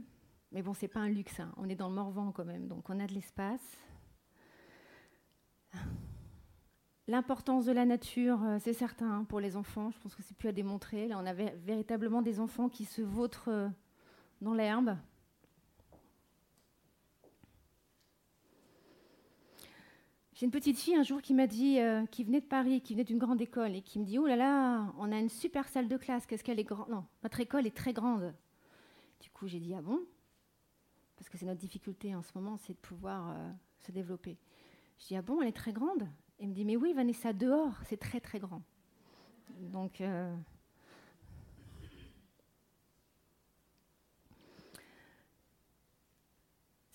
Mais 0.54 0.62
bon, 0.62 0.74
c'est 0.74 0.88
pas 0.88 1.02
un 1.02 1.10
luxe, 1.10 1.42
hein. 1.42 1.52
on 1.58 1.68
est 1.68 1.76
dans 1.76 1.90
le 1.90 1.96
Morvan 1.96 2.32
quand 2.32 2.46
même, 2.46 2.70
donc 2.70 2.90
on 2.90 2.98
a 3.02 3.06
de 3.06 3.14
l'espace. 3.14 3.78
L'importance 7.10 7.66
de 7.66 7.74
la 7.74 7.84
nature, 7.84 8.42
euh, 8.42 8.58
c'est 8.62 8.72
certain 8.72 9.12
hein, 9.12 9.24
pour 9.26 9.42
les 9.42 9.58
enfants, 9.58 9.92
je 9.92 10.00
pense 10.00 10.16
que 10.16 10.24
c'est 10.24 10.38
plus 10.38 10.48
à 10.48 10.54
démontrer. 10.54 11.10
Là, 11.10 11.20
on 11.20 11.26
avait 11.26 11.54
véritablement 11.66 12.22
des 12.22 12.40
enfants 12.40 12.70
qui 12.70 12.86
se 12.86 13.02
vautrent 13.02 13.50
euh, 13.50 13.68
dans 14.40 14.54
l'herbe, 14.54 14.96
J'ai 20.36 20.48
une 20.48 20.52
petite 20.52 20.80
fille 20.80 20.96
un 20.96 21.04
jour 21.04 21.22
qui 21.22 21.36
m'a 21.36 21.46
dit, 21.46 21.80
euh, 21.80 22.08
qui 22.08 22.24
venait 22.24 22.42
de 22.42 22.46
Paris, 22.46 22.82
qui 22.82 22.94
venait 22.94 23.04
d'une 23.04 23.20
grande 23.20 23.40
école, 23.40 23.76
et 23.76 23.82
qui 23.84 24.00
me 24.00 24.06
dit 24.06 24.18
Oh 24.18 24.26
là 24.26 24.36
là, 24.36 24.92
on 24.98 25.12
a 25.12 25.20
une 25.20 25.30
super 25.30 25.68
salle 25.68 25.88
de 25.88 25.96
classe, 25.96 26.26
qu'est-ce 26.26 26.44
qu'elle 26.44 26.60
est 26.60 26.64
grande 26.64 26.90
Non, 26.90 27.06
notre 27.22 27.40
école 27.40 27.68
est 27.68 27.76
très 27.76 27.94
grande. 27.94 28.34
Du 29.20 29.30
coup, 29.30 29.48
j'ai 29.48 29.60
dit 29.60 29.76
Ah 29.76 29.82
bon? 29.84 30.00
Parce 31.18 31.30
que 31.30 31.38
c'est 31.38 31.46
notre 31.46 31.60
difficulté 31.60 32.16
en 32.16 32.24
ce 32.24 32.32
moment, 32.34 32.58
c'est 32.58 32.74
de 32.74 32.80
pouvoir 32.80 33.30
euh, 33.30 33.52
se 33.80 33.92
développer. 33.92 34.40
Je 34.98 35.08
dis 35.08 35.16
Ah 35.16 35.22
bon, 35.22 35.40
elle 35.40 35.50
est 35.50 35.52
très 35.52 35.72
grande? 35.72 36.10
Elle 36.40 36.48
me 36.48 36.54
dit 36.54 36.66
Mais 36.66 36.78
oui, 36.78 36.94
Vanessa, 36.94 37.32
dehors, 37.32 37.76
c'est 37.86 37.98
très 37.98 38.20
très 38.20 38.40
grand. 38.40 38.64
Donc. 39.60 40.02
Euh, 40.02 40.36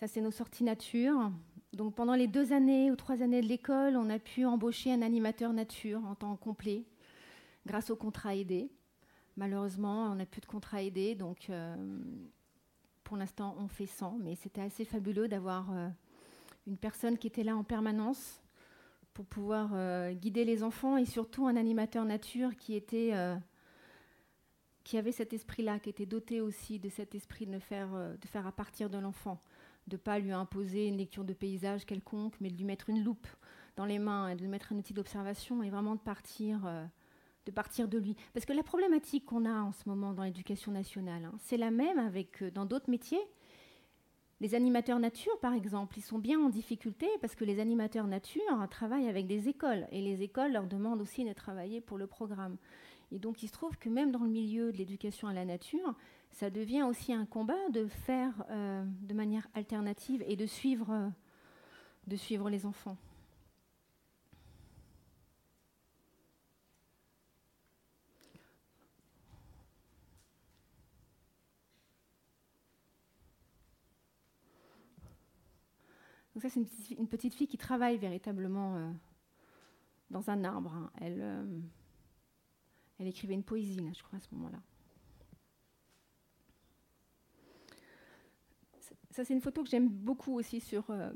ça, 0.00 0.08
c'est 0.08 0.20
nos 0.20 0.32
sorties 0.32 0.64
nature. 0.64 1.30
Donc 1.74 1.94
pendant 1.94 2.14
les 2.14 2.26
deux 2.26 2.52
années 2.52 2.90
ou 2.90 2.96
trois 2.96 3.22
années 3.22 3.42
de 3.42 3.46
l'école, 3.46 3.96
on 3.96 4.08
a 4.08 4.18
pu 4.18 4.44
embaucher 4.44 4.92
un 4.92 5.02
animateur 5.02 5.52
nature 5.52 6.04
en 6.06 6.14
temps 6.14 6.36
complet 6.36 6.84
grâce 7.66 7.90
au 7.90 7.96
contrat 7.96 8.34
aidé. 8.34 8.70
Malheureusement, 9.36 10.10
on 10.10 10.14
n'a 10.16 10.26
plus 10.26 10.40
de 10.40 10.46
contrat 10.46 10.82
aidé, 10.82 11.14
donc 11.14 11.50
euh, 11.50 11.76
pour 13.04 13.16
l'instant 13.16 13.54
on 13.58 13.68
fait 13.68 13.86
sans, 13.86 14.18
mais 14.18 14.34
c'était 14.34 14.62
assez 14.62 14.84
fabuleux 14.84 15.28
d'avoir 15.28 15.70
euh, 15.72 15.88
une 16.66 16.78
personne 16.78 17.18
qui 17.18 17.26
était 17.26 17.44
là 17.44 17.54
en 17.54 17.64
permanence 17.64 18.40
pour 19.12 19.26
pouvoir 19.26 19.70
euh, 19.74 20.12
guider 20.12 20.44
les 20.44 20.62
enfants 20.62 20.96
et 20.96 21.04
surtout 21.04 21.46
un 21.46 21.56
animateur 21.56 22.04
nature 22.04 22.56
qui 22.56 22.74
était 22.74 23.12
qui 24.84 24.96
avait 24.96 25.12
cet 25.12 25.34
esprit-là, 25.34 25.78
qui 25.80 25.90
était 25.90 26.06
doté 26.06 26.40
aussi 26.40 26.78
de 26.78 26.88
cet 26.88 27.14
esprit 27.14 27.44
de 27.44 27.58
faire 27.58 28.46
à 28.46 28.52
partir 28.52 28.88
de 28.88 28.96
l'enfant 28.96 29.38
de 29.88 29.96
ne 29.96 30.00
pas 30.00 30.18
lui 30.18 30.32
imposer 30.32 30.86
une 30.86 30.98
lecture 30.98 31.24
de 31.24 31.32
paysage 31.32 31.84
quelconque, 31.84 32.34
mais 32.40 32.50
de 32.50 32.56
lui 32.56 32.64
mettre 32.64 32.90
une 32.90 33.02
loupe 33.02 33.26
dans 33.76 33.86
les 33.86 33.98
mains 33.98 34.28
et 34.28 34.34
de 34.34 34.40
lui 34.40 34.48
mettre 34.48 34.72
un 34.72 34.76
outil 34.76 34.92
d'observation 34.92 35.62
et 35.62 35.70
vraiment 35.70 35.94
de 35.94 36.00
partir, 36.00 36.66
euh, 36.66 36.84
de 37.46 37.98
lui. 37.98 38.14
Parce 38.34 38.44
que 38.44 38.52
la 38.52 38.62
problématique 38.62 39.24
qu'on 39.24 39.46
a 39.46 39.62
en 39.62 39.72
ce 39.72 39.88
moment 39.88 40.12
dans 40.12 40.22
l'éducation 40.22 40.70
nationale, 40.70 41.24
hein, 41.24 41.34
c'est 41.38 41.56
la 41.56 41.70
même 41.70 41.98
avec 41.98 42.42
euh, 42.42 42.50
dans 42.50 42.66
d'autres 42.66 42.90
métiers. 42.90 43.22
Les 44.40 44.54
animateurs 44.54 45.00
nature, 45.00 45.36
par 45.40 45.54
exemple, 45.54 45.98
ils 45.98 46.02
sont 46.02 46.18
bien 46.18 46.38
en 46.38 46.48
difficulté 46.48 47.08
parce 47.20 47.34
que 47.34 47.44
les 47.44 47.58
animateurs 47.58 48.06
nature 48.06 48.68
travaillent 48.70 49.08
avec 49.08 49.26
des 49.26 49.48
écoles 49.48 49.86
et 49.90 50.00
les 50.00 50.22
écoles 50.22 50.52
leur 50.52 50.66
demandent 50.66 51.00
aussi 51.00 51.24
de 51.24 51.32
travailler 51.32 51.80
pour 51.80 51.98
le 51.98 52.06
programme. 52.06 52.56
Et 53.10 53.18
donc 53.18 53.42
il 53.42 53.48
se 53.48 53.52
trouve 53.52 53.76
que 53.78 53.88
même 53.88 54.12
dans 54.12 54.22
le 54.22 54.30
milieu 54.30 54.70
de 54.70 54.76
l'éducation 54.76 55.26
à 55.26 55.32
la 55.32 55.44
nature, 55.44 55.96
ça 56.32 56.50
devient 56.50 56.82
aussi 56.84 57.12
un 57.12 57.26
combat 57.26 57.68
de 57.70 57.86
faire 57.88 58.44
euh, 58.50 58.84
de 59.02 59.14
manière 59.14 59.48
alternative 59.54 60.22
et 60.26 60.36
de 60.36 60.46
suivre, 60.46 60.90
euh, 60.90 61.08
de 62.06 62.16
suivre 62.16 62.48
les 62.48 62.64
enfants. 62.64 62.96
Donc 76.34 76.42
ça, 76.42 76.50
c'est 76.50 76.94
une, 76.94 77.08
petite 77.08 77.34
fille 77.34 77.48
qui 77.48 77.58
travaille 77.58 77.98
véritablement 77.98 78.76
euh, 78.76 78.92
dans 80.10 80.30
un 80.30 80.44
arbre. 80.44 80.72
Hein. 80.72 80.90
Elle, 81.00 81.48
elle 83.00 83.08
écrivait 83.08 83.34
une 83.34 83.42
poésie, 83.42 83.80
là, 83.80 83.90
je 83.92 84.04
crois, 84.04 84.18
à 84.18 84.20
ce 84.20 84.32
moment-là. 84.36 84.60
Ça, 89.18 89.24
c'est 89.24 89.34
une 89.34 89.40
photo 89.40 89.64
que 89.64 89.68
j'aime 89.68 89.88
beaucoup 89.88 90.38
aussi 90.38 90.60
sur, 90.60 90.88
euh, 90.90 91.10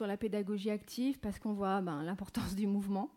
la 0.00 0.16
pédagogie 0.16 0.70
active 0.70 1.20
parce 1.20 1.38
qu'on 1.38 1.52
voit 1.52 1.80
ben, 1.80 2.02
l'importance 2.02 2.56
du 2.56 2.66
mouvement. 2.66 3.10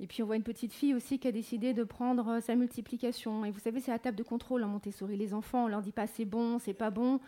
Et 0.00 0.06
puis 0.06 0.22
on 0.22 0.26
voit 0.26 0.36
une 0.36 0.42
petite 0.42 0.72
fille 0.72 0.94
aussi 0.94 1.18
qui 1.18 1.28
a 1.28 1.32
décidé 1.32 1.74
de 1.74 1.84
prendre 1.84 2.40
sa 2.40 2.54
multiplication. 2.54 3.44
Et 3.44 3.50
vous 3.50 3.58
savez, 3.58 3.80
c'est 3.80 3.90
la 3.90 3.98
table 3.98 4.16
de 4.16 4.22
contrôle 4.22 4.64
en 4.64 4.68
Montessori. 4.68 5.18
Les 5.18 5.34
enfants, 5.34 5.66
on 5.66 5.68
leur 5.68 5.82
dit 5.82 5.92
pas 5.92 6.06
c'est 6.06 6.24
bon, 6.24 6.58
c'est 6.58 6.72
pas 6.72 6.90
bon. 6.90 7.20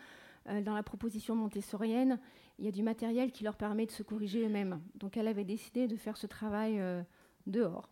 dans 0.47 0.73
la 0.73 0.83
proposition 0.83 1.37
montessorienne, 1.37 2.19
il 2.59 2.65
y 2.65 2.69
a 2.69 2.73
du 2.73 2.83
matériel 2.83 3.31
qui 3.31 3.45
leur 3.45 3.57
permet 3.59 3.85
de 3.85 3.91
se 3.91 4.03
corriger 4.03 4.47
eux-mêmes. 4.47 4.81
Donc 4.95 5.19
elle 5.19 5.29
avait 5.29 5.45
décidé 5.45 5.89
de 5.89 5.97
faire 5.97 6.17
ce 6.17 6.27
travail 6.27 6.81
dehors. 7.47 7.91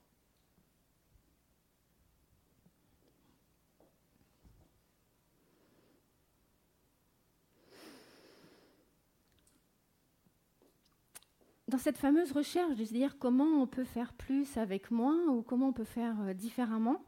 Dans 11.68 11.78
cette 11.78 11.98
fameuse 11.98 12.32
recherche 12.32 12.76
de 12.76 12.84
se 12.84 12.92
dire 12.92 13.18
comment 13.18 13.62
on 13.62 13.66
peut 13.66 13.84
faire 13.84 14.14
plus 14.14 14.56
avec 14.56 14.90
moins 14.90 15.26
ou 15.28 15.42
comment 15.42 15.68
on 15.68 15.72
peut 15.72 15.84
faire 15.84 16.16
euh, 16.22 16.34
différemment, 16.34 17.04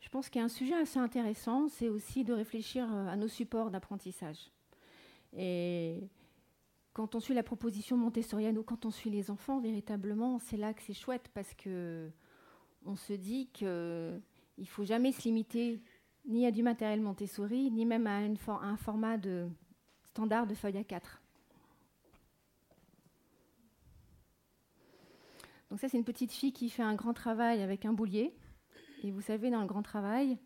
je 0.00 0.08
pense 0.08 0.28
qu'il 0.28 0.38
y 0.38 0.42
a 0.42 0.44
un 0.44 0.48
sujet 0.48 0.74
assez 0.74 0.98
intéressant, 0.98 1.68
c'est 1.68 1.88
aussi 1.88 2.22
de 2.24 2.32
réfléchir 2.32 2.86
euh, 2.92 3.08
à 3.08 3.16
nos 3.16 3.28
supports 3.28 3.70
d'apprentissage. 3.70 4.50
Et 5.34 6.08
quand 6.92 7.14
on 7.14 7.20
suit 7.20 7.34
la 7.34 7.42
proposition 7.42 7.96
montessorienne 7.96 8.58
ou 8.58 8.62
quand 8.62 8.84
on 8.84 8.90
suit 8.90 9.10
les 9.10 9.30
enfants, 9.30 9.60
véritablement, 9.60 10.38
c'est 10.38 10.56
là 10.56 10.74
que 10.74 10.82
c'est 10.82 10.94
chouette 10.94 11.30
parce 11.32 11.54
que 11.54 12.10
on 12.84 12.96
se 12.96 13.12
dit 13.12 13.48
qu'il 13.52 13.68
ne 13.68 14.64
faut 14.64 14.84
jamais 14.84 15.12
se 15.12 15.22
limiter 15.22 15.82
ni 16.26 16.46
à 16.46 16.50
du 16.50 16.62
matériel 16.62 17.00
Montessori, 17.00 17.70
ni 17.70 17.86
même 17.86 18.06
à, 18.06 18.18
un 18.18 18.76
format 18.76 19.16
de 19.16 19.48
standard 20.04 20.46
de 20.46 20.54
feuille 20.54 20.76
A4. 20.76 21.20
Donc 25.70 25.78
ça, 25.78 25.88
c'est 25.88 25.96
une 25.96 26.04
petite 26.04 26.32
fille 26.32 26.52
qui 26.52 26.68
fait 26.68 26.82
un 26.82 26.94
grand 26.94 27.12
travail 27.12 27.62
avec 27.62 27.84
un 27.84 27.92
boulier. 27.92 28.34
Et 29.02 29.10
vous 29.12 29.20
savez, 29.20 29.50
dans 29.50 29.60
le 29.60 29.66
grand 29.66 29.82
travail, 29.82 30.38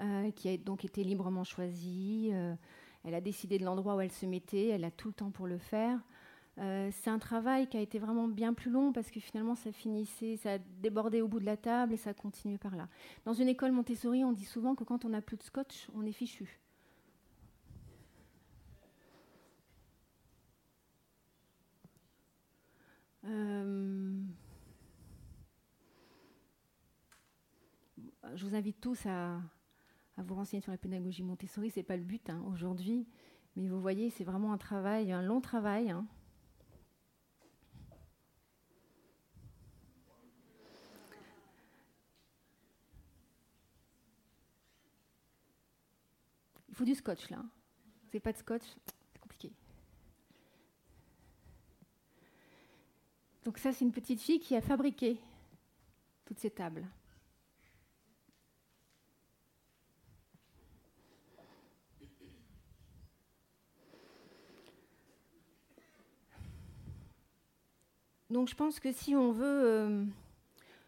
euh, 0.00 0.30
qui 0.30 0.48
a 0.48 0.56
donc 0.56 0.84
été 0.84 1.02
librement 1.02 1.42
choisi, 1.42 2.30
euh, 2.32 2.54
elle 3.04 3.14
a 3.14 3.20
décidé 3.20 3.58
de 3.58 3.64
l'endroit 3.64 3.96
où 3.96 4.00
elle 4.00 4.12
se 4.12 4.26
mettait, 4.26 4.68
elle 4.68 4.84
a 4.84 4.90
tout 4.90 5.08
le 5.08 5.14
temps 5.14 5.30
pour 5.30 5.46
le 5.46 5.58
faire. 5.58 5.98
Euh, 6.58 6.90
c'est 6.92 7.10
un 7.10 7.18
travail 7.18 7.68
qui 7.68 7.76
a 7.76 7.80
été 7.80 7.98
vraiment 7.98 8.28
bien 8.28 8.52
plus 8.52 8.70
long 8.70 8.92
parce 8.92 9.10
que 9.10 9.20
finalement 9.20 9.54
ça 9.54 9.70
finissait, 9.72 10.36
ça 10.36 10.54
a 10.54 10.58
débordé 10.58 11.20
au 11.22 11.28
bout 11.28 11.40
de 11.40 11.44
la 11.44 11.56
table 11.56 11.94
et 11.94 11.96
ça 11.96 12.10
a 12.10 12.14
continué 12.14 12.58
par 12.58 12.76
là. 12.76 12.88
Dans 13.24 13.32
une 13.32 13.48
école 13.48 13.72
Montessori, 13.72 14.24
on 14.24 14.32
dit 14.32 14.44
souvent 14.44 14.74
que 14.74 14.84
quand 14.84 15.04
on 15.04 15.10
n'a 15.10 15.22
plus 15.22 15.36
de 15.36 15.42
scotch, 15.42 15.88
on 15.94 16.04
est 16.04 16.12
fichu. 16.12 16.60
Je 28.34 28.44
vous 28.44 28.54
invite 28.54 28.80
tous 28.80 29.06
à, 29.06 29.40
vous 30.16 30.34
renseigner 30.34 30.60
sur 30.60 30.72
la 30.72 30.78
pédagogie 30.78 31.22
Montessori. 31.22 31.70
Ce 31.70 31.78
n'est 31.78 31.84
pas 31.84 31.96
le 31.96 32.02
but 32.02 32.28
hein, 32.30 32.42
aujourd'hui, 32.50 33.06
mais 33.56 33.68
vous 33.68 33.80
voyez, 33.80 34.10
c'est 34.10 34.24
vraiment 34.24 34.52
un 34.52 34.58
travail, 34.58 35.12
un 35.12 35.22
long 35.22 35.40
travail. 35.40 35.90
Hein. 35.90 36.06
Il 46.68 46.74
faut 46.74 46.84
du 46.84 46.94
scotch 46.94 47.30
là. 47.30 47.42
C'est 48.10 48.20
pas 48.20 48.32
de 48.32 48.38
scotch, 48.38 48.62
c'est 49.12 49.20
compliqué. 49.20 49.52
Donc 53.44 53.58
ça, 53.58 53.72
c'est 53.72 53.84
une 53.84 53.92
petite 53.92 54.20
fille 54.20 54.40
qui 54.40 54.56
a 54.56 54.60
fabriqué 54.60 55.18
toutes 56.24 56.38
ces 56.38 56.50
tables. 56.50 56.86
Donc 68.30 68.48
je 68.48 68.54
pense 68.54 68.78
que 68.78 68.92
si 68.92 69.16
on 69.16 69.32
veut 69.32 69.62
euh, 69.64 70.04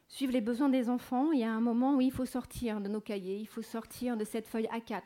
suivre 0.08 0.32
les 0.32 0.42
besoins 0.42 0.68
des 0.68 0.90
enfants, 0.90 1.32
il 1.32 1.40
y 1.40 1.44
a 1.44 1.50
un 1.50 1.60
moment 1.60 1.94
où 1.94 2.00
il 2.02 2.12
faut 2.12 2.26
sortir 2.26 2.80
de 2.80 2.88
nos 2.88 3.00
cahiers, 3.00 3.38
il 3.38 3.46
faut 3.46 3.62
sortir 3.62 4.16
de 4.16 4.24
cette 4.24 4.46
feuille 4.46 4.68
A4. 4.74 5.00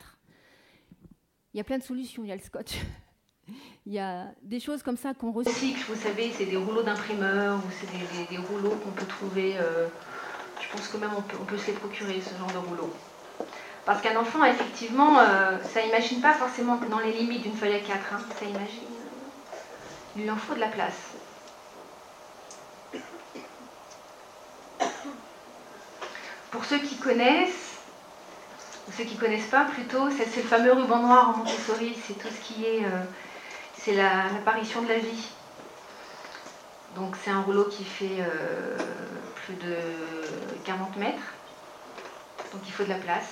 Il 1.53 1.57
y 1.57 1.61
a 1.61 1.63
plein 1.63 1.77
de 1.77 1.83
solutions, 1.83 2.23
il 2.25 2.27
y 2.27 2.31
a 2.33 2.35
le 2.35 2.41
scotch. 2.41 2.73
il 3.85 3.93
y 3.93 3.99
a 3.99 4.27
des 4.41 4.59
choses 4.59 4.83
comme 4.83 4.97
ça 4.97 5.13
qu'on 5.13 5.31
vous 5.87 5.95
savez, 5.95 6.31
c'est 6.31 6.47
des 6.47 6.57
rouleaux 6.57 6.83
d'imprimeur 6.83 7.57
ou 7.59 7.69
c'est 7.71 8.29
des, 8.29 8.37
rouleaux 8.37 8.75
qu'on 8.83 8.91
peut 8.91 9.05
trouver. 9.05 9.55
Euh, 9.57 9.87
je 10.59 10.69
pense 10.69 10.89
que 10.89 10.97
même 10.97 11.11
on 11.15 11.45
peut, 11.45 11.57
se 11.57 11.67
les 11.67 11.73
procurer, 11.73 12.19
ce 12.19 12.37
genre 12.37 12.51
de 12.51 12.57
rouleaux. 12.57 12.93
Parce 13.85 14.01
qu'un 14.01 14.19
enfant, 14.19 14.43
effectivement, 14.43 15.19
euh, 15.19 15.57
ça 15.63 15.85
n'imagine 15.85 16.19
pas 16.19 16.33
forcément 16.33 16.77
dans 16.89 16.99
les 16.99 17.13
limites 17.13 17.43
d'une 17.43 17.53
feuille 17.53 17.75
A4, 17.75 17.91
hein, 18.13 18.19
ça 18.37 18.45
imagine. 18.45 18.83
Il 20.17 20.29
en 20.31 20.35
faut 20.35 20.55
de 20.55 20.59
la 20.59 20.69
place. 20.69 21.14
Pour 26.55 26.63
ceux 26.63 26.77
qui 26.77 26.95
connaissent, 26.95 27.79
ou 28.87 28.91
ceux 28.93 29.03
qui 29.03 29.15
ne 29.15 29.19
connaissent 29.19 29.49
pas 29.49 29.65
plutôt, 29.65 30.09
c'est 30.09 30.37
le 30.37 30.47
fameux 30.47 30.71
ruban 30.71 30.99
noir 30.99 31.31
en 31.31 31.37
Montessori, 31.39 31.93
c'est 32.07 32.13
tout 32.13 32.29
ce 32.29 32.39
qui 32.47 32.63
est, 32.63 32.85
euh, 32.85 33.03
c'est 33.77 33.93
l'apparition 33.93 34.81
de 34.81 34.87
la 34.87 34.99
vie. 34.99 35.27
Donc 36.95 37.17
c'est 37.21 37.29
un 37.29 37.41
rouleau 37.41 37.65
qui 37.65 37.83
fait 37.83 38.21
euh, 38.21 38.77
plus 39.35 39.55
de 39.55 39.75
40 40.63 40.95
mètres, 40.95 41.33
donc 42.53 42.61
il 42.65 42.71
faut 42.71 42.85
de 42.85 42.89
la 42.89 42.99
place. 42.99 43.27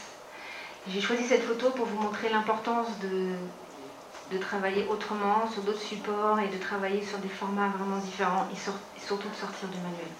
J'ai 0.89 0.99
choisi 0.99 1.23
cette 1.25 1.43
photo 1.43 1.69
pour 1.69 1.85
vous 1.85 2.01
montrer 2.01 2.27
l'importance 2.27 2.87
de, 2.99 4.37
travailler 4.39 4.85
autrement, 4.89 5.49
sur 5.49 5.61
d'autres 5.61 5.79
supports 5.79 6.41
et 6.41 6.49
de 6.49 6.57
travailler 6.57 7.05
sur 7.05 7.19
des 7.19 7.29
formats 7.29 7.69
vraiment 7.69 7.99
différents 7.99 8.49
et, 8.51 8.99
surtout 8.99 9.29
de 9.29 9.35
sortir 9.35 9.69
du 9.69 9.77
manuel. 9.77 10.11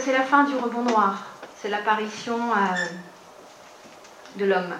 C'est 0.00 0.12
la 0.12 0.22
fin 0.22 0.44
du 0.44 0.54
rebond 0.56 0.82
noir. 0.82 1.24
C'est 1.56 1.68
l'apparition 1.68 2.38
euh, 2.52 2.86
de 4.36 4.44
l'homme. 4.44 4.74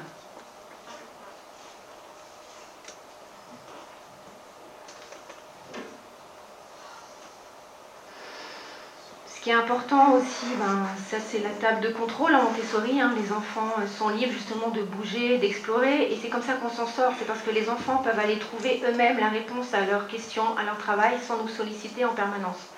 Ce 9.26 9.40
qui 9.40 9.50
est 9.50 9.54
important 9.54 10.12
aussi, 10.12 10.46
ben, 10.58 10.86
ça 11.08 11.18
c'est 11.18 11.38
la 11.38 11.50
table 11.50 11.80
de 11.80 11.88
contrôle 11.90 12.34
en 12.34 12.42
Montessori. 12.42 13.00
Hein. 13.00 13.12
Les 13.16 13.32
enfants 13.32 13.74
euh, 13.78 13.86
sont 13.86 14.10
libres 14.10 14.32
justement 14.32 14.68
de 14.68 14.82
bouger, 14.82 15.38
d'explorer, 15.38 16.12
et 16.12 16.18
c'est 16.20 16.28
comme 16.28 16.42
ça 16.42 16.54
qu'on 16.54 16.68
s'en 16.68 16.86
sort. 16.86 17.12
C'est 17.18 17.26
parce 17.26 17.42
que 17.42 17.50
les 17.50 17.70
enfants 17.70 17.98
peuvent 17.98 18.18
aller 18.18 18.38
trouver 18.38 18.82
eux-mêmes 18.86 19.18
la 19.18 19.28
réponse 19.28 19.72
à 19.72 19.80
leurs 19.86 20.08
questions, 20.08 20.56
à 20.58 20.64
leur 20.64 20.78
travail, 20.78 21.18
sans 21.26 21.42
nous 21.42 21.48
solliciter 21.48 22.04
en 22.04 22.14
permanence. 22.14 22.68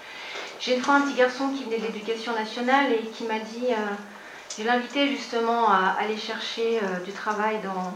J'ai 0.61 0.75
une 0.75 0.83
fois 0.83 0.95
un 0.95 1.03
petit 1.03 1.15
garçon 1.15 1.51
qui 1.51 1.65
venait 1.65 1.79
de 1.79 1.87
l'éducation 1.87 2.33
nationale 2.35 2.93
et 2.93 3.07
qui 3.11 3.25
m'a 3.25 3.39
dit, 3.39 3.67
euh, 3.71 3.77
je 4.59 4.65
l'invitais 4.65 5.07
justement 5.07 5.71
à 5.71 5.97
aller 6.01 6.17
chercher 6.17 6.81
euh, 6.83 6.99
du 7.05 7.13
travail 7.13 7.61
dans, 7.63 7.95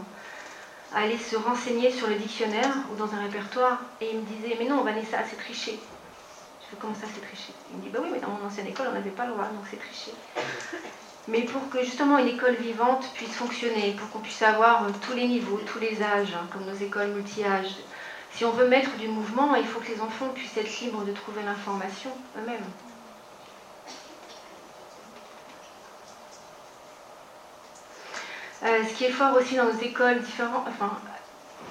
à 0.95 1.03
aller 1.03 1.19
se 1.19 1.35
renseigner 1.35 1.91
sur 1.91 2.07
le 2.07 2.15
dictionnaire 2.15 2.73
ou 2.93 2.97
dans 2.97 3.13
un 3.15 3.23
répertoire. 3.23 3.81
Et 4.01 4.11
il 4.13 4.21
me 4.21 4.25
disait, 4.27 4.57
mais 4.61 4.67
non, 4.67 4.83
Vanessa, 4.83 5.19
c'est 5.29 5.37
tricher. 5.37 5.77
Je 6.61 6.67
fais, 6.71 6.77
comment 6.81 6.95
ça, 6.95 7.07
c'est 7.13 7.21
tricher? 7.21 7.53
Il 7.73 7.79
me 7.79 7.83
dit, 7.83 7.89
bah 7.89 7.99
oui, 8.01 8.11
mais 8.13 8.21
dans 8.21 8.29
mon 8.29 8.47
ancienne 8.47 8.69
école, 8.69 8.87
on 8.91 8.95
n'avait 8.95 9.11
pas 9.11 9.27
le 9.27 9.33
droit, 9.33 9.47
donc 9.47 9.65
c'est 9.69 9.81
tricher. 9.81 10.13
Mais 11.27 11.43
pour 11.43 11.69
que 11.69 11.83
justement 11.85 12.19
une 12.19 12.29
école 12.29 12.55
vivante 12.55 13.11
puisse 13.15 13.35
fonctionner, 13.35 13.97
pour 13.99 14.09
qu'on 14.11 14.19
puisse 14.21 14.43
avoir 14.43 14.85
euh, 14.85 14.91
tous 15.05 15.15
les 15.15 15.27
niveaux, 15.27 15.61
tous 15.67 15.81
les 15.81 16.01
âges, 16.01 16.35
hein, 16.35 16.47
comme 16.53 16.65
nos 16.65 16.75
écoles 16.75 17.09
multi-âges, 17.09 17.75
si 18.35 18.45
on 18.45 18.51
veut 18.51 18.68
mettre 18.68 18.91
du 18.97 19.09
mouvement, 19.09 19.55
il 19.55 19.66
faut 19.66 19.80
que 19.80 19.89
les 19.89 20.01
enfants 20.01 20.28
puissent 20.35 20.57
être 20.57 20.80
libres 20.80 21.05
de 21.05 21.12
trouver 21.12 21.43
l'information 21.43 22.11
eux-mêmes. 22.39 22.64
Euh, 28.64 28.85
ce 28.89 28.95
qui 28.95 29.05
est 29.05 29.11
fort 29.11 29.37
aussi 29.37 29.57
dans 29.57 29.64
nos 29.64 29.80
écoles 29.80 30.20
différentes, 30.20 30.66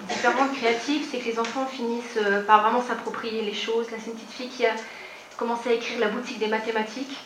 différentes 0.09 0.53
créatives, 0.53 1.07
c'est 1.09 1.19
que 1.19 1.25
les 1.25 1.39
enfants 1.39 1.65
finissent 1.65 2.17
euh, 2.17 2.43
par 2.43 2.63
vraiment 2.63 2.81
s'approprier 2.81 3.43
les 3.43 3.53
choses. 3.53 3.89
Là, 3.91 3.97
c'est 3.99 4.11
une 4.11 4.17
petite 4.17 4.31
fille 4.31 4.49
qui 4.49 4.65
a 4.65 4.73
commencé 5.37 5.69
à 5.69 5.73
écrire 5.73 5.99
la 5.99 6.09
boutique 6.09 6.39
des 6.39 6.47
mathématiques. 6.47 7.17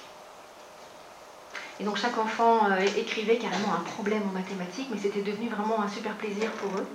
Et 1.80 1.84
donc 1.84 1.98
chaque 1.98 2.18
enfant 2.18 2.70
euh, 2.70 2.86
écrivait 2.96 3.38
carrément 3.38 3.74
un 3.74 3.84
problème 3.84 4.22
en 4.30 4.34
mathématiques, 4.34 4.88
mais 4.92 5.00
c'était 5.00 5.22
devenu 5.22 5.50
vraiment 5.50 5.82
un 5.82 5.90
super 5.90 6.14
plaisir 6.14 6.50
pour 6.52 6.70
eux. 6.80 6.88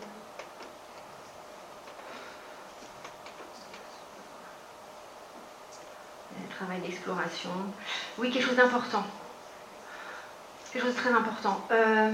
Travail 6.61 6.81
d'exploration. 6.81 7.51
Oui, 8.19 8.31
quelque 8.31 8.47
chose 8.47 8.57
d'important. 8.57 9.05
Quelque 10.73 10.85
chose 10.85 10.95
de 10.95 11.01
très 11.01 11.11
important. 11.11 11.61
Euh, 11.71 12.13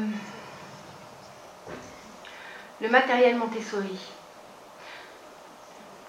le 2.81 2.89
matériel 2.89 3.37
Montessori. 3.37 3.99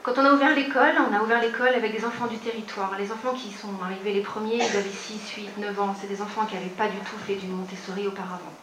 Quand 0.04 0.14
on 0.18 0.26
a 0.26 0.34
ouvert 0.34 0.56
l'école, 0.56 0.94
on 1.10 1.14
a 1.14 1.22
ouvert 1.22 1.42
l'école 1.42 1.74
avec 1.74 1.92
des 1.92 2.06
enfants 2.06 2.28
du 2.28 2.38
territoire. 2.38 2.96
Les 2.98 3.12
enfants 3.12 3.34
qui 3.34 3.52
sont 3.52 3.74
arrivés 3.84 4.14
les 4.14 4.22
premiers, 4.22 4.58
ils 4.58 4.78
avaient 4.78 4.90
6, 4.90 5.34
8, 5.36 5.58
9 5.58 5.80
ans. 5.82 5.96
C'est 6.00 6.08
des 6.08 6.22
enfants 6.22 6.46
qui 6.46 6.56
n'avaient 6.56 6.68
pas 6.68 6.88
du 6.88 6.98
tout 7.00 7.18
fait 7.26 7.36
du 7.36 7.48
Montessori 7.48 8.08
auparavant. 8.08 8.54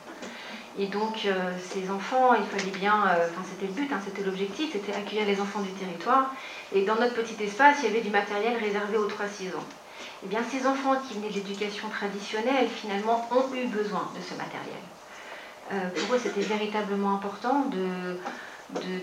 Et 0.76 0.86
donc, 0.86 1.24
euh, 1.24 1.52
ces 1.70 1.88
enfants, 1.88 2.34
il 2.34 2.44
fallait 2.44 2.76
bien, 2.76 3.06
euh, 3.06 3.28
c'était 3.48 3.66
le 3.66 3.72
but, 3.72 3.92
hein, 3.92 4.00
c'était 4.04 4.24
l'objectif, 4.24 4.72
c'était 4.72 4.92
accueillir 4.92 5.24
les 5.24 5.40
enfants 5.40 5.60
du 5.60 5.70
territoire. 5.70 6.32
Et 6.74 6.84
dans 6.84 6.96
notre 6.96 7.14
petit 7.14 7.40
espace, 7.44 7.76
il 7.82 7.88
y 7.88 7.92
avait 7.92 8.00
du 8.00 8.10
matériel 8.10 8.56
réservé 8.58 8.96
aux 8.96 9.06
3-6 9.06 9.54
ans. 9.54 9.64
Eh 10.24 10.26
bien, 10.26 10.40
ces 10.50 10.66
enfants 10.66 10.96
qui 11.06 11.14
venaient 11.14 11.28
de 11.28 11.34
l'éducation 11.34 11.88
traditionnelle, 11.88 12.66
finalement, 12.68 13.28
ont 13.30 13.54
eu 13.54 13.66
besoin 13.66 14.10
de 14.16 14.22
ce 14.22 14.34
matériel. 14.34 14.82
Euh, 15.72 16.00
pour 16.00 16.16
eux, 16.16 16.18
c'était 16.20 16.40
véritablement 16.40 17.14
important 17.14 17.66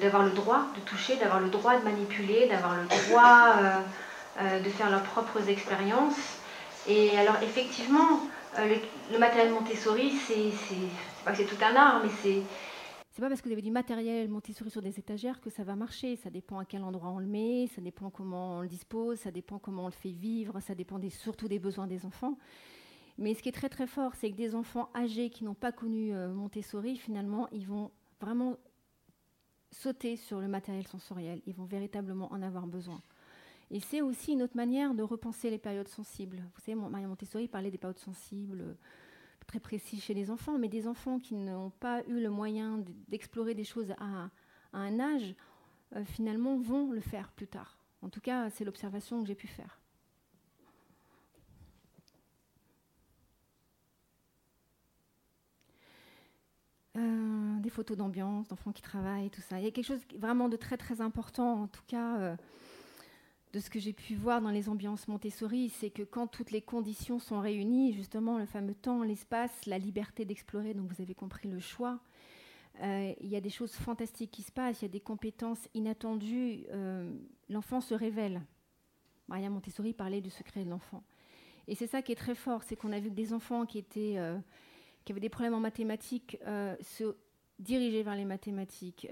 d'avoir 0.01 0.23
le 0.23 0.31
droit 0.31 0.65
de 0.75 0.81
toucher, 0.81 1.15
d'avoir 1.15 1.39
le 1.39 1.47
droit 1.47 1.77
de 1.77 1.85
manipuler, 1.85 2.47
d'avoir 2.47 2.75
le 2.75 2.83
droit 2.83 3.55
de 4.41 4.69
faire 4.69 4.89
leurs 4.89 5.03
propres 5.03 5.47
expériences. 5.49 6.39
Et 6.87 7.17
alors 7.17 7.35
effectivement, 7.43 8.21
le, 8.57 9.17
matériel 9.17 9.51
Montessori, 9.51 10.13
c'est 10.27 10.51
c'est 11.35 11.45
tout 11.45 11.63
un 11.63 11.75
art, 11.75 12.03
mais 12.03 12.09
c'est... 12.21 12.41
C'est 13.13 13.21
pas 13.21 13.27
parce 13.27 13.41
que 13.41 13.47
vous 13.47 13.53
avez 13.53 13.61
du 13.61 13.71
matériel 13.71 14.29
Montessori 14.29 14.69
sur 14.69 14.81
des 14.81 14.97
étagères 14.97 15.41
que 15.41 15.49
ça 15.49 15.65
va 15.65 15.75
marcher. 15.75 16.15
Ça 16.15 16.29
dépend 16.29 16.59
à 16.59 16.65
quel 16.65 16.81
endroit 16.81 17.09
on 17.09 17.19
le 17.19 17.25
met, 17.25 17.67
ça 17.67 17.81
dépend 17.81 18.09
comment 18.09 18.59
on 18.59 18.61
le 18.61 18.69
dispose, 18.69 19.19
ça 19.19 19.31
dépend 19.31 19.59
comment 19.59 19.83
on 19.83 19.87
le 19.87 19.91
fait 19.91 20.11
vivre, 20.11 20.61
ça 20.61 20.75
dépend 20.75 20.97
surtout 21.09 21.49
des 21.49 21.59
besoins 21.59 21.87
des 21.87 22.05
enfants. 22.05 22.37
Mais 23.17 23.33
ce 23.33 23.43
qui 23.43 23.49
est 23.49 23.53
très 23.53 23.67
très 23.67 23.85
fort, 23.85 24.15
c'est 24.15 24.31
que 24.31 24.37
des 24.37 24.55
enfants 24.55 24.89
âgés 24.95 25.29
qui 25.29 25.43
n'ont 25.43 25.53
pas 25.53 25.73
connu 25.73 26.13
Montessori, 26.13 26.95
finalement, 26.95 27.49
ils 27.51 27.67
vont 27.67 27.91
vraiment 28.21 28.55
sauter 29.71 30.15
sur 30.15 30.39
le 30.39 30.47
matériel 30.47 30.87
sensoriel. 30.87 31.41
Ils 31.45 31.53
vont 31.53 31.65
véritablement 31.65 32.31
en 32.31 32.41
avoir 32.41 32.65
besoin. 32.65 33.01
Et 33.71 33.79
c'est 33.79 34.01
aussi 34.01 34.33
une 34.33 34.41
autre 34.41 34.55
manière 34.55 34.93
de 34.93 35.01
repenser 35.01 35.49
les 35.49 35.57
périodes 35.57 35.87
sensibles. 35.87 36.43
Vous 36.55 36.61
savez, 36.61 36.75
Maria 36.75 37.07
Montessori 37.07 37.47
parlait 37.47 37.71
des 37.71 37.77
périodes 37.77 37.99
sensibles 37.99 38.61
euh, 38.61 38.73
très 39.51 39.59
précises 39.59 40.01
chez 40.01 40.13
les 40.13 40.31
enfants, 40.31 40.57
mais 40.57 40.69
des 40.69 40.87
enfants 40.87 41.19
qui 41.19 41.35
n'ont 41.35 41.71
pas 41.71 42.03
eu 42.07 42.21
le 42.21 42.29
moyen 42.29 42.81
d'explorer 43.09 43.53
des 43.53 43.65
choses 43.65 43.91
à, 43.97 44.29
un 44.71 44.99
âge, 45.01 45.35
euh, 45.93 46.05
finalement, 46.05 46.57
vont 46.57 46.89
le 46.93 47.01
faire 47.01 47.33
plus 47.33 47.47
tard. 47.47 47.77
En 48.01 48.07
tout 48.07 48.21
cas, 48.21 48.49
c'est 48.49 48.63
l'observation 48.63 49.21
que 49.21 49.27
j'ai 49.27 49.35
pu 49.35 49.47
faire. 49.47 49.81
Euh, 56.95 57.59
des 57.59 57.69
photos 57.69 57.97
d'ambiance, 57.97 58.47
d'enfants 58.47 58.71
qui 58.71 58.81
travaillent, 58.81 59.29
tout 59.29 59.41
ça. 59.41 59.59
Il 59.59 59.65
y 59.65 59.67
a 59.67 59.71
quelque 59.71 59.85
chose 59.85 59.99
vraiment 60.17 60.47
de 60.47 60.55
très 60.55 60.77
très 60.77 61.01
important, 61.01 61.63
en 61.63 61.67
tout 61.67 61.83
cas, 61.87 62.19
euh, 62.19 62.35
de 63.53 63.59
ce 63.59 63.69
que 63.69 63.79
j'ai 63.79 63.93
pu 63.93 64.15
voir 64.15 64.41
dans 64.41 64.49
les 64.49 64.69
ambiances 64.69 65.07
Montessori, 65.07 65.69
c'est 65.69 65.89
que 65.89 66.03
quand 66.03 66.27
toutes 66.27 66.51
les 66.51 66.61
conditions 66.61 67.19
sont 67.19 67.39
réunies, 67.39 67.93
justement 67.93 68.37
le 68.37 68.45
fameux 68.45 68.73
temps, 68.73 69.03
l'espace, 69.03 69.65
la 69.65 69.77
liberté 69.77 70.25
d'explorer, 70.25 70.73
donc 70.73 70.91
vous 70.91 71.01
avez 71.01 71.15
compris 71.15 71.49
le 71.49 71.59
choix, 71.59 71.99
euh, 72.81 73.13
il 73.19 73.27
y 73.27 73.35
a 73.35 73.41
des 73.41 73.49
choses 73.49 73.73
fantastiques 73.73 74.31
qui 74.31 74.43
se 74.43 74.51
passent, 74.51 74.81
il 74.81 74.85
y 74.85 74.89
a 74.89 74.91
des 74.91 75.01
compétences 75.01 75.67
inattendues, 75.73 76.65
l'enfant 77.49 77.81
se 77.81 77.93
révèle. 77.93 78.41
Maria 79.27 79.49
Montessori 79.49 79.93
parlait 79.93 80.21
du 80.21 80.29
secret 80.29 80.63
de 80.63 80.69
l'enfant. 80.69 81.03
Et 81.67 81.75
c'est 81.75 81.87
ça 81.87 82.01
qui 82.01 82.11
est 82.11 82.15
très 82.15 82.35
fort, 82.35 82.63
c'est 82.63 82.75
qu'on 82.75 82.91
a 82.91 82.99
vu 82.99 83.09
que 83.09 83.15
des 83.15 83.33
enfants 83.33 83.65
qui 83.65 83.77
étaient 83.77 84.17
qui 85.05 85.11
avaient 85.11 85.21
des 85.21 85.29
problèmes 85.29 85.53
en 85.53 85.59
mathématiques 85.59 86.37
euh, 86.45 86.75
se 86.81 87.15
diriger 87.59 88.03
vers 88.03 88.15
les 88.15 88.25
mathématiques. 88.25 89.07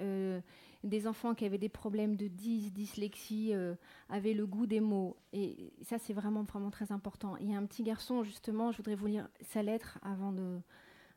Euh, 0.84 0.88
des 0.88 1.07
enfants 1.07 1.36
qui 1.36 1.45
avaient 1.45 1.57
des 1.57 1.69
problèmes 1.69 2.15
de 2.15 2.27
dys, 2.27 2.71
dyslexie, 2.71 3.53
euh, 3.53 3.75
avaient 4.09 4.34
le 4.34 4.45
goût 4.45 4.65
des 4.65 4.80
mots. 4.80 5.17
Et 5.34 5.73
ça, 5.84 5.97
c'est 5.99 6.13
vraiment, 6.13 6.43
vraiment 6.43 6.71
très 6.71 6.91
important. 6.91 7.38
Il 7.38 7.49
y 7.49 7.53
a 7.53 7.57
un 7.57 7.65
petit 7.65 7.84
garçon, 7.84 8.23
justement, 8.23 8.71
je 8.71 8.77
voudrais 8.77 8.95
vous 8.95 9.07
lire 9.07 9.27
sa 9.41 9.63
lettre 9.63 9.99
avant, 10.01 10.34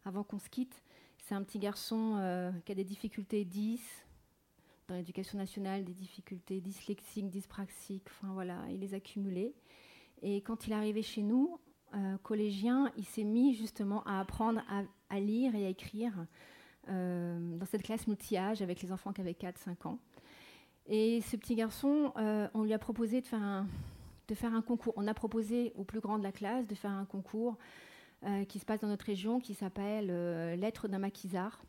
avant 0.04 0.24
qu'on 0.24 0.38
se 0.38 0.48
quitte. 0.48 0.82
C'est 1.18 1.34
un 1.34 1.42
petit 1.42 1.58
garçon 1.58 2.52
qui 2.64 2.72
a 2.72 2.74
des 2.74 2.84
difficultés 2.84 3.44
10 3.44 3.80
dans 4.88 4.96
l'éducation 4.96 5.38
nationale, 5.38 5.84
des 5.84 5.92
difficultés 5.92 6.60
dyslexiques, 6.60 7.30
dyspraxiques, 7.30 8.08
enfin 8.10 8.32
voilà, 8.32 8.58
il 8.70 8.80
les 8.80 8.94
a 8.94 9.00
cumulées. 9.00 9.54
Et 10.22 10.40
quand 10.42 10.66
il 10.66 10.72
est 10.72 10.76
arrivé 10.76 11.02
chez 11.02 11.22
nous, 11.22 11.58
euh, 11.94 12.16
collégien, 12.22 12.90
il 12.96 13.04
s'est 13.04 13.24
mis 13.24 13.54
justement 13.54 14.02
à 14.04 14.20
apprendre 14.20 14.62
à, 15.10 15.20
lire 15.20 15.54
et 15.54 15.66
à 15.66 15.68
écrire 15.68 16.12
euh, 16.18 16.24
dans 16.88 17.66
cette 17.66 17.82
classe 17.82 18.06
multi-âge 18.06 18.62
avec 18.62 18.82
les 18.82 18.92
enfants 18.92 19.12
qui 19.12 19.20
avaient 19.20 19.32
4-5 19.32 19.88
ans. 19.88 19.98
Et 20.86 21.20
ce 21.20 21.36
petit 21.36 21.54
garçon, 21.54 22.12
euh, 22.16 22.48
on 22.54 22.64
lui 22.64 22.72
a 22.72 22.78
proposé 22.78 23.20
de 23.20 23.26
faire, 23.26 23.42
un, 23.42 24.62
concours. 24.62 24.92
On 24.96 25.06
a 25.06 25.14
proposé 25.14 25.72
au 25.76 25.84
plus 25.84 26.00
grand 26.00 26.18
de 26.18 26.24
la 26.24 26.32
classe 26.32 26.66
de 26.66 26.74
faire 26.74 26.90
un 26.90 27.04
concours 27.04 27.56
qui 28.48 28.60
se 28.60 28.64
passe 28.64 28.78
dans 28.78 28.86
notre 28.86 29.06
région, 29.06 29.40
qui 29.40 29.52
s'appelle 29.52 30.06
Lettres 30.56 30.86
d'un 30.86 31.00
maquisard, 31.00 31.60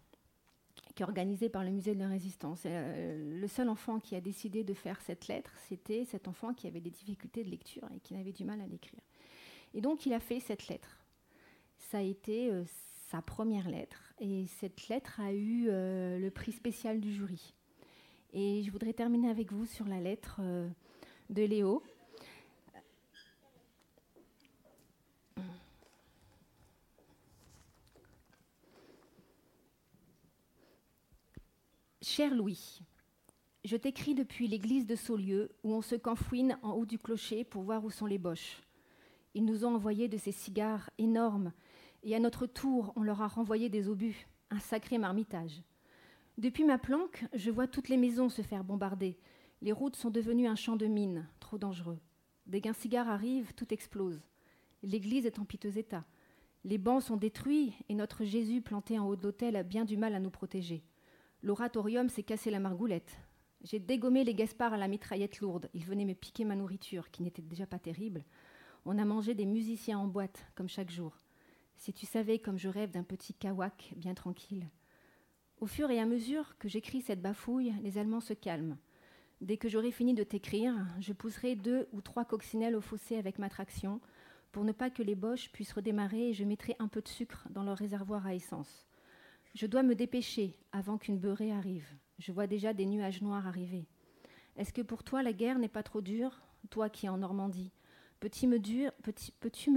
qui 0.93 1.01
est 1.01 1.03
organisé 1.03 1.49
par 1.49 1.63
le 1.63 1.71
Musée 1.71 1.95
de 1.95 1.99
la 1.99 2.07
Résistance. 2.07 2.65
le 2.65 3.47
seul 3.47 3.69
enfant 3.69 3.99
qui 3.99 4.15
a 4.15 4.21
décidé 4.21 4.63
de 4.63 4.75
faire 4.75 5.01
cette 5.01 5.27
lettre, 5.27 5.51
c'était 5.67 6.05
cet 6.05 6.27
enfant 6.27 6.53
qui 6.53 6.67
avait 6.67 6.79
des 6.79 6.91
difficultés 6.91 7.43
de 7.43 7.49
lecture 7.49 7.89
et 7.95 7.99
qui 8.01 8.15
avait 8.15 8.33
du 8.33 8.45
mal 8.45 8.61
à 8.61 8.67
l'écrire. 8.67 9.01
Et 9.73 9.81
donc 9.81 10.05
il 10.05 10.13
a 10.13 10.19
fait 10.19 10.39
cette 10.39 10.67
lettre. 10.67 11.03
Ça 11.77 11.97
a 11.97 12.01
été 12.01 12.51
euh, 12.51 12.63
sa 13.09 13.21
première 13.21 13.69
lettre 13.69 14.12
et 14.23 14.47
cette 14.47 14.87
lettre 14.87 15.19
a 15.19 15.33
eu 15.33 15.65
euh, 15.67 16.17
le 16.17 16.31
prix 16.31 16.53
spécial 16.53 17.01
du 17.01 17.13
jury. 17.13 17.53
Et 18.31 18.63
je 18.63 18.71
voudrais 18.71 18.93
terminer 18.93 19.29
avec 19.29 19.51
vous 19.51 19.65
sur 19.65 19.85
la 19.85 19.99
lettre 19.99 20.37
euh, 20.39 20.69
de 21.29 21.43
Léo. 21.43 21.83
Cher 32.01 32.33
Louis, 32.33 32.79
je 33.65 33.75
t'écris 33.75 34.15
depuis 34.15 34.47
l'église 34.47 34.85
de 34.87 34.95
Saulieu 34.95 35.51
où 35.63 35.73
on 35.73 35.81
se 35.81 35.95
canfouine 35.95 36.57
en 36.61 36.71
haut 36.71 36.85
du 36.85 36.97
clocher 36.97 37.43
pour 37.43 37.63
voir 37.63 37.83
où 37.83 37.89
sont 37.89 38.05
les 38.05 38.19
boches. 38.19 38.61
Ils 39.33 39.43
nous 39.43 39.65
ont 39.65 39.75
envoyé 39.75 40.07
de 40.07 40.17
ces 40.17 40.31
cigares 40.31 40.89
énormes, 40.97 41.51
et 42.03 42.15
à 42.15 42.19
notre 42.19 42.45
tour, 42.45 42.93
on 42.95 43.03
leur 43.03 43.21
a 43.21 43.27
renvoyé 43.27 43.69
des 43.69 43.87
obus, 43.87 44.27
un 44.49 44.59
sacré 44.59 44.97
marmitage. 44.97 45.63
Depuis 46.37 46.63
ma 46.63 46.77
planque, 46.77 47.25
je 47.33 47.51
vois 47.51 47.67
toutes 47.67 47.89
les 47.89 47.97
maisons 47.97 48.29
se 48.29 48.41
faire 48.41 48.63
bombarder. 48.63 49.17
Les 49.61 49.71
routes 49.71 49.95
sont 49.95 50.09
devenues 50.09 50.47
un 50.47 50.55
champ 50.55 50.75
de 50.75 50.87
mines, 50.87 51.27
trop 51.39 51.57
dangereux. 51.57 51.99
Dès 52.45 52.59
qu'un 52.59 52.73
cigare 52.73 53.07
arrive, 53.07 53.53
tout 53.53 53.73
explose. 53.73 54.21
L'église 54.81 55.25
est 55.25 55.39
en 55.39 55.45
piteux 55.45 55.77
état. 55.77 56.05
Les 56.65 56.77
bancs 56.77 57.03
sont 57.03 57.17
détruits 57.17 57.73
et 57.87 57.95
notre 57.95 58.25
Jésus 58.25 58.61
planté 58.61 58.99
en 58.99 59.07
haut 59.07 59.15
de 59.15 59.23
l'autel 59.23 59.55
a 59.55 59.63
bien 59.63 59.85
du 59.85 59.95
mal 59.95 60.15
à 60.15 60.19
nous 60.19 60.29
protéger. 60.29 60.83
L'oratorium 61.41 62.09
s'est 62.09 62.23
cassé 62.23 62.51
la 62.51 62.59
margoulette. 62.59 63.17
J'ai 63.63 63.79
dégommé 63.79 64.25
les 64.25 64.33
Gaspards 64.33 64.73
à 64.73 64.77
la 64.77 64.89
mitraillette 64.89 65.39
lourde. 65.39 65.69
Ils 65.73 65.85
venaient 65.85 66.05
me 66.05 66.13
piquer 66.13 66.43
ma 66.43 66.55
nourriture, 66.55 67.11
qui 67.11 67.23
n'était 67.23 67.41
déjà 67.41 67.65
pas 67.65 67.79
terrible. 67.79 68.25
On 68.85 68.97
a 68.97 69.05
mangé 69.05 69.35
des 69.35 69.45
musiciens 69.45 69.99
en 69.99 70.07
boîte, 70.07 70.45
comme 70.55 70.67
chaque 70.67 70.91
jour. 70.91 71.22
Si 71.83 71.91
tu 71.91 72.05
savais 72.05 72.39
comme 72.39 72.57
je 72.57 72.69
rêve 72.69 72.91
d'un 72.91 73.03
petit 73.03 73.33
kawak 73.33 73.91
bien 73.97 74.13
tranquille. 74.13 74.69
Au 75.59 75.65
fur 75.65 75.91
et 75.91 75.99
à 75.99 76.05
mesure 76.05 76.57
que 76.57 76.69
j'écris 76.69 77.01
cette 77.01 77.21
bafouille, 77.21 77.73
les 77.81 77.97
Allemands 77.97 78.21
se 78.21 78.31
calment. 78.31 78.77
Dès 79.41 79.57
que 79.57 79.67
j'aurai 79.67 79.91
fini 79.91 80.13
de 80.13 80.23
t'écrire, 80.23 80.73
je 81.01 81.11
pousserai 81.11 81.57
deux 81.57 81.89
ou 81.91 81.99
trois 81.99 82.23
coccinelles 82.23 82.77
au 82.77 82.79
fossé 82.79 83.17
avec 83.17 83.37
ma 83.37 83.49
traction, 83.49 83.99
pour 84.53 84.63
ne 84.63 84.71
pas 84.71 84.89
que 84.89 85.03
les 85.03 85.13
boches 85.13 85.51
puissent 85.51 85.73
redémarrer 85.73 86.29
et 86.29 86.33
je 86.33 86.45
mettrai 86.45 86.77
un 86.79 86.87
peu 86.87 87.01
de 87.01 87.09
sucre 87.09 87.49
dans 87.49 87.63
leur 87.63 87.79
réservoir 87.79 88.25
à 88.25 88.33
essence. 88.33 88.87
Je 89.53 89.67
dois 89.67 89.83
me 89.83 89.93
dépêcher 89.93 90.57
avant 90.71 90.97
qu'une 90.97 91.19
beurrée 91.19 91.51
arrive. 91.51 91.89
Je 92.17 92.31
vois 92.31 92.47
déjà 92.47 92.73
des 92.73 92.85
nuages 92.85 93.21
noirs 93.21 93.45
arriver. 93.45 93.89
Est-ce 94.55 94.71
que 94.71 94.81
pour 94.81 95.03
toi 95.03 95.21
la 95.21 95.33
guerre 95.33 95.59
n'est 95.59 95.67
pas 95.67 95.83
trop 95.83 95.99
dure, 95.99 96.43
toi 96.69 96.89
qui 96.89 97.07
es 97.07 97.09
en 97.09 97.17
Normandie? 97.17 97.73
Peux-tu 98.23 98.47
me, 98.47 98.57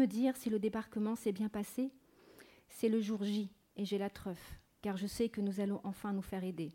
dire, 0.06 0.36
si 0.36 0.50
le 0.50 0.60
débarquement 0.60 1.16
s'est 1.16 1.32
bien 1.32 1.48
passé? 1.48 1.90
C'est 2.68 2.88
le 2.88 3.00
jour 3.00 3.24
J 3.24 3.50
et 3.74 3.84
j'ai 3.84 3.98
la 3.98 4.08
truffe, 4.08 4.60
car 4.82 4.96
je 4.96 5.08
sais 5.08 5.28
que 5.28 5.40
nous 5.40 5.58
allons 5.58 5.80
enfin 5.82 6.12
nous 6.12 6.22
faire 6.22 6.44
aider. 6.44 6.70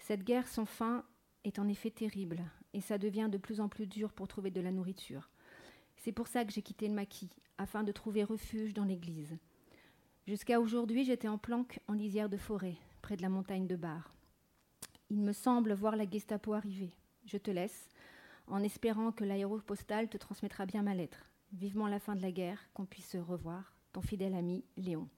Cette 0.00 0.24
guerre 0.24 0.48
sans 0.48 0.64
fin 0.64 1.04
est 1.44 1.60
en 1.60 1.68
effet 1.68 1.92
terrible, 1.92 2.42
et 2.72 2.80
ça 2.80 2.98
devient 2.98 3.28
de 3.30 3.38
plus 3.38 3.60
en 3.60 3.68
plus 3.68 3.86
dur 3.86 4.12
pour 4.12 4.26
trouver 4.26 4.50
de 4.50 4.60
la 4.60 4.72
nourriture. 4.72 5.30
C'est 5.98 6.10
pour 6.10 6.26
ça 6.26 6.44
que 6.44 6.50
j'ai 6.50 6.62
quitté 6.62 6.88
le 6.88 6.94
maquis, 6.94 7.30
afin 7.58 7.84
de 7.84 7.92
trouver 7.92 8.24
refuge 8.24 8.74
dans 8.74 8.84
l'église. 8.84 9.38
Jusqu'à 10.26 10.60
aujourd'hui, 10.60 11.04
j'étais 11.04 11.28
en 11.28 11.38
planque 11.38 11.78
en 11.86 11.92
lisière 11.92 12.28
de 12.28 12.38
forêt, 12.38 12.74
près 13.02 13.16
de 13.16 13.22
la 13.22 13.28
montagne 13.28 13.68
de 13.68 13.76
Bar. 13.76 14.12
Il 15.10 15.20
me 15.20 15.32
semble 15.32 15.74
voir 15.74 15.94
la 15.94 16.10
Gestapo 16.10 16.54
arriver. 16.54 16.90
Je 17.24 17.38
te 17.38 17.52
laisse 17.52 17.88
en 18.48 18.62
espérant 18.62 19.12
que 19.12 19.24
l'aéropostale 19.24 20.08
te 20.08 20.16
transmettra 20.16 20.66
bien 20.66 20.82
ma 20.82 20.94
lettre. 20.94 21.30
Vivement 21.52 21.86
la 21.86 22.00
fin 22.00 22.16
de 22.16 22.22
la 22.22 22.32
guerre, 22.32 22.58
qu'on 22.74 22.86
puisse 22.86 23.10
se 23.10 23.18
revoir. 23.18 23.74
Ton 23.92 24.02
fidèle 24.02 24.34
ami, 24.34 24.64
Léon. 24.76 25.08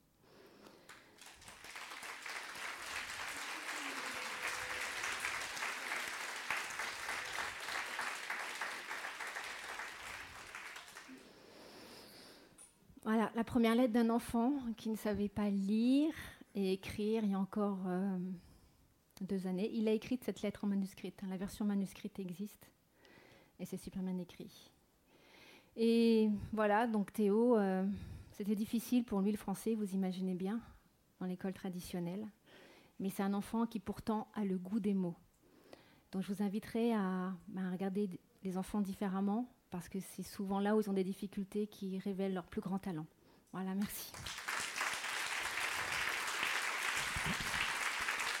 Voilà, 13.03 13.31
la 13.35 13.43
première 13.45 13.73
lettre 13.73 13.93
d'un 13.93 14.09
enfant 14.09 14.53
qui 14.75 14.89
ne 14.89 14.97
savait 14.97 15.29
pas 15.29 15.49
lire 15.49 16.13
et 16.55 16.73
écrire 16.73 17.23
il 17.23 17.31
y 17.31 17.33
a 17.35 17.39
encore 17.39 17.79
euh, 17.87 18.17
deux 19.21 19.47
années. 19.47 19.69
Il 19.73 19.87
a 19.87 19.93
écrit 19.93 20.19
cette 20.21 20.41
lettre 20.41 20.65
en 20.65 20.67
manuscrite. 20.67 21.23
Hein. 21.23 21.27
La 21.29 21.37
version 21.37 21.63
manuscrite 21.63 22.19
existe 22.19 22.69
et 23.59 23.65
c'est 23.65 23.77
super 23.77 24.01
bien 24.03 24.17
écrit. 24.17 24.71
Et 25.75 26.29
voilà, 26.53 26.87
donc 26.87 27.13
Théo, 27.13 27.57
euh, 27.57 27.85
c'était 28.31 28.55
difficile 28.55 29.03
pour 29.03 29.21
lui 29.21 29.31
le 29.31 29.37
français, 29.37 29.75
vous 29.75 29.93
imaginez 29.93 30.33
bien, 30.33 30.59
dans 31.19 31.27
l'école 31.27 31.53
traditionnelle. 31.53 32.27
Mais 32.99 33.09
c'est 33.09 33.23
un 33.23 33.33
enfant 33.33 33.67
qui 33.67 33.79
pourtant 33.79 34.27
a 34.33 34.43
le 34.43 34.57
goût 34.57 34.79
des 34.79 34.95
mots. 34.95 35.15
Donc 36.11 36.23
je 36.23 36.33
vous 36.33 36.41
inviterai 36.41 36.93
bah, 36.93 37.61
à 37.61 37.71
regarder 37.71 38.09
les 38.43 38.57
enfants 38.57 38.81
différemment, 38.81 39.47
parce 39.69 39.89
que 39.89 39.99
c'est 39.99 40.23
souvent 40.23 40.59
là 40.59 40.75
où 40.75 40.81
ils 40.81 40.89
ont 40.89 40.93
des 40.93 41.03
difficultés 41.03 41.67
qui 41.67 41.99
révèlent 41.99 42.33
leur 42.33 42.45
plus 42.45 42.61
grand 42.61 42.79
talent. 42.79 43.05
Voilà, 43.51 43.75
merci. 43.75 44.11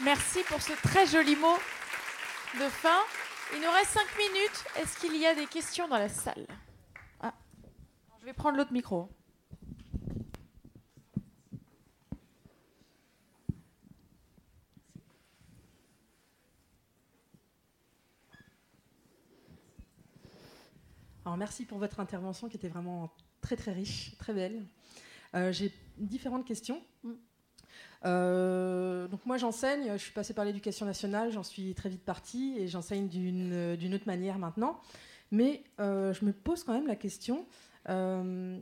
Merci 0.03 0.39
pour 0.47 0.61
ce 0.61 0.73
très 0.73 1.05
joli 1.07 1.35
mot 1.35 1.57
de 2.59 2.69
fin. 2.69 2.99
Il 3.53 3.61
nous 3.61 3.71
reste 3.71 3.91
cinq 3.91 4.07
minutes. 4.17 4.65
Est-ce 4.77 4.99
qu'il 4.99 5.15
y 5.15 5.25
a 5.25 5.33
des 5.33 5.45
questions 5.45 5.87
dans 5.87 5.97
la 5.97 6.09
salle? 6.09 6.45
Ah. 7.21 7.33
Je 8.19 8.25
vais 8.25 8.33
prendre 8.33 8.57
l'autre 8.57 8.73
micro. 8.73 9.09
Alors, 21.25 21.37
merci 21.37 21.65
pour 21.65 21.77
votre 21.77 21.99
intervention 21.99 22.47
qui 22.47 22.57
était 22.57 22.69
vraiment 22.69 23.11
très 23.41 23.55
très 23.55 23.73
riche, 23.73 24.17
très 24.17 24.33
belle. 24.33 24.65
Euh, 25.35 25.51
j'ai 25.51 25.73
différentes 25.97 26.45
questions. 26.45 26.81
Euh, 28.05 29.07
donc 29.07 29.25
moi 29.25 29.37
j'enseigne, 29.37 29.91
je 29.93 29.97
suis 29.97 30.11
passée 30.11 30.33
par 30.33 30.45
l'éducation 30.45 30.85
nationale, 30.85 31.31
j'en 31.31 31.43
suis 31.43 31.73
très 31.73 31.89
vite 31.89 32.03
partie 32.03 32.55
et 32.57 32.67
j'enseigne 32.67 33.07
d'une 33.07 33.93
autre 33.93 34.07
manière 34.07 34.37
maintenant. 34.37 34.79
Mais 35.31 35.63
euh, 35.79 36.13
je 36.13 36.23
me 36.23 36.31
pose 36.31 36.63
quand 36.63 36.73
même 36.73 36.87
la 36.87 36.95
question, 36.95 37.45
euh, 37.89 38.57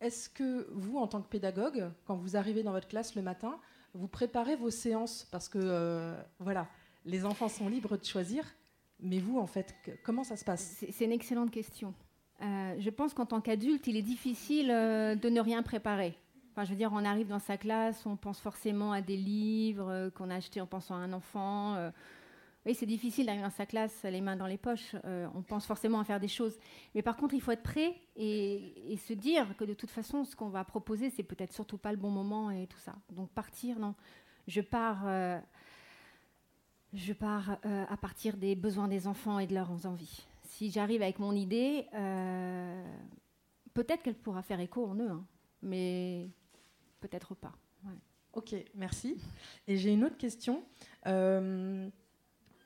est-ce 0.00 0.28
que 0.28 0.68
vous, 0.72 0.98
en 0.98 1.06
tant 1.06 1.20
que 1.22 1.28
pédagogue, 1.28 1.90
quand 2.06 2.16
vous 2.16 2.36
arrivez 2.36 2.62
dans 2.62 2.72
votre 2.72 2.88
classe 2.88 3.14
le 3.14 3.22
matin, 3.22 3.58
vous 3.94 4.08
préparez 4.08 4.56
vos 4.56 4.70
séances? 4.70 5.28
Parce 5.30 5.48
que 5.48 6.14
voilà, 6.40 6.66
les 7.04 7.24
enfants 7.24 7.48
sont 7.48 7.68
libres 7.68 7.96
de 7.96 8.04
choisir, 8.04 8.44
mais 9.00 9.18
vous, 9.18 9.38
en 9.38 9.46
fait, 9.46 9.74
comment 10.04 10.24
ça 10.24 10.36
se 10.36 10.44
passe? 10.44 10.84
C'est 10.90 11.04
une 11.04 11.12
excellente 11.12 11.50
question. 11.50 11.94
je 12.40 12.90
pense 12.90 13.14
qu'en 13.14 13.26
tant 13.26 13.40
qu'adulte, 13.40 13.86
il 13.86 13.96
est 13.96 14.02
difficile 14.02 14.68
de 14.68 15.28
ne 15.28 15.40
rien 15.40 15.62
préparer 15.62 16.16
je 16.64 16.70
veux 16.70 16.76
dire, 16.76 16.90
on 16.92 17.04
arrive 17.04 17.28
dans 17.28 17.38
sa 17.38 17.56
classe, 17.56 18.04
on 18.06 18.16
pense 18.16 18.40
forcément 18.40 18.92
à 18.92 19.00
des 19.00 19.16
livres 19.16 19.90
euh, 19.90 20.10
qu'on 20.10 20.30
a 20.30 20.36
achetés 20.36 20.60
en 20.60 20.66
pensant 20.66 20.94
à 20.94 20.98
un 20.98 21.12
enfant. 21.12 21.74
Euh. 21.74 21.90
oui, 22.66 22.74
c'est 22.74 22.86
difficile 22.86 23.26
d'arriver 23.26 23.44
dans 23.44 23.50
sa 23.50 23.66
classe, 23.66 24.02
les 24.04 24.20
mains 24.20 24.36
dans 24.36 24.46
les 24.46 24.58
poches. 24.58 24.96
Euh, 25.04 25.28
on 25.34 25.42
pense 25.42 25.66
forcément 25.66 26.00
à 26.00 26.04
faire 26.04 26.20
des 26.20 26.28
choses. 26.28 26.58
Mais 26.94 27.02
par 27.02 27.16
contre, 27.16 27.34
il 27.34 27.40
faut 27.40 27.52
être 27.52 27.62
prêt 27.62 27.94
et, 28.16 28.96
se 28.96 29.12
dire 29.12 29.56
que 29.56 29.64
de 29.64 29.74
toute 29.74 29.90
façon, 29.90 30.24
ce 30.24 30.34
qu'on 30.34 30.48
va 30.48 30.64
proposer, 30.64 31.10
c'est 31.10 31.22
peut-être 31.22 31.52
surtout 31.52 31.78
pas 31.78 31.92
le 31.92 31.98
bon 31.98 32.10
moment 32.10 32.50
et 32.50 32.66
tout 32.66 32.78
ça. 32.78 32.94
Donc 33.10 33.30
partir, 33.30 33.78
non. 33.78 33.94
Je 34.46 34.60
pars, 34.62 35.04
je 36.94 37.12
pars 37.12 37.58
à 37.62 37.96
partir 37.98 38.38
des 38.38 38.56
besoins 38.56 38.88
des 38.88 39.06
enfants 39.06 39.38
et 39.38 39.46
de 39.46 39.54
leurs 39.54 39.84
envies. 39.84 40.26
Si 40.42 40.70
j'arrive 40.70 41.02
avec 41.02 41.18
mon 41.18 41.32
idée, 41.32 41.86
peut-être 43.74 44.02
qu'elle 44.02 44.14
pourra 44.14 44.42
faire 44.42 44.58
écho 44.58 44.86
en 44.86 44.94
eux. 44.96 45.10
Hein. 45.10 45.24
mais 45.62 46.30
peut-être 47.00 47.34
pas. 47.34 47.52
Ok, 48.38 48.54
merci. 48.74 49.16
Et 49.66 49.76
j'ai 49.76 49.92
une 49.92 50.04
autre 50.04 50.16
question. 50.16 50.62
Euh, 51.06 51.88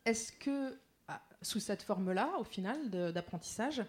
est-ce 0.04 0.32
que, 0.32 0.78
ah, 1.08 1.22
sous 1.40 1.60
cette 1.60 1.82
forme-là, 1.82 2.30
au 2.40 2.44
final, 2.44 2.90
d'apprentissage, 2.90 3.82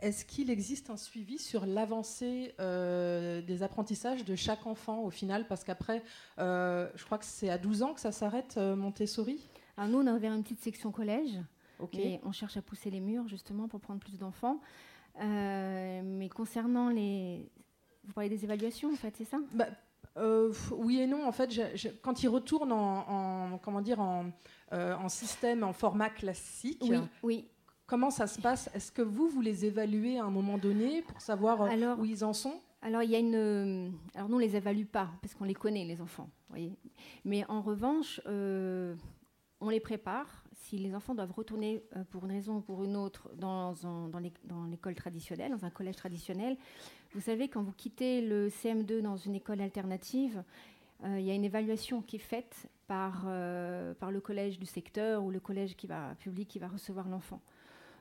est-ce 0.00 0.24
qu'il 0.24 0.50
existe 0.50 0.90
un 0.90 0.96
suivi 0.96 1.38
sur 1.38 1.64
l'avancée 1.64 2.54
euh, 2.60 3.40
des 3.40 3.62
apprentissages 3.62 4.24
de 4.24 4.34
chaque 4.34 4.66
enfant 4.66 5.04
au 5.04 5.10
final? 5.10 5.46
Parce 5.46 5.62
qu'après, 5.62 6.02
euh, 6.38 6.90
je 6.96 7.04
crois 7.04 7.18
que 7.18 7.24
c'est 7.24 7.50
à 7.50 7.58
12 7.58 7.82
ans 7.82 7.94
que 7.94 8.00
ça 8.00 8.12
s'arrête, 8.12 8.56
Montessori 8.56 9.48
Alors 9.76 9.90
nous, 9.90 9.98
on 10.00 10.06
a 10.08 10.14
ouvert 10.14 10.34
une 10.34 10.42
petite 10.42 10.60
section 10.60 10.90
collège. 10.90 11.38
Et 11.94 12.20
on 12.24 12.30
cherche 12.30 12.56
à 12.56 12.62
pousser 12.62 12.90
les 12.90 13.00
murs 13.00 13.26
justement 13.26 13.66
pour 13.68 13.80
prendre 13.80 14.00
plus 14.00 14.18
d'enfants. 14.18 14.60
mais 15.18 16.28
concernant 16.28 16.90
les, 16.90 17.48
vous 18.04 18.12
parlez 18.12 18.28
des 18.28 18.44
évaluations, 18.44 18.92
en 18.92 18.96
fait, 18.96 19.14
c'est 19.16 19.24
ça? 19.24 19.38
Bah, 19.52 19.66
euh, 20.16 20.52
Oui 20.72 21.00
et 21.00 21.06
non. 21.06 21.26
En 21.26 21.32
fait, 21.32 21.50
quand 22.02 22.22
ils 22.22 22.28
retournent 22.28 22.72
en, 22.72 23.58
comment 23.62 23.80
dire, 23.80 24.00
euh, 24.72 24.94
en, 24.94 25.08
système, 25.08 25.62
en 25.62 25.72
format 25.72 26.10
classique, 26.10 26.92
oui, 27.22 27.48
comment 27.86 28.10
ça 28.10 28.26
se 28.26 28.40
passe? 28.40 28.70
Est-ce 28.74 28.92
que 28.92 29.02
vous, 29.02 29.28
vous 29.28 29.40
les 29.40 29.64
évaluez 29.64 30.18
à 30.18 30.24
un 30.24 30.30
moment 30.30 30.58
donné 30.58 31.02
pour 31.02 31.20
savoir 31.20 31.62
euh, 31.62 31.96
où 31.96 32.04
ils 32.04 32.24
en 32.24 32.32
sont? 32.32 32.60
alors, 32.84 33.02
il 33.04 33.10
y 33.10 33.14
a 33.14 33.20
une. 33.20 33.92
Alors, 34.14 34.28
nous, 34.28 34.36
on 34.36 34.40
les 34.40 34.56
évalue 34.56 34.86
pas, 34.86 35.08
parce 35.20 35.34
qu'on 35.34 35.44
les 35.44 35.54
connaît, 35.54 35.84
les 35.84 36.00
enfants. 36.00 36.28
Voyez 36.48 36.76
Mais 37.24 37.44
en 37.48 37.62
revanche, 37.62 38.20
on 38.26 39.68
les 39.70 39.80
prépare. 39.80 40.41
Si 40.62 40.78
les 40.78 40.94
enfants 40.94 41.14
doivent 41.14 41.32
retourner 41.32 41.82
pour 42.10 42.24
une 42.24 42.30
raison 42.30 42.58
ou 42.58 42.60
pour 42.60 42.84
une 42.84 42.96
autre 42.96 43.28
dans, 43.36 43.74
dans 43.82 44.64
l'école 44.70 44.94
traditionnelle, 44.94 45.50
dans 45.50 45.64
un 45.64 45.70
collège 45.70 45.96
traditionnel, 45.96 46.56
vous 47.14 47.20
savez, 47.20 47.48
quand 47.48 47.62
vous 47.62 47.72
quittez 47.72 48.22
le 48.22 48.48
CM2 48.48 49.00
dans 49.00 49.16
une 49.16 49.34
école 49.34 49.60
alternative, 49.60 50.42
euh, 51.04 51.18
il 51.18 51.26
y 51.26 51.30
a 51.30 51.34
une 51.34 51.44
évaluation 51.44 52.00
qui 52.00 52.16
est 52.16 52.20
faite 52.20 52.68
par, 52.86 53.24
euh, 53.26 53.92
par 53.94 54.10
le 54.10 54.20
collège 54.20 54.58
du 54.58 54.66
secteur 54.66 55.22
ou 55.22 55.30
le 55.30 55.40
collège 55.40 55.76
qui 55.76 55.86
va, 55.86 56.14
public 56.20 56.48
qui 56.48 56.58
va 56.58 56.68
recevoir 56.68 57.08
l'enfant. 57.08 57.40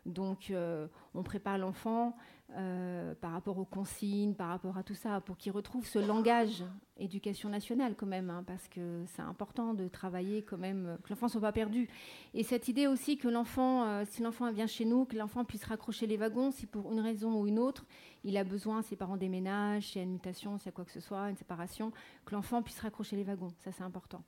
Donc, 0.06 0.50
euh, 0.50 0.88
on 1.14 1.22
prépare 1.22 1.58
l'enfant 1.58 2.16
euh, 2.58 3.14
par 3.16 3.32
rapport 3.32 3.58
aux 3.60 3.66
consignes, 3.66 4.34
par 4.34 4.50
rapport 4.50 4.78
à 4.78 4.84
tout 4.84 4.96
ça, 4.96 5.22
pour 5.22 5.38
qu'il 5.38 5.52
retrouve 5.52 5.86
ce 5.86 6.00
langage 6.00 6.64
éducation 6.98 7.50
nationale 7.50 7.96
quand 7.96 8.08
même, 8.08 8.30
hein, 8.30 8.44
parce 8.46 8.68
que 8.68 9.04
c'est 9.08 9.22
important 9.22 9.74
de 9.74 9.88
travailler 9.88 10.44
quand 10.44 10.58
même, 10.58 10.98
que 11.04 11.10
l'enfant 11.10 11.28
ne 11.28 11.32
soit 11.32 11.42
pas 11.42 11.52
perdu. 11.52 11.88
Et 12.34 12.44
cette 12.44 12.68
idée 12.68 12.88
aussi 12.88 13.18
que 13.18 13.28
l'enfant, 13.28 13.86
euh, 13.86 14.04
si 14.08 14.22
l'enfant 14.22 14.52
vient 14.52 14.68
chez 14.68 14.86
nous, 14.86 15.06
que 15.06 15.16
l'enfant 15.16 15.46
puisse 15.46 15.64
raccrocher 15.64 16.08
les 16.08 16.18
wagons, 16.18 16.52
si 16.52 16.66
pour 16.66 16.92
une 16.92 17.00
raison 17.00 17.40
ou 17.40 17.48
une 17.48 17.60
autre, 17.60 17.86
il 18.24 18.38
a 18.38 18.44
besoin, 18.44 18.82
ses 18.82 18.96
parents 18.96 19.18
déménagent, 19.18 19.88
s'il 19.88 19.98
y 19.98 20.00
a 20.00 20.04
une 20.04 20.14
mutation, 20.14 20.58
s'il 20.58 20.68
y 20.68 20.70
a 20.70 20.74
quoi 20.74 20.86
que 20.86 20.92
ce 20.92 21.00
soit, 21.00 21.30
une 21.30 21.38
séparation, 21.38 21.92
que 22.26 22.36
l'enfant 22.36 22.62
puisse 22.62 22.80
raccrocher 22.80 23.16
les 23.16 23.24
wagons. 23.24 23.54
Ça, 23.60 23.72
c'est 23.72 23.84
important. 23.84 24.24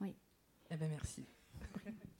Oui. 0.00 0.14
Eh 0.70 0.76
bien, 0.76 0.88
merci. 0.88 1.24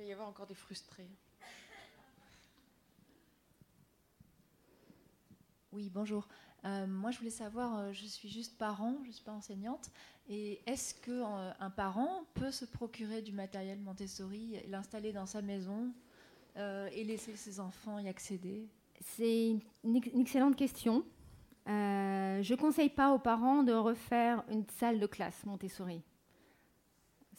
va 0.00 0.06
y 0.06 0.12
avoir 0.12 0.28
encore 0.28 0.46
des 0.46 0.54
frustrés. 0.54 1.08
Oui, 5.72 5.90
bonjour. 5.92 6.26
Euh, 6.64 6.86
moi, 6.86 7.10
je 7.10 7.18
voulais 7.18 7.30
savoir, 7.30 7.78
euh, 7.78 7.92
je 7.92 8.06
suis 8.06 8.28
juste 8.28 8.56
parent, 8.58 8.96
je 9.02 9.08
ne 9.08 9.12
suis 9.12 9.24
pas 9.24 9.32
enseignante, 9.32 9.90
et 10.28 10.60
est-ce 10.66 10.94
qu'un 10.94 11.54
euh, 11.60 11.70
parent 11.76 12.24
peut 12.34 12.50
se 12.50 12.64
procurer 12.64 13.22
du 13.22 13.32
matériel 13.32 13.78
Montessori, 13.78 14.56
l'installer 14.68 15.12
dans 15.12 15.26
sa 15.26 15.42
maison 15.42 15.92
et 16.92 17.04
laisser 17.04 17.36
ses 17.36 17.58
enfants 17.58 17.98
y 17.98 18.08
accéder? 18.08 18.68
C'est 19.00 19.56
une, 19.84 19.96
excellente 19.96 20.56
question. 20.56 21.04
je 21.66 22.50
ne 22.52 22.56
conseille 22.56 22.90
pas 22.90 23.14
aux 23.14 23.18
parents 23.18 23.62
de 23.62 23.72
refaire 23.72 24.44
une 24.50 24.66
salle 24.68 24.98
de 25.00 25.06
classe 25.06 25.46
Montessori 25.46 26.02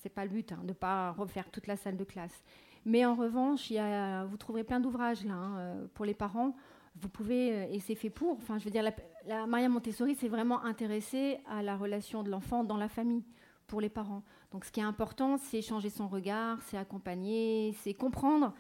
c'est 0.02 0.10
pas 0.10 0.26
le 0.26 0.32
but 0.32 0.52
hein, 0.52 0.60
de 0.64 0.70
ne 0.70 0.74
pas 0.74 1.12
refaire 1.12 1.50
toute 1.52 1.68
la 1.68 1.76
salle 1.76 1.98
de 1.98 2.04
classe. 2.04 2.44
Mais 2.86 3.06
en 3.06 3.14
revanche, 3.14 3.70
y 3.70 3.78
a, 3.78 4.26
vous 4.26 4.38
trouverez 4.38 4.64
plein 4.64 4.80
d'ouvrages 4.80 5.24
là 5.24 5.34
hein, 5.34 5.58
euh, 5.58 5.88
pour 5.94 6.06
les 6.06 6.16
parents. 6.16 6.56
Vous 7.00 7.10
pouvez, 7.10 7.52
euh, 7.52 7.72
et 7.72 7.80
c'est 7.80 7.96
fait 7.96 8.10
pour. 8.10 8.38
Enfin, 8.38 8.58
je 8.58 8.66
veux 8.66 8.72
dire, 8.72 8.84
la, 9.28 9.46
Maria 9.46 9.70
Montessori 9.70 10.16
s'est 10.16 10.28
vraiment 10.28 10.64
intéressée 10.64 11.40
à 11.48 11.62
la 11.62 11.78
relation 11.78 12.24
de 12.24 12.30
l'enfant 12.30 12.64
dans 12.64 12.78
la 12.78 12.90
famille 12.90 13.24
pour 13.68 13.82
les 13.82 13.90
parents. 13.90 14.24
Donc, 14.52 14.66
ce 14.66 14.72
qui 14.72 14.80
est 14.80 14.84
important, 14.84 15.38
c'est 15.38 15.62
changer 15.62 15.90
son 15.90 16.08
regard, 16.08 16.62
c'est 16.64 16.78
accompagner, 16.78 17.74
c'est 17.84 17.94
comprendre, 17.94 18.54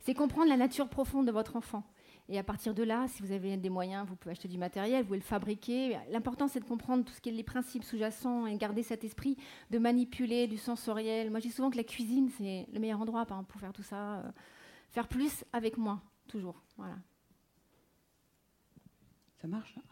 c'est 0.00 0.14
comprendre 0.14 0.48
la 0.48 0.56
nature 0.56 0.88
profonde 0.88 1.26
de 1.26 1.32
votre 1.32 1.56
enfant. 1.56 1.82
Et 2.32 2.38
à 2.38 2.42
partir 2.42 2.72
de 2.72 2.82
là, 2.82 3.08
si 3.08 3.20
vous 3.20 3.30
avez 3.30 3.58
des 3.58 3.68
moyens, 3.68 4.08
vous 4.08 4.16
pouvez 4.16 4.32
acheter 4.32 4.48
du 4.48 4.56
matériel, 4.56 5.02
vous 5.02 5.08
pouvez 5.08 5.18
le 5.18 5.22
fabriquer. 5.22 5.98
L'important, 6.10 6.48
c'est 6.48 6.60
de 6.60 6.64
comprendre 6.64 7.04
tout 7.04 7.12
ce 7.12 7.20
qui 7.20 7.28
est 7.28 7.32
les 7.32 7.42
principes 7.42 7.84
sous-jacents 7.84 8.46
et 8.46 8.56
garder 8.56 8.82
cet 8.82 9.04
esprit 9.04 9.36
de 9.70 9.78
manipuler 9.78 10.46
du 10.46 10.56
sensoriel. 10.56 11.30
Moi, 11.30 11.40
je 11.40 11.48
dis 11.48 11.52
souvent 11.52 11.70
que 11.70 11.76
la 11.76 11.84
cuisine, 11.84 12.30
c'est 12.38 12.66
le 12.72 12.80
meilleur 12.80 13.02
endroit 13.02 13.26
pour 13.26 13.60
faire 13.60 13.74
tout 13.74 13.82
ça. 13.82 14.20
Euh, 14.20 14.30
faire 14.88 15.08
plus 15.08 15.44
avec 15.52 15.76
moins, 15.76 16.02
toujours. 16.26 16.62
Voilà. 16.78 16.96
Ça 19.36 19.46
marche 19.46 19.74
hein 19.76 19.82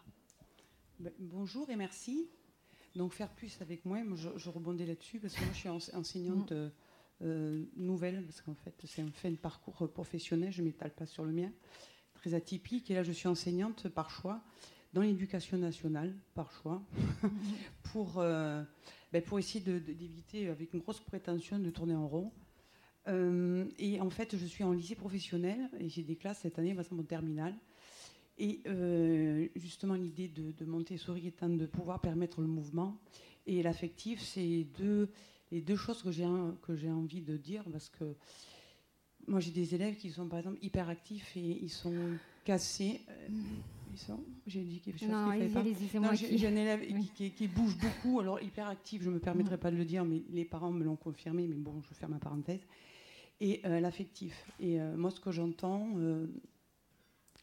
ben, 0.99 1.13
Bonjour 1.19 1.69
et 1.69 1.75
merci. 1.75 2.27
Donc, 2.95 3.13
faire 3.13 3.29
plus 3.29 3.61
avec 3.61 3.85
moi, 3.85 3.99
je, 4.15 4.49
rebondis 4.49 4.87
là-dessus 4.87 5.19
parce 5.19 5.35
que 5.35 5.43
moi, 5.43 5.53
je 5.53 5.59
suis 5.59 5.69
enseignante. 5.69 6.51
Mm. 6.51 6.71
Euh, 7.23 7.65
nouvelle, 7.75 8.23
parce 8.25 8.41
qu'en 8.41 8.55
fait, 8.55 8.73
c'est 8.85 9.03
un 9.03 9.11
fait 9.11 9.27
un 9.27 9.35
parcours 9.35 9.87
professionnel, 9.91 10.51
je 10.51 10.63
ne 10.63 10.65
m'étale 10.65 10.89
pas 10.89 11.05
sur 11.05 11.23
le 11.23 11.31
mien. 11.31 11.51
Très 12.21 12.33
atypique. 12.33 12.89
Et 12.91 12.93
là, 12.93 13.03
je 13.03 13.11
suis 13.11 13.27
enseignante 13.27 13.89
par 13.89 14.09
choix 14.09 14.41
dans 14.93 15.01
l'éducation 15.01 15.57
nationale, 15.57 16.13
par 16.33 16.51
choix, 16.51 16.81
pour, 17.83 18.15
euh, 18.17 18.63
ben, 19.11 19.21
pour 19.21 19.39
essayer 19.39 19.63
d'éviter, 19.79 20.49
avec 20.49 20.73
une 20.73 20.79
grosse 20.79 20.99
prétention, 20.99 21.59
de 21.59 21.69
tourner 21.69 21.95
en 21.95 22.07
rond. 22.07 22.31
Euh, 23.07 23.65
et 23.79 23.99
en 23.99 24.09
fait, 24.09 24.37
je 24.37 24.45
suis 24.45 24.63
en 24.63 24.73
lycée 24.73 24.95
professionnel 24.95 25.69
et 25.79 25.89
j'ai 25.89 26.03
des 26.03 26.15
classes 26.15 26.39
cette 26.39 26.59
année, 26.59 26.75
en 26.77 27.03
terminale. 27.03 27.55
Et 28.37 28.61
euh, 28.67 29.47
justement, 29.55 29.95
l'idée 29.95 30.27
de, 30.27 30.51
de, 30.51 30.65
Montessori 30.65 31.27
étant 31.27 31.49
de 31.49 31.65
pouvoir 31.65 31.99
permettre 31.99 32.41
le 32.41 32.47
mouvement 32.47 32.97
et 33.47 33.63
l'affectif, 33.63 34.21
c'est 34.21 34.67
deux, 34.77 35.09
les 35.51 35.61
deux 35.61 35.75
choses 35.75 36.03
que 36.03 36.11
j'ai 36.75 36.91
envie 36.91 37.21
de 37.21 37.37
dire 37.37 37.63
parce 37.71 37.89
que 37.89 38.15
moi 39.27 39.39
j'ai 39.39 39.51
des 39.51 39.75
élèves 39.75 39.95
qui 39.95 40.09
sont 40.09 40.27
par 40.27 40.39
exemple 40.39 40.57
hyperactifs 40.61 41.35
et 41.35 41.59
ils 41.61 41.69
sont 41.69 42.17
cassés. 42.43 43.01
Euh, 43.09 43.27
ils 43.93 43.99
sont, 43.99 44.23
j'ai 44.47 44.61
dit 44.61 44.79
quelque 44.79 44.99
chose 44.99 45.09
non, 45.09 45.31
qui 45.31 45.39
fait 45.39 45.99
pas. 45.99 46.13
j'ai, 46.13 46.47
un 46.47 46.55
élève 46.55 46.81
qui, 47.15 47.31
qui, 47.31 47.47
bouge 47.47 47.77
beaucoup, 47.77 48.21
alors 48.21 48.41
hyperactif, 48.41 49.01
je 49.03 49.09
ne 49.09 49.15
me 49.15 49.19
permettrai 49.19 49.57
pas 49.57 49.69
de 49.69 49.75
le 49.75 49.83
dire, 49.83 50.05
mais 50.05 50.21
les 50.31 50.45
parents 50.45 50.71
me 50.71 50.83
l'ont 50.83 50.95
confirmé, 50.95 51.45
mais 51.45 51.55
bon, 51.55 51.81
je 51.89 51.93
ferme 51.93 52.13
ma 52.13 52.19
parenthèse. 52.19 52.61
Et 53.41 53.59
euh, 53.65 53.81
l'affectif. 53.81 54.45
Et 54.61 54.79
moi, 54.79 55.11
ce 55.11 55.19
que 55.19 55.31
j'entends, 55.31 55.89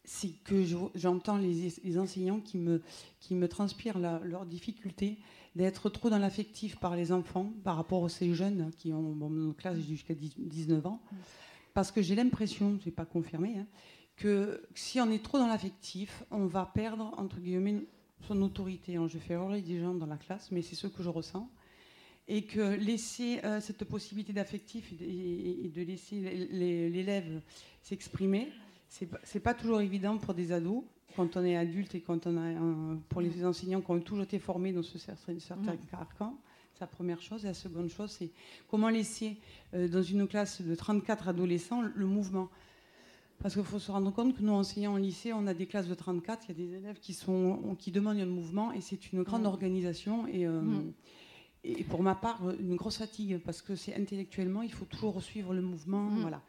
c'est 0.05 0.33
que 0.43 0.65
j'entends 0.95 1.37
les, 1.37 1.99
enseignants 1.99 2.41
qui 2.41 2.57
me, 2.57 2.81
qui 3.21 3.35
me 3.35 3.47
transpirent 3.47 3.99
leur 3.99 4.47
difficulté 4.47 5.19
d'être 5.59 5.91
trop 5.91 6.09
dans 6.09 6.19
l'affectif 6.19 6.77
par 6.77 6.97
les 6.97 7.13
enfants 7.13 7.53
par 7.65 7.77
rapport 7.77 8.01
aux 8.03 8.09
ces 8.09 8.33
jeunes 8.33 8.71
qui 8.79 8.93
ont 8.93 9.13
bon, 9.13 9.29
nos 9.29 9.53
classes 9.53 9.81
jusqu'à 9.81 10.15
19 10.15 10.87
ans. 10.87 11.03
Parce 11.75 11.93
que 11.93 12.03
j'ai 12.03 12.15
l'impression, 12.15 12.79
c'est 12.83 12.91
pas 12.91 13.05
confirmé, 13.05 13.59
hein, 13.59 13.67
que 14.17 14.63
si 14.75 15.01
on 15.01 15.11
est 15.11 15.23
trop 15.23 15.39
dans 15.39 15.47
l'affectif, 15.47 16.25
on 16.31 16.47
va 16.47 16.67
perdre, 16.67 17.15
entre 17.17 17.39
guillemets, 17.39 17.85
son 18.23 18.41
autorité. 18.43 18.99
Je 19.09 19.19
fais 19.19 19.35
hurler 19.35 19.63
des 19.63 19.81
gens 19.81 19.95
dans 19.95 20.07
la 20.07 20.17
classe, 20.17 20.51
mais 20.51 20.63
c'est 20.63 20.75
ce 20.75 20.87
que 20.87 21.03
je 21.03 21.09
ressens. 21.09 21.49
Et 22.27 22.43
que 22.43 22.75
laisser 22.75 23.41
euh, 23.45 23.61
cette 23.61 23.85
possibilité 23.85 24.33
d'affectif 24.33 24.93
et, 25.01 25.71
de 25.75 25.83
laisser 25.83 26.21
l'élève 26.51 27.41
s'exprimer, 27.83 28.49
c'est 28.89 29.41
pas 29.41 29.55
toujours 29.55 29.81
évident 29.81 30.19
pour 30.19 30.35
des 30.35 30.53
ados 30.53 30.83
quand 31.17 31.37
on 31.37 31.45
est 31.45 31.57
adulte 31.57 31.95
et 31.95 32.01
quand 32.01 32.27
on 32.27 32.37
a 32.37 32.97
pour 33.09 33.21
les 33.21 33.45
enseignants 33.45 33.81
qui 33.81 33.91
ont 33.91 34.01
toujours 34.01 34.25
été 34.25 34.39
formés 34.39 34.73
dans 34.73 34.83
ce 34.83 34.99
certain, 34.99 35.39
certain 35.39 35.77
carcan. 35.91 36.39
C'est 36.79 36.85
la 36.85 36.87
première 36.87 37.21
chose. 37.21 37.45
Et 37.45 37.49
la 37.49 37.55
seconde 37.55 37.89
chose, 37.89 38.13
c'est 38.13 38.31
comment 38.69 38.89
laisser 38.89 39.37
euh, 39.75 39.89
dans 39.89 40.03
une 40.03 40.29
classe 40.29 40.63
de 40.63 40.75
34 40.77 41.27
adolescents 41.27 41.83
le 41.83 42.07
mouvement. 42.07 42.49
Parce 43.41 43.55
qu'il 43.55 43.65
faut 43.65 43.81
se 43.81 43.91
rendre 43.91 44.13
compte 44.13 44.37
que 44.37 44.43
nous, 44.43 44.53
enseignants 44.53 44.93
en 44.93 44.97
lycée, 44.97 45.33
on 45.33 45.47
a 45.49 45.55
des 45.55 45.67
classes 45.67 45.89
de 45.89 45.95
34, 45.95 46.45
il 46.45 46.49
y 46.49 46.63
a 46.63 46.67
des 46.67 46.75
élèves 46.77 46.99
qui, 47.01 47.15
sont, 47.15 47.77
qui 47.79 47.91
demandent 47.91 48.19
un 48.19 48.27
mouvement 48.27 48.73
et 48.73 48.81
c'est 48.81 49.13
une 49.13 49.23
grande 49.23 49.45
organisation. 49.47 50.29
Et, 50.29 50.47
euh, 50.47 50.63
et 51.65 51.83
pour 51.83 52.03
ma 52.03 52.15
part, 52.15 52.41
une 52.61 52.77
grosse 52.77 52.99
fatigue 52.99 53.39
parce 53.39 53.61
que 53.61 53.75
c'est 53.75 53.95
intellectuellement, 53.95 54.63
il 54.63 54.73
faut 54.73 54.85
toujours 54.85 55.21
suivre 55.23 55.55
le 55.55 55.63
mouvement. 55.63 56.09
Voilà 56.21 56.43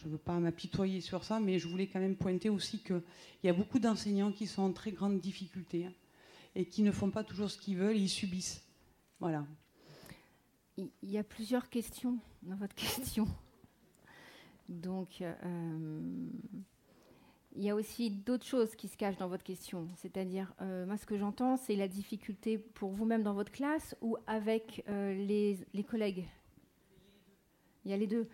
je 0.00 0.06
ne 0.06 0.12
veux 0.12 0.18
pas 0.18 0.38
m'apitoyer 0.38 1.00
sur 1.00 1.24
ça, 1.24 1.40
mais 1.40 1.58
je 1.58 1.66
voulais 1.66 1.88
quand 1.88 1.98
même 1.98 2.16
pointer 2.16 2.48
aussi 2.48 2.78
qu'il 2.78 3.02
y 3.42 3.48
a 3.48 3.52
beaucoup 3.52 3.80
d'enseignants 3.80 4.30
qui 4.30 4.46
sont 4.46 4.62
en 4.62 4.72
très 4.72 4.92
grande 4.92 5.18
difficulté 5.18 5.86
hein, 5.86 5.92
et 6.54 6.66
qui 6.66 6.82
ne 6.82 6.92
font 6.92 7.10
pas 7.10 7.24
toujours 7.24 7.50
ce 7.50 7.58
qu'ils 7.58 7.76
veulent, 7.76 7.96
ils 7.96 8.08
subissent. 8.08 8.67
Voilà. 9.20 9.44
Il 10.76 10.90
y 11.02 11.18
a 11.18 11.24
plusieurs 11.24 11.68
questions 11.68 12.18
dans 12.42 12.56
votre 12.56 12.74
question. 12.76 13.26
Donc, 14.68 15.22
euh, 15.22 16.00
il 17.56 17.62
y 17.62 17.70
a 17.70 17.74
aussi 17.74 18.10
d'autres 18.10 18.44
choses 18.44 18.76
qui 18.76 18.86
se 18.86 18.96
cachent 18.96 19.16
dans 19.16 19.28
votre 19.28 19.42
question. 19.42 19.88
C'est-à-dire, 19.96 20.52
euh, 20.60 20.86
moi, 20.86 20.96
ce 20.96 21.06
que 21.06 21.16
j'entends, 21.16 21.56
c'est 21.56 21.74
la 21.74 21.88
difficulté 21.88 22.58
pour 22.58 22.90
vous-même 22.90 23.22
dans 23.22 23.34
votre 23.34 23.50
classe 23.50 23.96
ou 24.02 24.16
avec 24.26 24.84
euh, 24.88 25.14
les, 25.14 25.84
collègues? 25.84 26.26
Il 27.84 27.90
y 27.90 27.94
a 27.94 27.96
les 27.96 28.06
deux. 28.06 28.28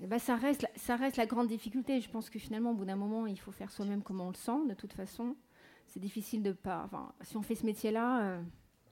Eh 0.00 0.06
ben, 0.06 0.18
ça, 0.18 0.36
reste, 0.36 0.66
ça 0.74 0.96
reste 0.96 1.16
la 1.16 1.26
grande 1.26 1.48
difficulté. 1.48 2.00
Je 2.00 2.10
pense 2.10 2.30
que 2.30 2.38
finalement, 2.38 2.70
au 2.72 2.74
bout 2.74 2.86
d'un 2.86 2.96
moment, 2.96 3.26
il 3.26 3.38
faut 3.38 3.52
faire 3.52 3.70
soi-même 3.70 4.02
comme 4.02 4.20
on 4.20 4.28
le 4.28 4.34
sent, 4.34 4.66
de 4.68 4.74
toute 4.74 4.94
façon. 4.94 5.36
C'est 5.86 6.00
difficile 6.00 6.42
de 6.42 6.52
pas. 6.52 6.82
Enfin, 6.84 7.12
si 7.22 7.36
on 7.36 7.42
fait 7.42 7.54
ce 7.54 7.66
métier-là, 7.66 8.40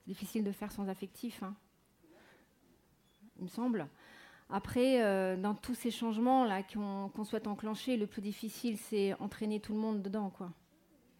difficile 0.06 0.44
de 0.44 0.52
faire 0.52 0.72
sans 0.72 0.88
affectif, 0.88 1.42
hein. 1.42 1.54
il 3.38 3.44
me 3.44 3.48
semble. 3.48 3.88
Après, 4.48 5.02
euh, 5.02 5.36
dans 5.36 5.54
tous 5.54 5.74
ces 5.74 5.90
changements-là 5.90 6.62
qu'on 6.62 7.24
souhaite 7.24 7.48
enclencher, 7.48 7.96
le 7.96 8.06
plus 8.06 8.22
difficile, 8.22 8.78
c'est 8.78 9.14
entraîner 9.14 9.60
tout 9.60 9.72
le 9.72 9.80
monde 9.80 10.02
dedans, 10.02 10.30
quoi. 10.30 10.52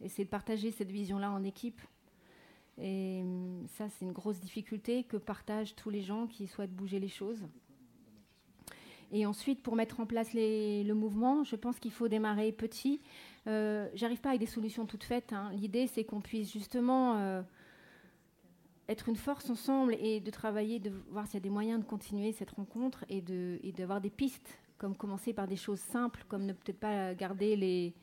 Et 0.01 0.09
c'est 0.09 0.23
de 0.23 0.29
partager 0.29 0.71
cette 0.71 0.91
vision-là 0.91 1.31
en 1.31 1.43
équipe. 1.43 1.81
Et 2.77 3.21
hum, 3.23 3.65
ça, 3.77 3.89
c'est 3.89 4.05
une 4.05 4.13
grosse 4.13 4.39
difficulté 4.39 5.03
que 5.03 5.17
partagent 5.17 5.75
tous 5.75 5.89
les 5.89 6.01
gens 6.01 6.27
qui 6.27 6.47
souhaitent 6.47 6.75
bouger 6.75 6.99
les 6.99 7.09
choses. 7.09 7.43
Et 9.11 9.25
ensuite, 9.25 9.63
pour 9.63 9.75
mettre 9.75 9.99
en 9.99 10.05
place 10.05 10.33
le 10.33 10.93
mouvement, 10.93 11.43
je 11.43 11.55
pense 11.55 11.79
qu'il 11.79 11.91
faut 11.91 12.07
démarrer 12.07 12.51
petit. 12.51 13.01
Euh, 13.47 13.89
J'arrive 13.93 14.19
pas 14.19 14.29
avec 14.29 14.41
des 14.41 14.47
solutions 14.47 14.85
toutes 14.85 15.05
faites. 15.05 15.31
Hein. 15.31 15.51
L'idée, 15.53 15.87
c'est 15.87 16.03
qu'on 16.03 16.19
puisse 16.19 16.51
justement 16.51 17.15
euh, 17.17 17.41
être 18.89 19.09
une 19.09 19.15
force 19.15 19.49
ensemble 19.49 19.95
et 19.99 20.19
de 20.19 20.31
travailler, 20.31 20.79
de 20.79 20.91
voir 21.09 21.25
s'il 21.25 21.35
y 21.35 21.37
a 21.37 21.41
des 21.41 21.49
moyens 21.49 21.79
de 21.79 21.85
continuer 21.85 22.31
cette 22.31 22.51
rencontre 22.51 23.05
et 23.09 23.21
d'avoir 23.71 24.01
des 24.01 24.09
pistes, 24.09 24.57
comme 24.77 24.95
commencer 24.95 25.33
par 25.33 25.47
des 25.47 25.55
choses 25.55 25.79
simples, 25.79 26.23
comme 26.27 26.45
ne 26.45 26.53
peut-être 26.53 26.79
pas 26.79 27.13
garder 27.13 27.55
les, 27.55 27.93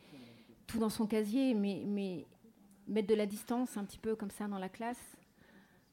tout 0.66 0.78
dans 0.78 0.90
son 0.90 1.06
casier, 1.06 1.54
mais, 1.54 1.84
mais 1.86 2.26
mettre 2.86 3.08
de 3.08 3.14
la 3.14 3.26
distance 3.26 3.76
un 3.76 3.84
petit 3.84 3.98
peu 3.98 4.14
comme 4.16 4.30
ça 4.30 4.46
dans 4.46 4.58
la 4.58 4.68
classe 4.68 5.16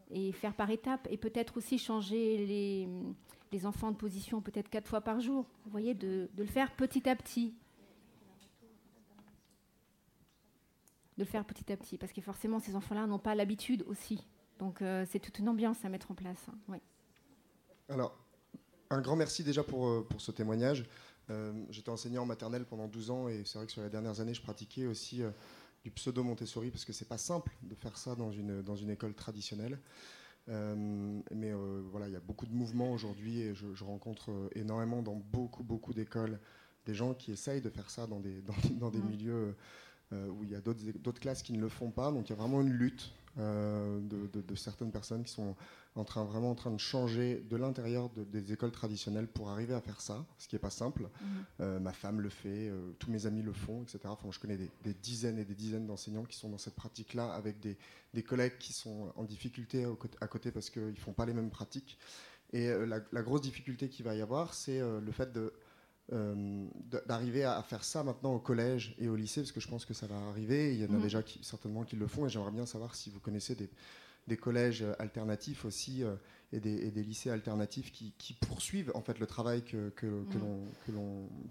et 0.10 0.32
faire 0.34 0.54
par 0.54 0.70
étapes 0.70 1.08
et 1.10 1.18
peut-être 1.18 1.58
aussi 1.58 1.78
changer 1.78 2.46
les 2.46 2.90
les 3.52 3.66
enfants 3.66 3.92
de 3.92 3.98
position 3.98 4.42
peut-être 4.42 4.70
quatre 4.70 4.88
fois 4.88 5.02
par 5.02 5.20
jour. 5.20 5.46
Vous 5.66 5.72
voyez, 5.72 5.94
de, 5.94 6.30
le 6.36 6.46
faire 6.46 6.76
petit 6.76 7.08
à 7.10 7.16
petit. 7.16 7.54
De 11.18 11.24
le 11.24 11.26
faire 11.26 11.46
petit 11.46 11.72
à 11.72 11.78
petit, 11.78 11.98
parce 11.98 12.14
que 12.14 12.22
forcément, 12.22 12.60
ces 12.60 12.76
enfants-là 12.76 13.06
n'ont 13.08 13.20
pas 13.20 13.36
l'habitude 13.36 13.84
aussi. 13.88 14.26
Donc, 14.62 14.84
euh, 14.84 15.06
c'est 15.10 15.20
toute 15.20 15.40
une 15.40 15.50
ambiance 15.50 15.84
à 15.84 15.90
mettre 15.90 16.12
en 16.12 16.14
place. 16.14 16.46
Hein. 16.48 16.56
Oui. 16.70 16.78
Alors, 17.90 18.16
un 18.92 19.02
grand 19.02 19.16
merci 19.16 19.44
déjà 19.44 19.64
pour, 19.64 19.88
euh, 19.88 20.06
pour 20.08 20.22
ce 20.22 20.32
témoignage. 20.32 20.86
Euh, 21.32 21.52
j'étais 21.72 21.90
enseignant 21.90 22.22
en 22.22 22.26
maternelle 22.28 22.66
pendant 22.66 22.88
12 22.88 23.10
ans 23.10 23.28
et 23.28 23.42
c'est 23.44 23.58
vrai 23.58 23.66
que 23.66 23.72
sur 23.72 23.82
les 23.82 23.90
dernières 23.90 24.20
années, 24.20 24.36
je 24.36 24.42
pratiquais 24.42 24.86
aussi 24.86 25.24
du 25.84 25.90
pseudo 25.90 26.24
Montessori 26.24 26.70
parce 26.70 26.86
que 26.86 26.94
c'est 26.94 27.08
pas 27.08 27.18
simple 27.18 27.52
de 27.64 27.74
faire 27.74 27.98
ça 27.98 28.14
dans 28.14 28.32
une, 28.32 28.62
dans 28.62 28.76
une 28.76 28.92
école 28.92 29.16
traditionnelle. 29.16 29.80
Euh, 30.50 30.76
mais 31.32 31.54
voilà, 31.90 32.08
il 32.08 32.14
y 32.14 32.18
a 32.18 32.20
beaucoup 32.20 32.46
de 32.46 32.54
mouvements 32.54 32.92
aujourd'hui 32.92 33.42
et 33.42 33.56
je, 33.56 33.84
rencontre 33.84 34.32
énormément 34.54 35.02
dans 35.02 35.16
beaucoup, 35.16 35.64
beaucoup 35.64 35.94
d'écoles 35.94 36.40
des 36.86 36.94
gens 36.94 37.16
qui 37.16 37.32
essayent 37.32 37.62
de 37.62 37.70
faire 37.70 37.90
ça 37.90 38.06
dans 38.06 38.20
des, 38.20 38.42
dans, 38.80 38.92
des 38.92 39.02
milieux 39.02 39.56
où 40.12 40.44
il 40.44 40.52
y 40.52 40.56
a 40.56 40.62
d'autres 40.62 41.20
classes 41.20 41.42
qui 41.42 41.54
ne 41.54 41.62
le 41.62 41.70
font 41.70 41.90
pas. 41.90 42.12
Donc 42.12 42.30
il 42.30 42.34
y 42.34 42.34
a 42.34 42.38
vraiment 42.38 42.62
une 42.62 42.74
lutte 42.74 43.12
de, 43.38 44.42
de, 44.42 44.56
certaines 44.56 44.92
personnes 44.92 45.24
qui 45.24 45.32
sont 45.32 45.56
en 45.96 46.06
train, 46.06 46.24
vraiment 46.24 46.52
en 46.52 46.56
train 46.56 46.72
de 46.72 46.80
changer 46.80 47.44
de 47.50 47.58
l'intérieur 47.58 48.10
des 48.10 48.54
écoles 48.54 48.72
traditionnelles 48.72 49.28
pour 49.28 49.50
arriver 49.50 49.74
à 49.74 49.82
faire 49.82 50.00
ça, 50.00 50.26
ce 50.38 50.48
qui 50.48 50.56
n'est 50.56 50.60
pas 50.60 50.70
simple. 50.70 51.04
Mhm. 51.04 51.46
Euh, 51.60 51.80
ma 51.80 51.92
femme 51.92 52.22
le 52.22 52.30
fait, 52.30 52.70
euh, 52.70 52.92
tous 53.00 53.12
mes 53.12 53.26
amis 53.26 53.42
le 53.42 53.52
font, 53.52 53.84
etc. 53.84 54.00
Enfin, 54.06 54.30
je 54.32 54.40
connais 54.40 54.58
des, 54.58 54.94
dizaines 54.94 55.38
et 55.38 55.46
des 55.46 55.56
dizaines 55.56 55.88
d'enseignants 55.88 56.24
qui 56.24 56.38
sont 56.38 56.50
dans 56.50 56.58
cette 56.58 56.76
pratique-là, 56.76 57.34
avec 57.34 57.60
des, 57.60 57.78
des, 58.14 58.24
collègues 58.24 58.58
qui 58.58 58.72
sont 58.74 59.12
en 59.16 59.24
difficulté 59.24 59.86
à 60.22 60.28
côté 60.28 60.52
parce 60.52 60.70
qu'ils 60.70 60.86
ne 60.92 60.96
font 60.96 61.14
pas 61.14 61.26
les 61.26 61.34
mêmes 61.34 61.52
pratiques. 61.52 61.98
Et 62.54 62.70
euh, 62.70 62.86
la, 62.86 63.22
grosse 63.22 63.42
difficulté 63.42 63.90
qu'il 63.90 64.06
va 64.06 64.16
y 64.16 64.22
avoir, 64.22 64.54
c'est 64.54 64.80
le 64.80 65.12
fait 65.12 65.34
de 65.34 65.54
d'arriver 66.10 67.46
à 67.46 67.62
faire 67.64 67.84
ça 67.84 68.04
maintenant 68.04 68.34
au 68.34 68.40
collège 68.40 68.96
et 69.00 69.08
au 69.08 69.16
lycée, 69.16 69.42
parce 69.42 69.52
que 69.52 69.62
je 69.62 69.68
pense 69.68 69.86
que 69.86 69.94
ça 69.94 70.08
va 70.08 70.18
arriver. 70.30 70.74
Il 70.74 70.82
y 70.82 70.86
en 70.86 70.90
a 70.90 70.98
mhm. 70.98 71.02
déjà 71.02 71.24
qui, 71.24 71.40
certainement 71.44 71.84
qui 71.84 71.96
le 71.96 72.08
font, 72.08 72.26
et 72.26 72.30
j'aimerais 72.30 72.52
bien 72.52 72.66
savoir 72.66 72.96
si 72.96 73.10
vous 73.10 73.20
connaissez 73.20 73.56
des, 73.56 73.70
des 74.28 74.38
collèges 74.38 74.86
alternatifs 75.00 75.66
aussi 75.66 76.04
euh, 76.04 76.16
et, 76.54 76.60
des, 76.60 77.04
lycées 77.04 77.30
alternatifs 77.30 77.92
qui, 77.92 78.34
poursuivent 78.42 78.92
en 78.94 79.02
fait 79.02 79.20
le 79.20 79.26
travail 79.26 79.64
que, 79.64 79.90
que, 79.90 80.06
mm. 80.06 80.70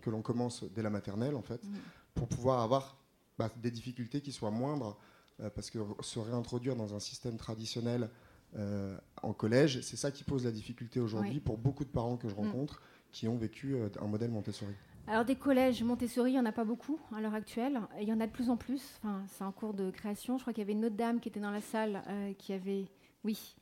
que 0.03 0.11
l'on 0.11 0.23
commence 0.23 0.65
dès 0.75 0.83
la 0.83 0.91
maternelle 0.91 1.35
en 1.35 1.43
fait, 1.43 1.63
mm. 1.65 1.75
pour 2.15 2.29
pouvoir 2.29 2.61
avoir 2.61 2.97
bah, 3.39 3.51
des 3.57 3.71
difficultés 3.71 4.21
qui 4.21 4.33
soient 4.33 4.51
moindres, 4.51 4.99
euh, 5.41 5.51
parce 5.51 5.71
que 5.71 5.79
se 6.01 6.19
réintroduire 6.19 6.77
dans 6.77 6.95
un 6.95 7.01
système 7.01 7.37
traditionnel 7.37 8.11
euh, 8.57 8.97
en 9.23 9.33
collège, 9.33 9.81
c'est 9.81 9.97
ça 9.97 10.11
qui 10.11 10.25
pose 10.25 10.45
la 10.45 10.53
difficulté 10.53 11.01
aujourd'hui 11.01 11.41
pour 11.41 11.57
beaucoup 11.57 11.85
de 11.85 11.91
parents 11.91 12.17
que 12.17 12.29
je 12.29 12.35
mm. 12.35 12.39
rencontre 12.39 12.83
qui 13.13 13.29
ont 13.29 13.37
vécu 13.37 13.77
un 14.01 14.07
modèle 14.07 14.31
Montessori. 14.31 14.75
Alors 15.07 15.25
des 15.25 15.35
collèges 15.35 15.83
Montessori, 15.83 16.31
il 16.31 16.35
n'y 16.35 16.41
en 16.41 16.47
a 16.47 16.53
pas 16.53 16.65
beaucoup 16.65 17.01
à 17.17 17.21
l'heure 17.21 17.35
actuelle. 17.35 17.81
il 18.01 18.09
y 18.09 18.13
en 18.13 18.21
a 18.21 18.27
de 18.27 18.33
plus 18.33 18.49
en 18.49 18.57
plus. 18.57 18.99
Enfin, 18.99 19.25
c'est 19.27 19.43
en 19.43 19.51
cours 19.51 19.75
de 19.75 19.91
création. 19.91 20.39
Je 20.39 20.45
crois 20.45 20.53
qu'il 20.53 20.61
y 20.63 20.65
avait 20.65 20.73
une 20.73 20.85
autre 20.85 20.95
dame 20.95 21.19
qui 21.19 21.29
était 21.29 21.41
dans 21.41 21.51
la 21.51 21.61
salle 21.61 22.03
euh, 22.09 22.33
qui 22.35 22.53
avait... 22.53 22.85
Oui. 23.25 23.57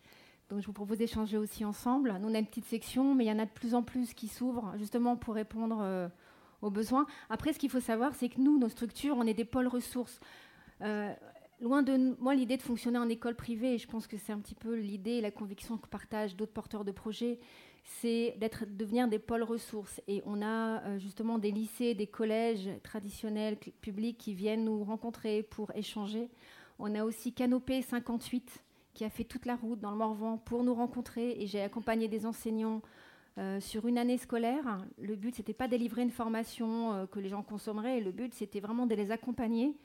Donc 0.50 0.60
je 0.60 0.66
vous 0.66 0.72
propose 0.74 0.98
d'échanger 0.98 1.38
aussi 1.38 1.64
ensemble. 1.64 2.14
Nous, 2.20 2.28
on 2.28 2.34
a 2.34 2.38
une 2.38 2.46
petite 2.46 2.66
section, 2.66 3.14
mais 3.14 3.24
il 3.24 3.28
y 3.28 3.32
en 3.32 3.38
a 3.38 3.46
de 3.46 3.50
plus 3.50 3.74
en 3.74 3.82
plus 3.82 4.14
qui 4.14 4.28
s'ouvrent, 4.28 4.74
justement 4.76 5.16
pour 5.16 5.34
répondre 5.34 5.78
euh, 5.80 6.08
aux 6.60 6.70
besoins. 6.70 7.06
Après, 7.30 7.52
ce 7.54 7.58
qu'il 7.58 7.70
faut 7.70 7.80
savoir, 7.80 8.14
c'est 8.14 8.28
que 8.28 8.40
nous, 8.40 8.58
nos 8.58 8.68
structures, 8.68 9.16
on 9.16 9.26
est 9.26 9.34
des 9.34 9.44
pôles 9.44 9.68
ressources. 9.68 10.20
Euh, 10.82 11.12
loin 11.60 11.82
de 11.82 12.14
moi 12.20 12.34
l'idée 12.34 12.56
de 12.56 12.62
fonctionner 12.62 12.98
en 12.98 13.08
école 13.08 13.34
privée, 13.34 13.74
et 13.74 13.78
je 13.78 13.88
pense 13.88 14.06
que 14.06 14.16
c'est 14.16 14.32
un 14.32 14.38
petit 14.38 14.54
peu 14.54 14.74
l'idée 14.74 15.12
et 15.12 15.20
la 15.20 15.30
conviction 15.30 15.76
que 15.76 15.88
partagent 15.88 16.36
d'autres 16.36 16.52
porteurs 16.52 16.84
de 16.84 16.92
projets, 16.92 17.40
c'est 17.88 18.34
d'être 18.38 18.64
devenir 18.66 19.08
des 19.08 19.18
pôles 19.18 19.42
ressources. 19.42 20.00
Et 20.08 20.22
on 20.26 20.42
a 20.42 20.82
euh, 20.82 20.98
justement 20.98 21.38
des 21.38 21.50
lycées, 21.50 21.94
des 21.94 22.06
collèges 22.06 22.68
traditionnels 22.82 23.56
publics 23.56 24.18
qui 24.18 24.34
viennent 24.34 24.64
nous 24.64 24.84
rencontrer 24.84 25.42
pour 25.42 25.74
échanger. 25.74 26.28
On 26.78 26.94
a 26.94 27.04
aussi 27.04 27.32
Canopé 27.32 27.82
58 27.82 28.62
qui 28.94 29.04
a 29.04 29.10
fait 29.10 29.24
toute 29.24 29.46
la 29.46 29.56
route 29.56 29.80
dans 29.80 29.90
le 29.90 29.96
Morvan 29.96 30.38
pour 30.38 30.64
nous 30.64 30.74
rencontrer 30.74 31.40
et 31.40 31.46
j'ai 31.46 31.62
accompagné 31.62 32.08
des 32.08 32.26
enseignants 32.26 32.82
euh, 33.38 33.58
sur 33.58 33.86
une 33.86 33.96
année 33.96 34.18
scolaire. 34.18 34.84
Le 34.98 35.16
but, 35.16 35.36
c'était 35.36 35.54
pas 35.54 35.66
de 35.66 35.70
délivrer 35.70 36.02
une 36.02 36.10
formation 36.10 36.92
euh, 36.92 37.06
que 37.06 37.20
les 37.20 37.30
gens 37.30 37.42
consommeraient. 37.42 38.00
Le 38.00 38.12
but, 38.12 38.34
c'était 38.34 38.60
vraiment 38.60 38.86
de 38.86 38.94
les 38.94 39.10
accompagner 39.10 39.76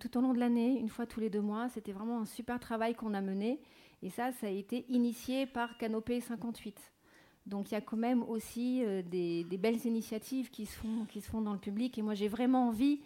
tout 0.00 0.18
au 0.18 0.20
long 0.20 0.34
de 0.34 0.40
l'année, 0.40 0.76
une 0.80 0.88
fois 0.88 1.06
tous 1.06 1.20
les 1.20 1.30
deux 1.30 1.40
mois. 1.40 1.68
C'était 1.68 1.92
vraiment 1.92 2.18
un 2.18 2.24
super 2.24 2.58
travail 2.58 2.96
qu'on 2.96 3.14
a 3.14 3.20
mené. 3.20 3.60
Et 4.02 4.10
ça, 4.10 4.32
ça 4.32 4.48
a 4.48 4.50
été 4.50 4.84
initié 4.88 5.46
par 5.46 5.78
Canopé 5.78 6.20
58. 6.20 6.95
Donc 7.46 7.70
il 7.70 7.74
y 7.74 7.76
a 7.76 7.80
quand 7.80 7.96
même 7.96 8.22
aussi 8.24 8.82
des, 9.10 9.44
des, 9.44 9.56
belles 9.56 9.84
initiatives 9.86 10.50
qui 10.50 10.66
se, 10.66 10.76
font, 10.76 11.04
qui 11.08 11.20
se 11.20 11.28
font 11.30 11.40
dans 11.40 11.52
le 11.52 11.58
public. 11.58 11.96
Et 11.96 12.02
moi, 12.02 12.14
j'ai 12.14 12.28
vraiment 12.28 12.68
envie 12.68 13.00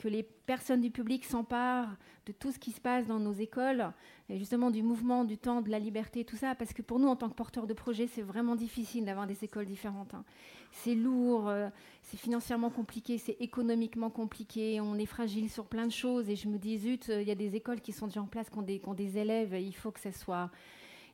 que 0.00 0.08
les 0.08 0.22
personnes 0.22 0.80
du 0.80 0.90
public 0.90 1.24
s'emparent 1.24 1.94
de 2.26 2.32
tout 2.32 2.50
ce 2.52 2.58
qui 2.58 2.72
se 2.72 2.80
passe 2.80 3.06
dans 3.06 3.20
nos 3.20 3.32
écoles, 3.32 3.92
et 4.28 4.38
justement 4.38 4.70
du 4.70 4.82
mouvement, 4.82 5.24
du 5.24 5.36
temps, 5.36 5.60
de 5.60 5.68
la 5.68 5.78
liberté, 5.78 6.24
tout 6.24 6.36
ça, 6.36 6.54
parce 6.54 6.72
que 6.72 6.80
pour 6.80 6.98
nous, 6.98 7.08
en 7.08 7.16
tant 7.16 7.28
que 7.28 7.34
porteurs 7.34 7.66
de 7.66 7.74
projet, 7.74 8.06
c'est 8.06 8.22
vraiment 8.22 8.56
difficile 8.56 9.04
d'avoir 9.04 9.26
des 9.26 9.44
écoles 9.44 9.66
différentes. 9.66 10.14
Hein. 10.14 10.24
C'est 10.72 10.94
lourd, 10.94 11.48
euh, 11.48 11.68
c'est 12.02 12.16
financièrement 12.16 12.70
compliqué, 12.70 13.18
c'est 13.18 13.36
économiquement 13.40 14.10
compliqué, 14.10 14.80
on 14.80 14.96
est 14.96 15.06
fragile 15.06 15.50
sur 15.50 15.66
plein 15.66 15.86
de 15.86 15.92
choses, 15.92 16.30
et 16.30 16.36
je 16.36 16.48
me 16.48 16.56
dis, 16.56 16.78
zut, 16.78 17.08
il 17.08 17.28
y 17.28 17.32
a 17.32 17.34
des 17.34 17.54
écoles 17.54 17.80
qui 17.80 17.92
sont 17.92 18.06
déjà 18.06 18.22
en 18.22 18.26
place, 18.26 18.48
qui 18.48 18.58
ont 18.58 18.94
des 18.94 19.18
élèves, 19.18 19.54
il 19.60 19.74
faut 19.74 19.90
que 19.90 20.00
ça 20.00 20.12
soit... 20.12 20.50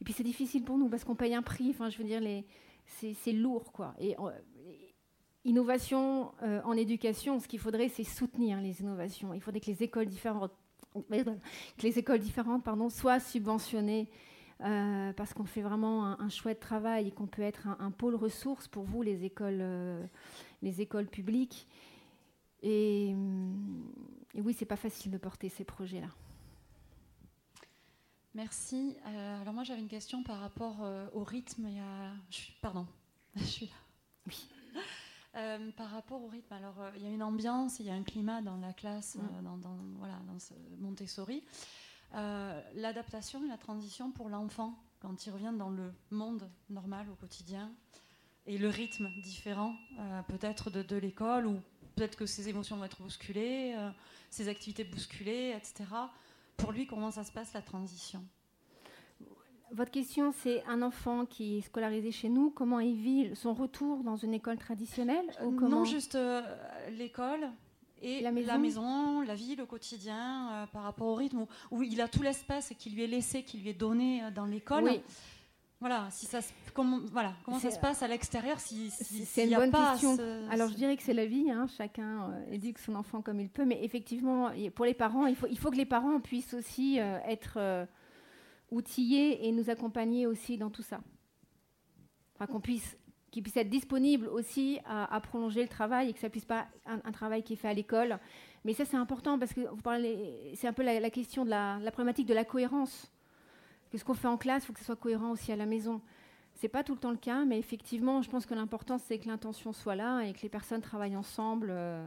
Et 0.00 0.04
puis 0.04 0.12
c'est 0.12 0.22
difficile 0.22 0.64
pour 0.64 0.78
nous, 0.78 0.88
parce 0.88 1.04
qu'on 1.04 1.14
paye 1.14 1.34
un 1.34 1.42
prix, 1.42 1.70
enfin 1.70 1.90
je 1.90 1.98
veux 1.98 2.04
dire, 2.04 2.22
c'est 2.84 3.32
lourd, 3.32 3.72
quoi. 3.72 3.94
Et, 3.98 4.16
innovation 5.46 6.32
euh, 6.42 6.60
en 6.64 6.72
éducation, 6.72 7.38
ce 7.38 7.48
qu'il 7.48 7.60
faudrait, 7.60 7.88
c'est 7.88 8.04
soutenir 8.04 8.60
les 8.60 8.80
innovations. 8.80 9.32
Il 9.32 9.40
faudrait 9.40 9.60
que 9.60 9.70
les 9.70 9.82
écoles 9.82 10.06
différentes, 10.06 10.52
que 10.92 11.82
les 11.82 11.98
écoles 11.98 12.18
différentes 12.18 12.64
pardon, 12.64 12.90
soient 12.90 13.20
subventionnées 13.20 14.10
euh, 14.64 15.12
parce 15.12 15.34
qu'on 15.34 15.44
fait 15.44 15.62
vraiment 15.62 16.18
un, 16.20 16.28
chouette 16.28 16.60
travail 16.60 17.08
et 17.08 17.10
qu'on 17.12 17.26
peut 17.26 17.42
être 17.42 17.68
un, 17.78 17.90
pôle 17.90 18.16
ressource 18.16 18.66
pour 18.66 18.84
vous, 18.84 19.02
les 19.02 19.24
écoles, 19.24 19.60
euh, 19.60 20.04
les 20.62 20.80
écoles 20.80 21.06
publiques. 21.06 21.68
Et, 22.62 23.10
et 24.34 24.40
oui, 24.40 24.52
c'est 24.52 24.66
pas 24.66 24.76
facile 24.76 25.12
de 25.12 25.18
porter 25.18 25.48
ces 25.48 25.64
projets-là. 25.64 26.08
Merci. 28.36 28.94
alors 29.04 29.54
moi, 29.54 29.64
j'avais 29.64 29.80
une 29.80 29.88
question 29.88 30.22
par 30.22 30.40
rapport 30.40 30.86
au 31.14 31.24
rythme. 31.24 31.68
Pardon, 32.60 32.86
je 33.36 33.44
suis 33.44 33.66
là. 33.66 33.72
Oui. 34.26 34.48
Euh, 35.36 35.70
par 35.72 35.90
rapport 35.90 36.22
au 36.24 36.28
rythme, 36.28 36.54
alors 36.54 36.80
euh, 36.80 36.90
il 36.96 37.02
y 37.02 37.06
a 37.06 37.10
une 37.10 37.22
ambiance, 37.22 37.78
il 37.78 37.84
y 37.84 37.90
a 37.90 37.92
un 37.92 38.02
climat 38.02 38.40
dans 38.40 38.56
la 38.56 38.72
classe, 38.72 39.16
mm. 39.16 39.20
euh, 39.20 39.42
dans, 39.42 39.76
voilà, 39.98 40.18
dans 40.26 40.38
ce 40.38 40.54
Montessori. 40.78 41.44
L'adaptation 42.74 43.44
et 43.44 43.48
la 43.48 43.58
transition 43.58 44.10
pour 44.12 44.30
l'enfant, 44.30 44.74
quand 45.00 45.26
il 45.26 45.30
revient 45.30 45.52
dans 45.54 45.68
le 45.68 45.92
monde 46.10 46.48
normal 46.70 47.06
au 47.10 47.14
quotidien, 47.16 47.70
et 48.46 48.56
le 48.56 48.70
rythme 48.70 49.10
différent, 49.22 49.76
peut-être 50.28 50.70
de, 50.70 50.82
de 50.82 50.96
l'école, 50.96 51.46
ou 51.46 51.60
peut-être 51.96 52.16
que 52.16 52.24
ses 52.24 52.48
émotions 52.48 52.76
vont 52.76 52.84
être 52.84 53.02
bousculées, 53.02 53.76
ses 54.30 54.48
activités 54.48 54.84
bousculées, 54.84 55.54
etc. 55.54 55.84
Pour 56.56 56.72
lui, 56.72 56.86
comment 56.86 57.10
ça 57.10 57.24
se 57.24 57.32
passe 57.32 57.52
la 57.52 57.62
transition? 57.62 58.24
Votre 59.72 59.90
question, 59.90 60.32
c'est 60.32 60.62
un 60.66 60.80
enfant 60.80 61.26
qui 61.26 61.58
est 61.58 61.60
scolarisé 61.60 62.12
chez 62.12 62.28
nous, 62.28 62.50
comment 62.50 62.78
il 62.78 62.96
vit 62.96 63.34
son 63.34 63.52
retour 63.52 64.04
dans 64.04 64.16
une 64.16 64.32
école 64.32 64.58
traditionnelle 64.58 65.26
ou 65.42 65.50
Non, 65.50 65.84
juste 65.84 66.14
euh, 66.14 66.40
l'école 66.90 67.50
et 68.00 68.20
la 68.20 68.30
maison. 68.30 69.22
la 69.22 69.34
vie, 69.34 69.56
le 69.56 69.66
quotidien, 69.66 70.50
euh, 70.52 70.66
par 70.66 70.82
rapport 70.82 71.08
au 71.08 71.14
rythme, 71.14 71.46
où, 71.70 71.82
il 71.82 72.00
a 72.00 72.08
tout 72.08 72.22
l'espace 72.22 72.72
qui 72.78 72.90
lui 72.90 73.02
est 73.02 73.08
laissé, 73.08 73.42
qui 73.42 73.58
lui 73.58 73.70
est 73.70 73.74
donné 73.74 74.22
euh, 74.22 74.30
dans 74.30 74.44
l'école. 74.44 74.84
Oui. 74.84 75.00
Voilà, 75.80 76.08
si 76.10 76.24
ça, 76.24 76.38
comment, 76.72 77.00
voilà, 77.12 77.34
comment 77.44 77.58
ça 77.58 77.70
se 77.70 77.78
passe 77.78 78.02
à 78.02 78.08
l'extérieur 78.08 78.58
si, 78.60 78.90
C'est 78.90 79.46
une 79.46 79.56
bonne 79.56 79.70
question. 79.70 80.16
Alors 80.50 80.70
je 80.70 80.74
dirais 80.74 80.96
que 80.96 81.02
c'est 81.02 81.12
la 81.12 81.26
vie, 81.26 81.50
hein, 81.50 81.66
chacun 81.76 82.32
éduque 82.50 82.78
son 82.78 82.94
enfant 82.94 83.20
comme 83.20 83.40
il 83.40 83.50
peut, 83.50 83.66
mais 83.66 83.84
effectivement, 83.84 84.50
pour 84.74 84.86
les 84.86 84.94
parents, 84.94 85.26
il 85.26 85.36
faut, 85.36 85.46
il 85.48 85.58
faut 85.58 85.70
que 85.70 85.76
les 85.76 85.84
parents 85.84 86.18
puissent 86.20 86.54
aussi 86.54 86.96
être 86.96 87.86
outiller 88.70 89.46
et 89.46 89.52
nous 89.52 89.68
accompagner 89.68 90.26
aussi 90.26 90.56
dans 90.56 90.70
tout 90.70 90.82
ça. 90.82 91.00
Enfin, 92.34 92.46
qu'on 92.46 92.60
puisse 92.60 92.96
qu'il 93.30 93.42
puisse 93.42 93.56
être 93.58 93.68
disponible 93.68 94.28
aussi 94.28 94.78
à, 94.86 95.20
prolonger 95.20 95.60
le 95.60 95.68
travail 95.68 96.08
et 96.08 96.12
que 96.14 96.20
ça 96.20 96.30
puisse 96.30 96.46
pas 96.46 96.68
un, 96.86 97.00
un 97.04 97.12
travail 97.12 97.42
qui 97.42 97.52
est 97.52 97.56
fait 97.56 97.68
à 97.68 97.74
l'école. 97.74 98.18
Mais 98.64 98.72
ça 98.72 98.84
c'est 98.84 98.96
important 98.96 99.38
parce 99.38 99.52
que 99.52 99.60
vous 99.60 99.82
parlez, 99.82 100.52
c'est 100.54 100.66
un 100.66 100.72
peu 100.72 100.82
la, 100.82 101.10
question 101.10 101.44
de 101.44 101.50
la, 101.50 101.78
problématique 101.92 102.26
de 102.26 102.34
la 102.34 102.44
cohérence. 102.44 103.12
Que 103.90 103.98
ce 103.98 104.04
qu'on 104.04 104.14
fait 104.14 104.28
en 104.28 104.36
classe, 104.36 104.64
il 104.64 104.66
faut 104.66 104.72
que 104.72 104.80
ce 104.80 104.84
soit 104.86 104.96
cohérent 104.96 105.30
aussi 105.30 105.52
à 105.52 105.56
la 105.56 105.66
maison. 105.66 106.00
C'est 106.54 106.68
pas 106.68 106.82
tout 106.82 106.94
le 106.94 106.98
temps 107.00 107.10
le 107.10 107.18
cas, 107.18 107.44
mais 107.44 107.58
effectivement, 107.58 108.22
je 108.22 108.30
pense 108.30 108.46
que 108.46 108.54
l'important 108.54 108.98
c'est 108.98 109.18
que 109.18 109.28
l'intention 109.28 109.72
soit 109.72 109.94
là 109.94 110.22
et 110.22 110.32
que 110.32 110.40
les 110.40 110.48
personnes 110.48 110.80
travaillent 110.80 111.16
ensemble 111.16 111.68
euh, 111.70 112.06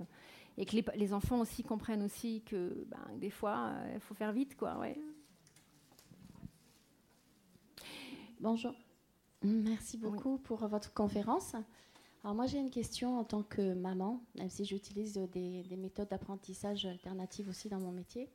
et 0.57 0.65
que 0.65 0.75
les, 0.95 1.13
enfants 1.13 1.39
aussi 1.39 1.63
comprennent 1.63 2.03
aussi 2.03 2.41
que 2.45 2.86
ben, 2.88 3.17
des 3.17 3.30
fois 3.30 3.71
il 3.91 3.97
euh, 3.97 3.99
faut 3.99 4.15
faire 4.15 4.32
vite, 4.32 4.57
quoi. 4.57 4.77
Ouais. 4.80 4.99
Bonjour. 8.39 8.73
Merci 9.43 9.97
beaucoup 9.97 10.38
pour 10.38 10.67
votre 10.67 10.93
conférence. 10.93 11.55
Alors 12.23 12.36
moi 12.36 12.45
j'ai 12.47 12.57
une 12.57 12.69
question 12.69 13.19
en 13.19 13.23
tant 13.23 13.43
que 13.43 13.73
maman, 13.73 14.21
même 14.36 14.49
si 14.49 14.65
j'utilise 14.65 15.13
des, 15.13 15.63
méthodes 15.77 16.09
d'apprentissage 16.09 16.86
alternatives 16.86 17.47
aussi 17.47 17.69
dans 17.69 17.80
mon 17.80 17.91
métier. 17.91 18.30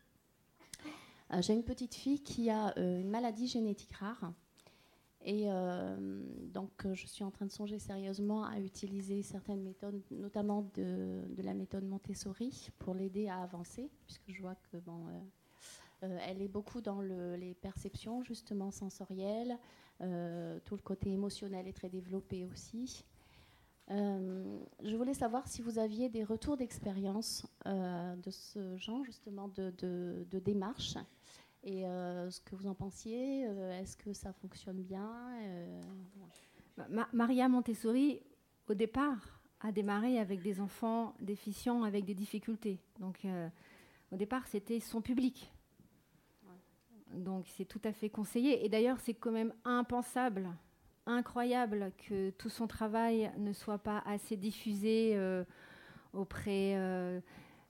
Euh, 1.33 1.41
j'ai 1.41 1.55
une 1.55 1.65
petite 1.65 1.95
fille 1.95 2.23
qui 2.23 2.51
a 2.51 2.77
euh, 2.79 3.01
une 3.01 3.11
maladie 3.11 3.47
génétique 3.47 3.93
rare. 3.93 4.33
Et 5.27 5.45
euh, 5.47 6.23
donc 6.53 6.87
je 6.93 7.07
suis 7.07 7.25
en 7.25 7.31
train 7.31 7.47
de 7.47 7.51
songer 7.51 7.79
sérieusement 7.79 8.45
à 8.45 8.61
utiliser 8.61 9.23
certaines 9.23 9.63
méthodes, 9.63 10.03
notamment 10.11 10.71
de, 10.75 11.25
la 11.39 11.55
méthode 11.55 11.85
Montessori, 11.85 12.69
pour 12.79 12.93
l'aider 12.93 13.29
à 13.29 13.39
avancer, 13.39 13.91
puisque 14.05 14.31
je 14.31 14.43
vois 14.43 14.57
que 14.71 14.77
bon, 14.77 15.07
elle 16.03 16.43
est 16.43 16.49
beaucoup 16.49 16.83
dans 16.83 17.01
les 17.01 17.55
perceptions 17.55 18.23
justement 18.23 18.71
sensorielles, 18.71 19.57
tout 19.99 20.77
le 20.77 20.83
côté 20.83 21.11
émotionnel 21.11 21.67
est 21.69 21.73
très 21.73 21.89
développé 21.89 22.45
aussi. 22.45 23.07
Euh, 23.91 24.59
je 24.83 24.97
voulais 24.97 25.15
savoir 25.15 25.47
si 25.47 25.61
vous 25.61 25.79
aviez 25.79 26.09
des 26.09 26.25
retours 26.25 26.57
d'expérience 26.57 27.47
euh, 27.67 28.17
de 28.17 28.31
ce 28.31 28.77
genre 28.79 29.05
justement 29.05 29.49
de, 29.49 29.73
de, 29.79 30.39
démarche 30.39 30.97
et 31.63 31.83
ce 31.83 32.41
que 32.41 32.55
vous 32.57 32.67
en 32.67 32.75
pensiez. 32.75 33.43
Est-ce 33.43 33.97
que 33.97 34.13
ça 34.13 34.33
fonctionne 34.33 34.83
bien 34.83 35.11
Maria 37.13 37.49
Montessori, 37.49 38.21
au 38.69 38.75
départ, 38.75 39.41
a 39.61 39.73
démarré 39.73 40.19
avec 40.19 40.43
des 40.43 40.61
enfants 40.61 41.15
déficients 41.21 41.85
avec 41.85 42.05
des 42.05 42.15
difficultés. 42.15 42.81
Donc, 43.01 43.27
au 44.13 44.17
départ, 44.17 44.47
c'était 44.47 44.81
son 44.81 45.01
public. 45.01 45.51
Donc 47.15 47.47
c'est 47.57 47.65
tout 47.65 47.81
à 47.85 47.93
fait 47.93 48.11
conseillé. 48.11 48.65
Et 48.65 48.69
d'ailleurs, 48.69 48.99
c'est 49.01 49.15
quand 49.15 49.31
même 49.31 49.53
impensable, 49.65 50.49
incroyable 51.07 51.93
que 52.09 52.31
tout 52.31 52.49
son 52.49 52.67
travail 52.67 53.31
ne 53.39 53.53
soit 53.53 53.79
pas 53.79 54.03
assez 54.07 54.37
diffusé 54.37 55.13
euh, 55.15 55.45
auprès, 56.13 56.75
euh, 56.77 57.21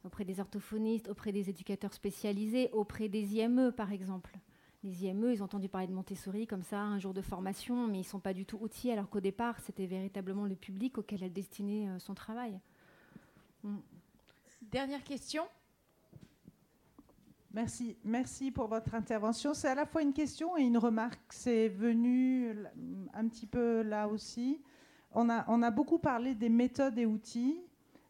auprès 0.05 0.25
des 0.25 0.41
orthophonistes, 0.41 1.09
auprès 1.09 1.33
des 1.33 1.51
éducateurs 1.51 1.93
spécialisés, 1.93 2.71
auprès 2.73 3.09
des 3.09 3.37
IME, 3.37 3.73
par 3.73 3.93
exemple. 3.93 4.37
Les 4.83 5.05
IME, 5.07 5.33
ils 5.33 5.43
ont 5.43 5.47
entendu 5.47 5.69
parler 5.69 5.87
de 5.87 5.93
Montessori 5.93 6.47
comme 6.47 6.63
ça, 6.63 6.81
un 6.81 6.99
jour 6.99 7.15
de 7.15 7.23
formation, 7.23 7.87
mais 7.87 7.99
ils 7.99 8.03
ne 8.03 8.07
sont 8.07 8.21
pas 8.21 8.35
du 8.35 8.45
tout 8.45 8.59
outils, 8.61 8.91
alors 8.91 9.09
qu'au 9.09 9.21
départ, 9.21 9.59
c'était 9.61 9.87
véritablement 9.87 10.45
le 10.45 10.55
public 10.55 10.99
auquel 10.99 11.23
elle 11.23 11.33
destinait 11.33 11.89
euh, 11.89 11.99
son 11.99 12.15
travail. 12.15 12.61
Mm. 13.63 13.77
Dernière 14.63 15.03
question 15.05 15.45
Merci, 17.55 17.97
merci 18.03 18.51
pour 18.51 18.67
votre 18.67 18.97
intervention. 18.97 19.55
C'est 19.55 19.69
à 19.69 19.77
la 19.77 19.87
fois 19.87 20.03
une 20.03 20.13
question 20.13 20.57
et 20.57 20.63
une 20.63 20.77
remarque. 20.77 21.21
C'est 21.33 21.69
venu 21.69 22.53
un 23.15 23.29
petit 23.29 23.47
peu 23.47 23.83
là 23.83 24.09
aussi. 24.09 24.61
On 25.13 25.31
a, 25.31 25.45
on 25.47 25.63
a 25.63 25.71
beaucoup 25.71 26.01
parlé 26.01 26.35
des 26.35 26.49
méthodes 26.49 26.99
et 26.99 27.07
outils. 27.07 27.61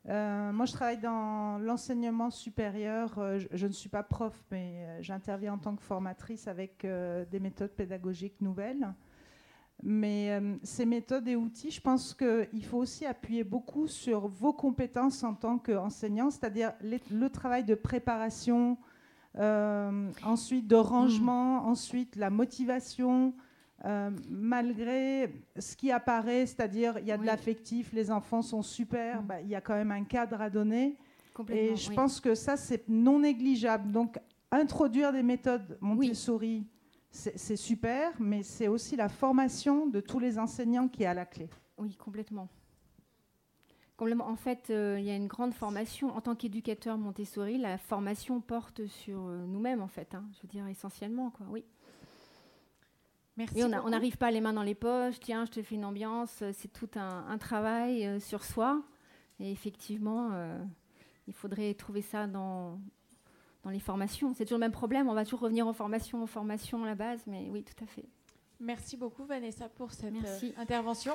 Euh, 0.08 0.50
moi, 0.50 0.64
je 0.64 0.72
travaille 0.72 0.96
dans 0.96 1.58
l'enseignement 1.58 2.30
supérieur. 2.30 3.18
Euh, 3.18 3.38
je, 3.52 3.66
ne 3.66 3.72
suis 3.72 3.90
pas 3.90 4.02
prof, 4.02 4.34
mais 4.50 4.86
euh, 4.86 5.02
j'interviens 5.02 5.52
en 5.52 5.58
tant 5.58 5.76
que 5.76 5.82
formatrice 5.82 6.48
avec 6.48 6.86
des 7.30 7.40
méthodes 7.40 7.72
pédagogiques 7.72 8.40
nouvelles. 8.40 8.94
Mais 9.82 10.40
ces 10.62 10.86
méthodes 10.86 11.28
et 11.28 11.36
outils, 11.36 11.70
je 11.70 11.82
pense 11.82 12.14
qu'il 12.14 12.64
faut 12.64 12.78
aussi 12.78 13.04
appuyer 13.04 13.44
beaucoup 13.44 13.88
sur 13.88 14.26
vos 14.26 14.54
compétences 14.54 15.22
en 15.22 15.34
tant 15.34 15.58
qu'enseignant, 15.58 16.30
c'est-à-dire 16.30 16.72
le 16.80 17.28
travail 17.28 17.64
de 17.64 17.74
préparation, 17.74 18.78
euh, 19.38 20.10
ensuite 20.22 20.66
de 20.66 20.76
rangement, 20.76 21.66
ensuite 21.66 22.16
la 22.16 22.30
motivation, 22.30 23.34
euh, 23.84 24.10
malgré 24.30 25.34
ce 25.58 25.76
qui 25.76 25.90
apparaît, 25.90 26.46
c'est-à-dire 26.46 26.98
il 27.00 27.06
y 27.06 27.12
a 27.12 27.18
de 27.18 27.26
l'affectif, 27.26 27.92
les 27.92 28.10
enfants 28.10 28.42
sont 28.42 28.62
super, 28.62 29.22
mm. 29.22 29.26
bah, 29.26 29.40
il 29.40 29.48
y 29.48 29.54
a 29.54 29.60
quand 29.60 29.74
même 29.74 29.90
un 29.90 30.04
cadre 30.04 30.40
à 30.40 30.50
donner. 30.50 30.96
Et 31.48 31.74
je 31.74 31.92
pense 31.92 32.20
que 32.20 32.34
ça, 32.34 32.56
c'est 32.56 32.88
non 32.88 33.18
négligeable. 33.18 33.90
Donc, 33.90 34.18
introduire 34.52 35.12
des 35.12 35.24
méthodes 35.24 35.76
Montessori, 35.80 36.64
c'est 37.10 37.56
super, 37.56 38.12
mais 38.20 38.42
c'est 38.42 38.68
aussi 38.68 38.96
la 38.96 39.08
formation 39.08 39.86
de 39.86 40.00
tous 40.00 40.18
les 40.18 40.38
enseignants 40.38 40.88
qui 40.88 41.02
est 41.02 41.06
à 41.06 41.14
la 41.14 41.26
clé. 41.26 41.48
Oui, 41.78 41.96
complètement. 41.96 42.48
En 43.98 44.36
fait, 44.36 44.70
euh, 44.70 44.96
il 44.98 45.04
y 45.04 45.10
a 45.10 45.16
une 45.16 45.28
grande 45.28 45.54
formation. 45.54 46.14
En 46.16 46.20
tant 46.20 46.34
qu'éducateur 46.34 46.98
Montessori, 46.98 47.58
la 47.58 47.78
formation 47.78 48.40
porte 48.40 48.86
sur 48.86 49.20
euh, 49.26 49.44
nous-mêmes, 49.46 49.80
en 49.80 49.88
fait. 49.88 50.14
Hein, 50.14 50.24
je 50.34 50.42
veux 50.42 50.48
dire, 50.48 50.66
essentiellement, 50.66 51.30
quoi. 51.30 51.46
Oui. 51.50 51.64
Merci. 53.36 53.64
on 53.64 53.88
n'arrive 53.88 54.16
pas 54.16 54.30
les 54.30 54.40
mains 54.40 54.52
dans 54.52 54.62
les 54.62 54.76
poches. 54.76 55.18
Tiens, 55.20 55.44
je 55.44 55.50
te 55.50 55.62
fais 55.62 55.74
une 55.74 55.84
ambiance. 55.84 56.44
C'est 56.52 56.72
tout 56.72 56.90
un, 56.96 57.36
travail 57.38 58.06
euh, 58.06 58.20
sur 58.20 58.44
soi. 58.44 58.82
Et 59.40 59.50
effectivement, 59.50 60.30
il 61.26 61.34
faudrait 61.34 61.74
trouver 61.74 62.02
ça 62.02 62.28
dans, 62.28 62.78
dans 63.64 63.70
les 63.70 63.80
formations. 63.80 64.32
C'est 64.34 64.44
toujours 64.44 64.58
le 64.58 64.66
même 64.66 64.72
problème, 64.72 65.08
on 65.08 65.14
va 65.14 65.24
toujours 65.24 65.40
revenir 65.40 65.66
aux 65.66 65.72
formations, 65.72 66.22
aux 66.22 66.28
formations, 66.28 66.84
à 66.84 66.86
la 66.86 66.94
base, 66.94 67.20
mais 67.26 67.48
oui, 67.50 67.64
tout 67.64 67.82
à 67.82 67.86
fait. 67.86 68.04
Merci 68.60 68.96
beaucoup 68.96 69.24
Vanessa 69.24 69.68
pour 69.68 69.90
cette 69.92 70.14
euh, 70.14 70.50
intervention. 70.56 71.14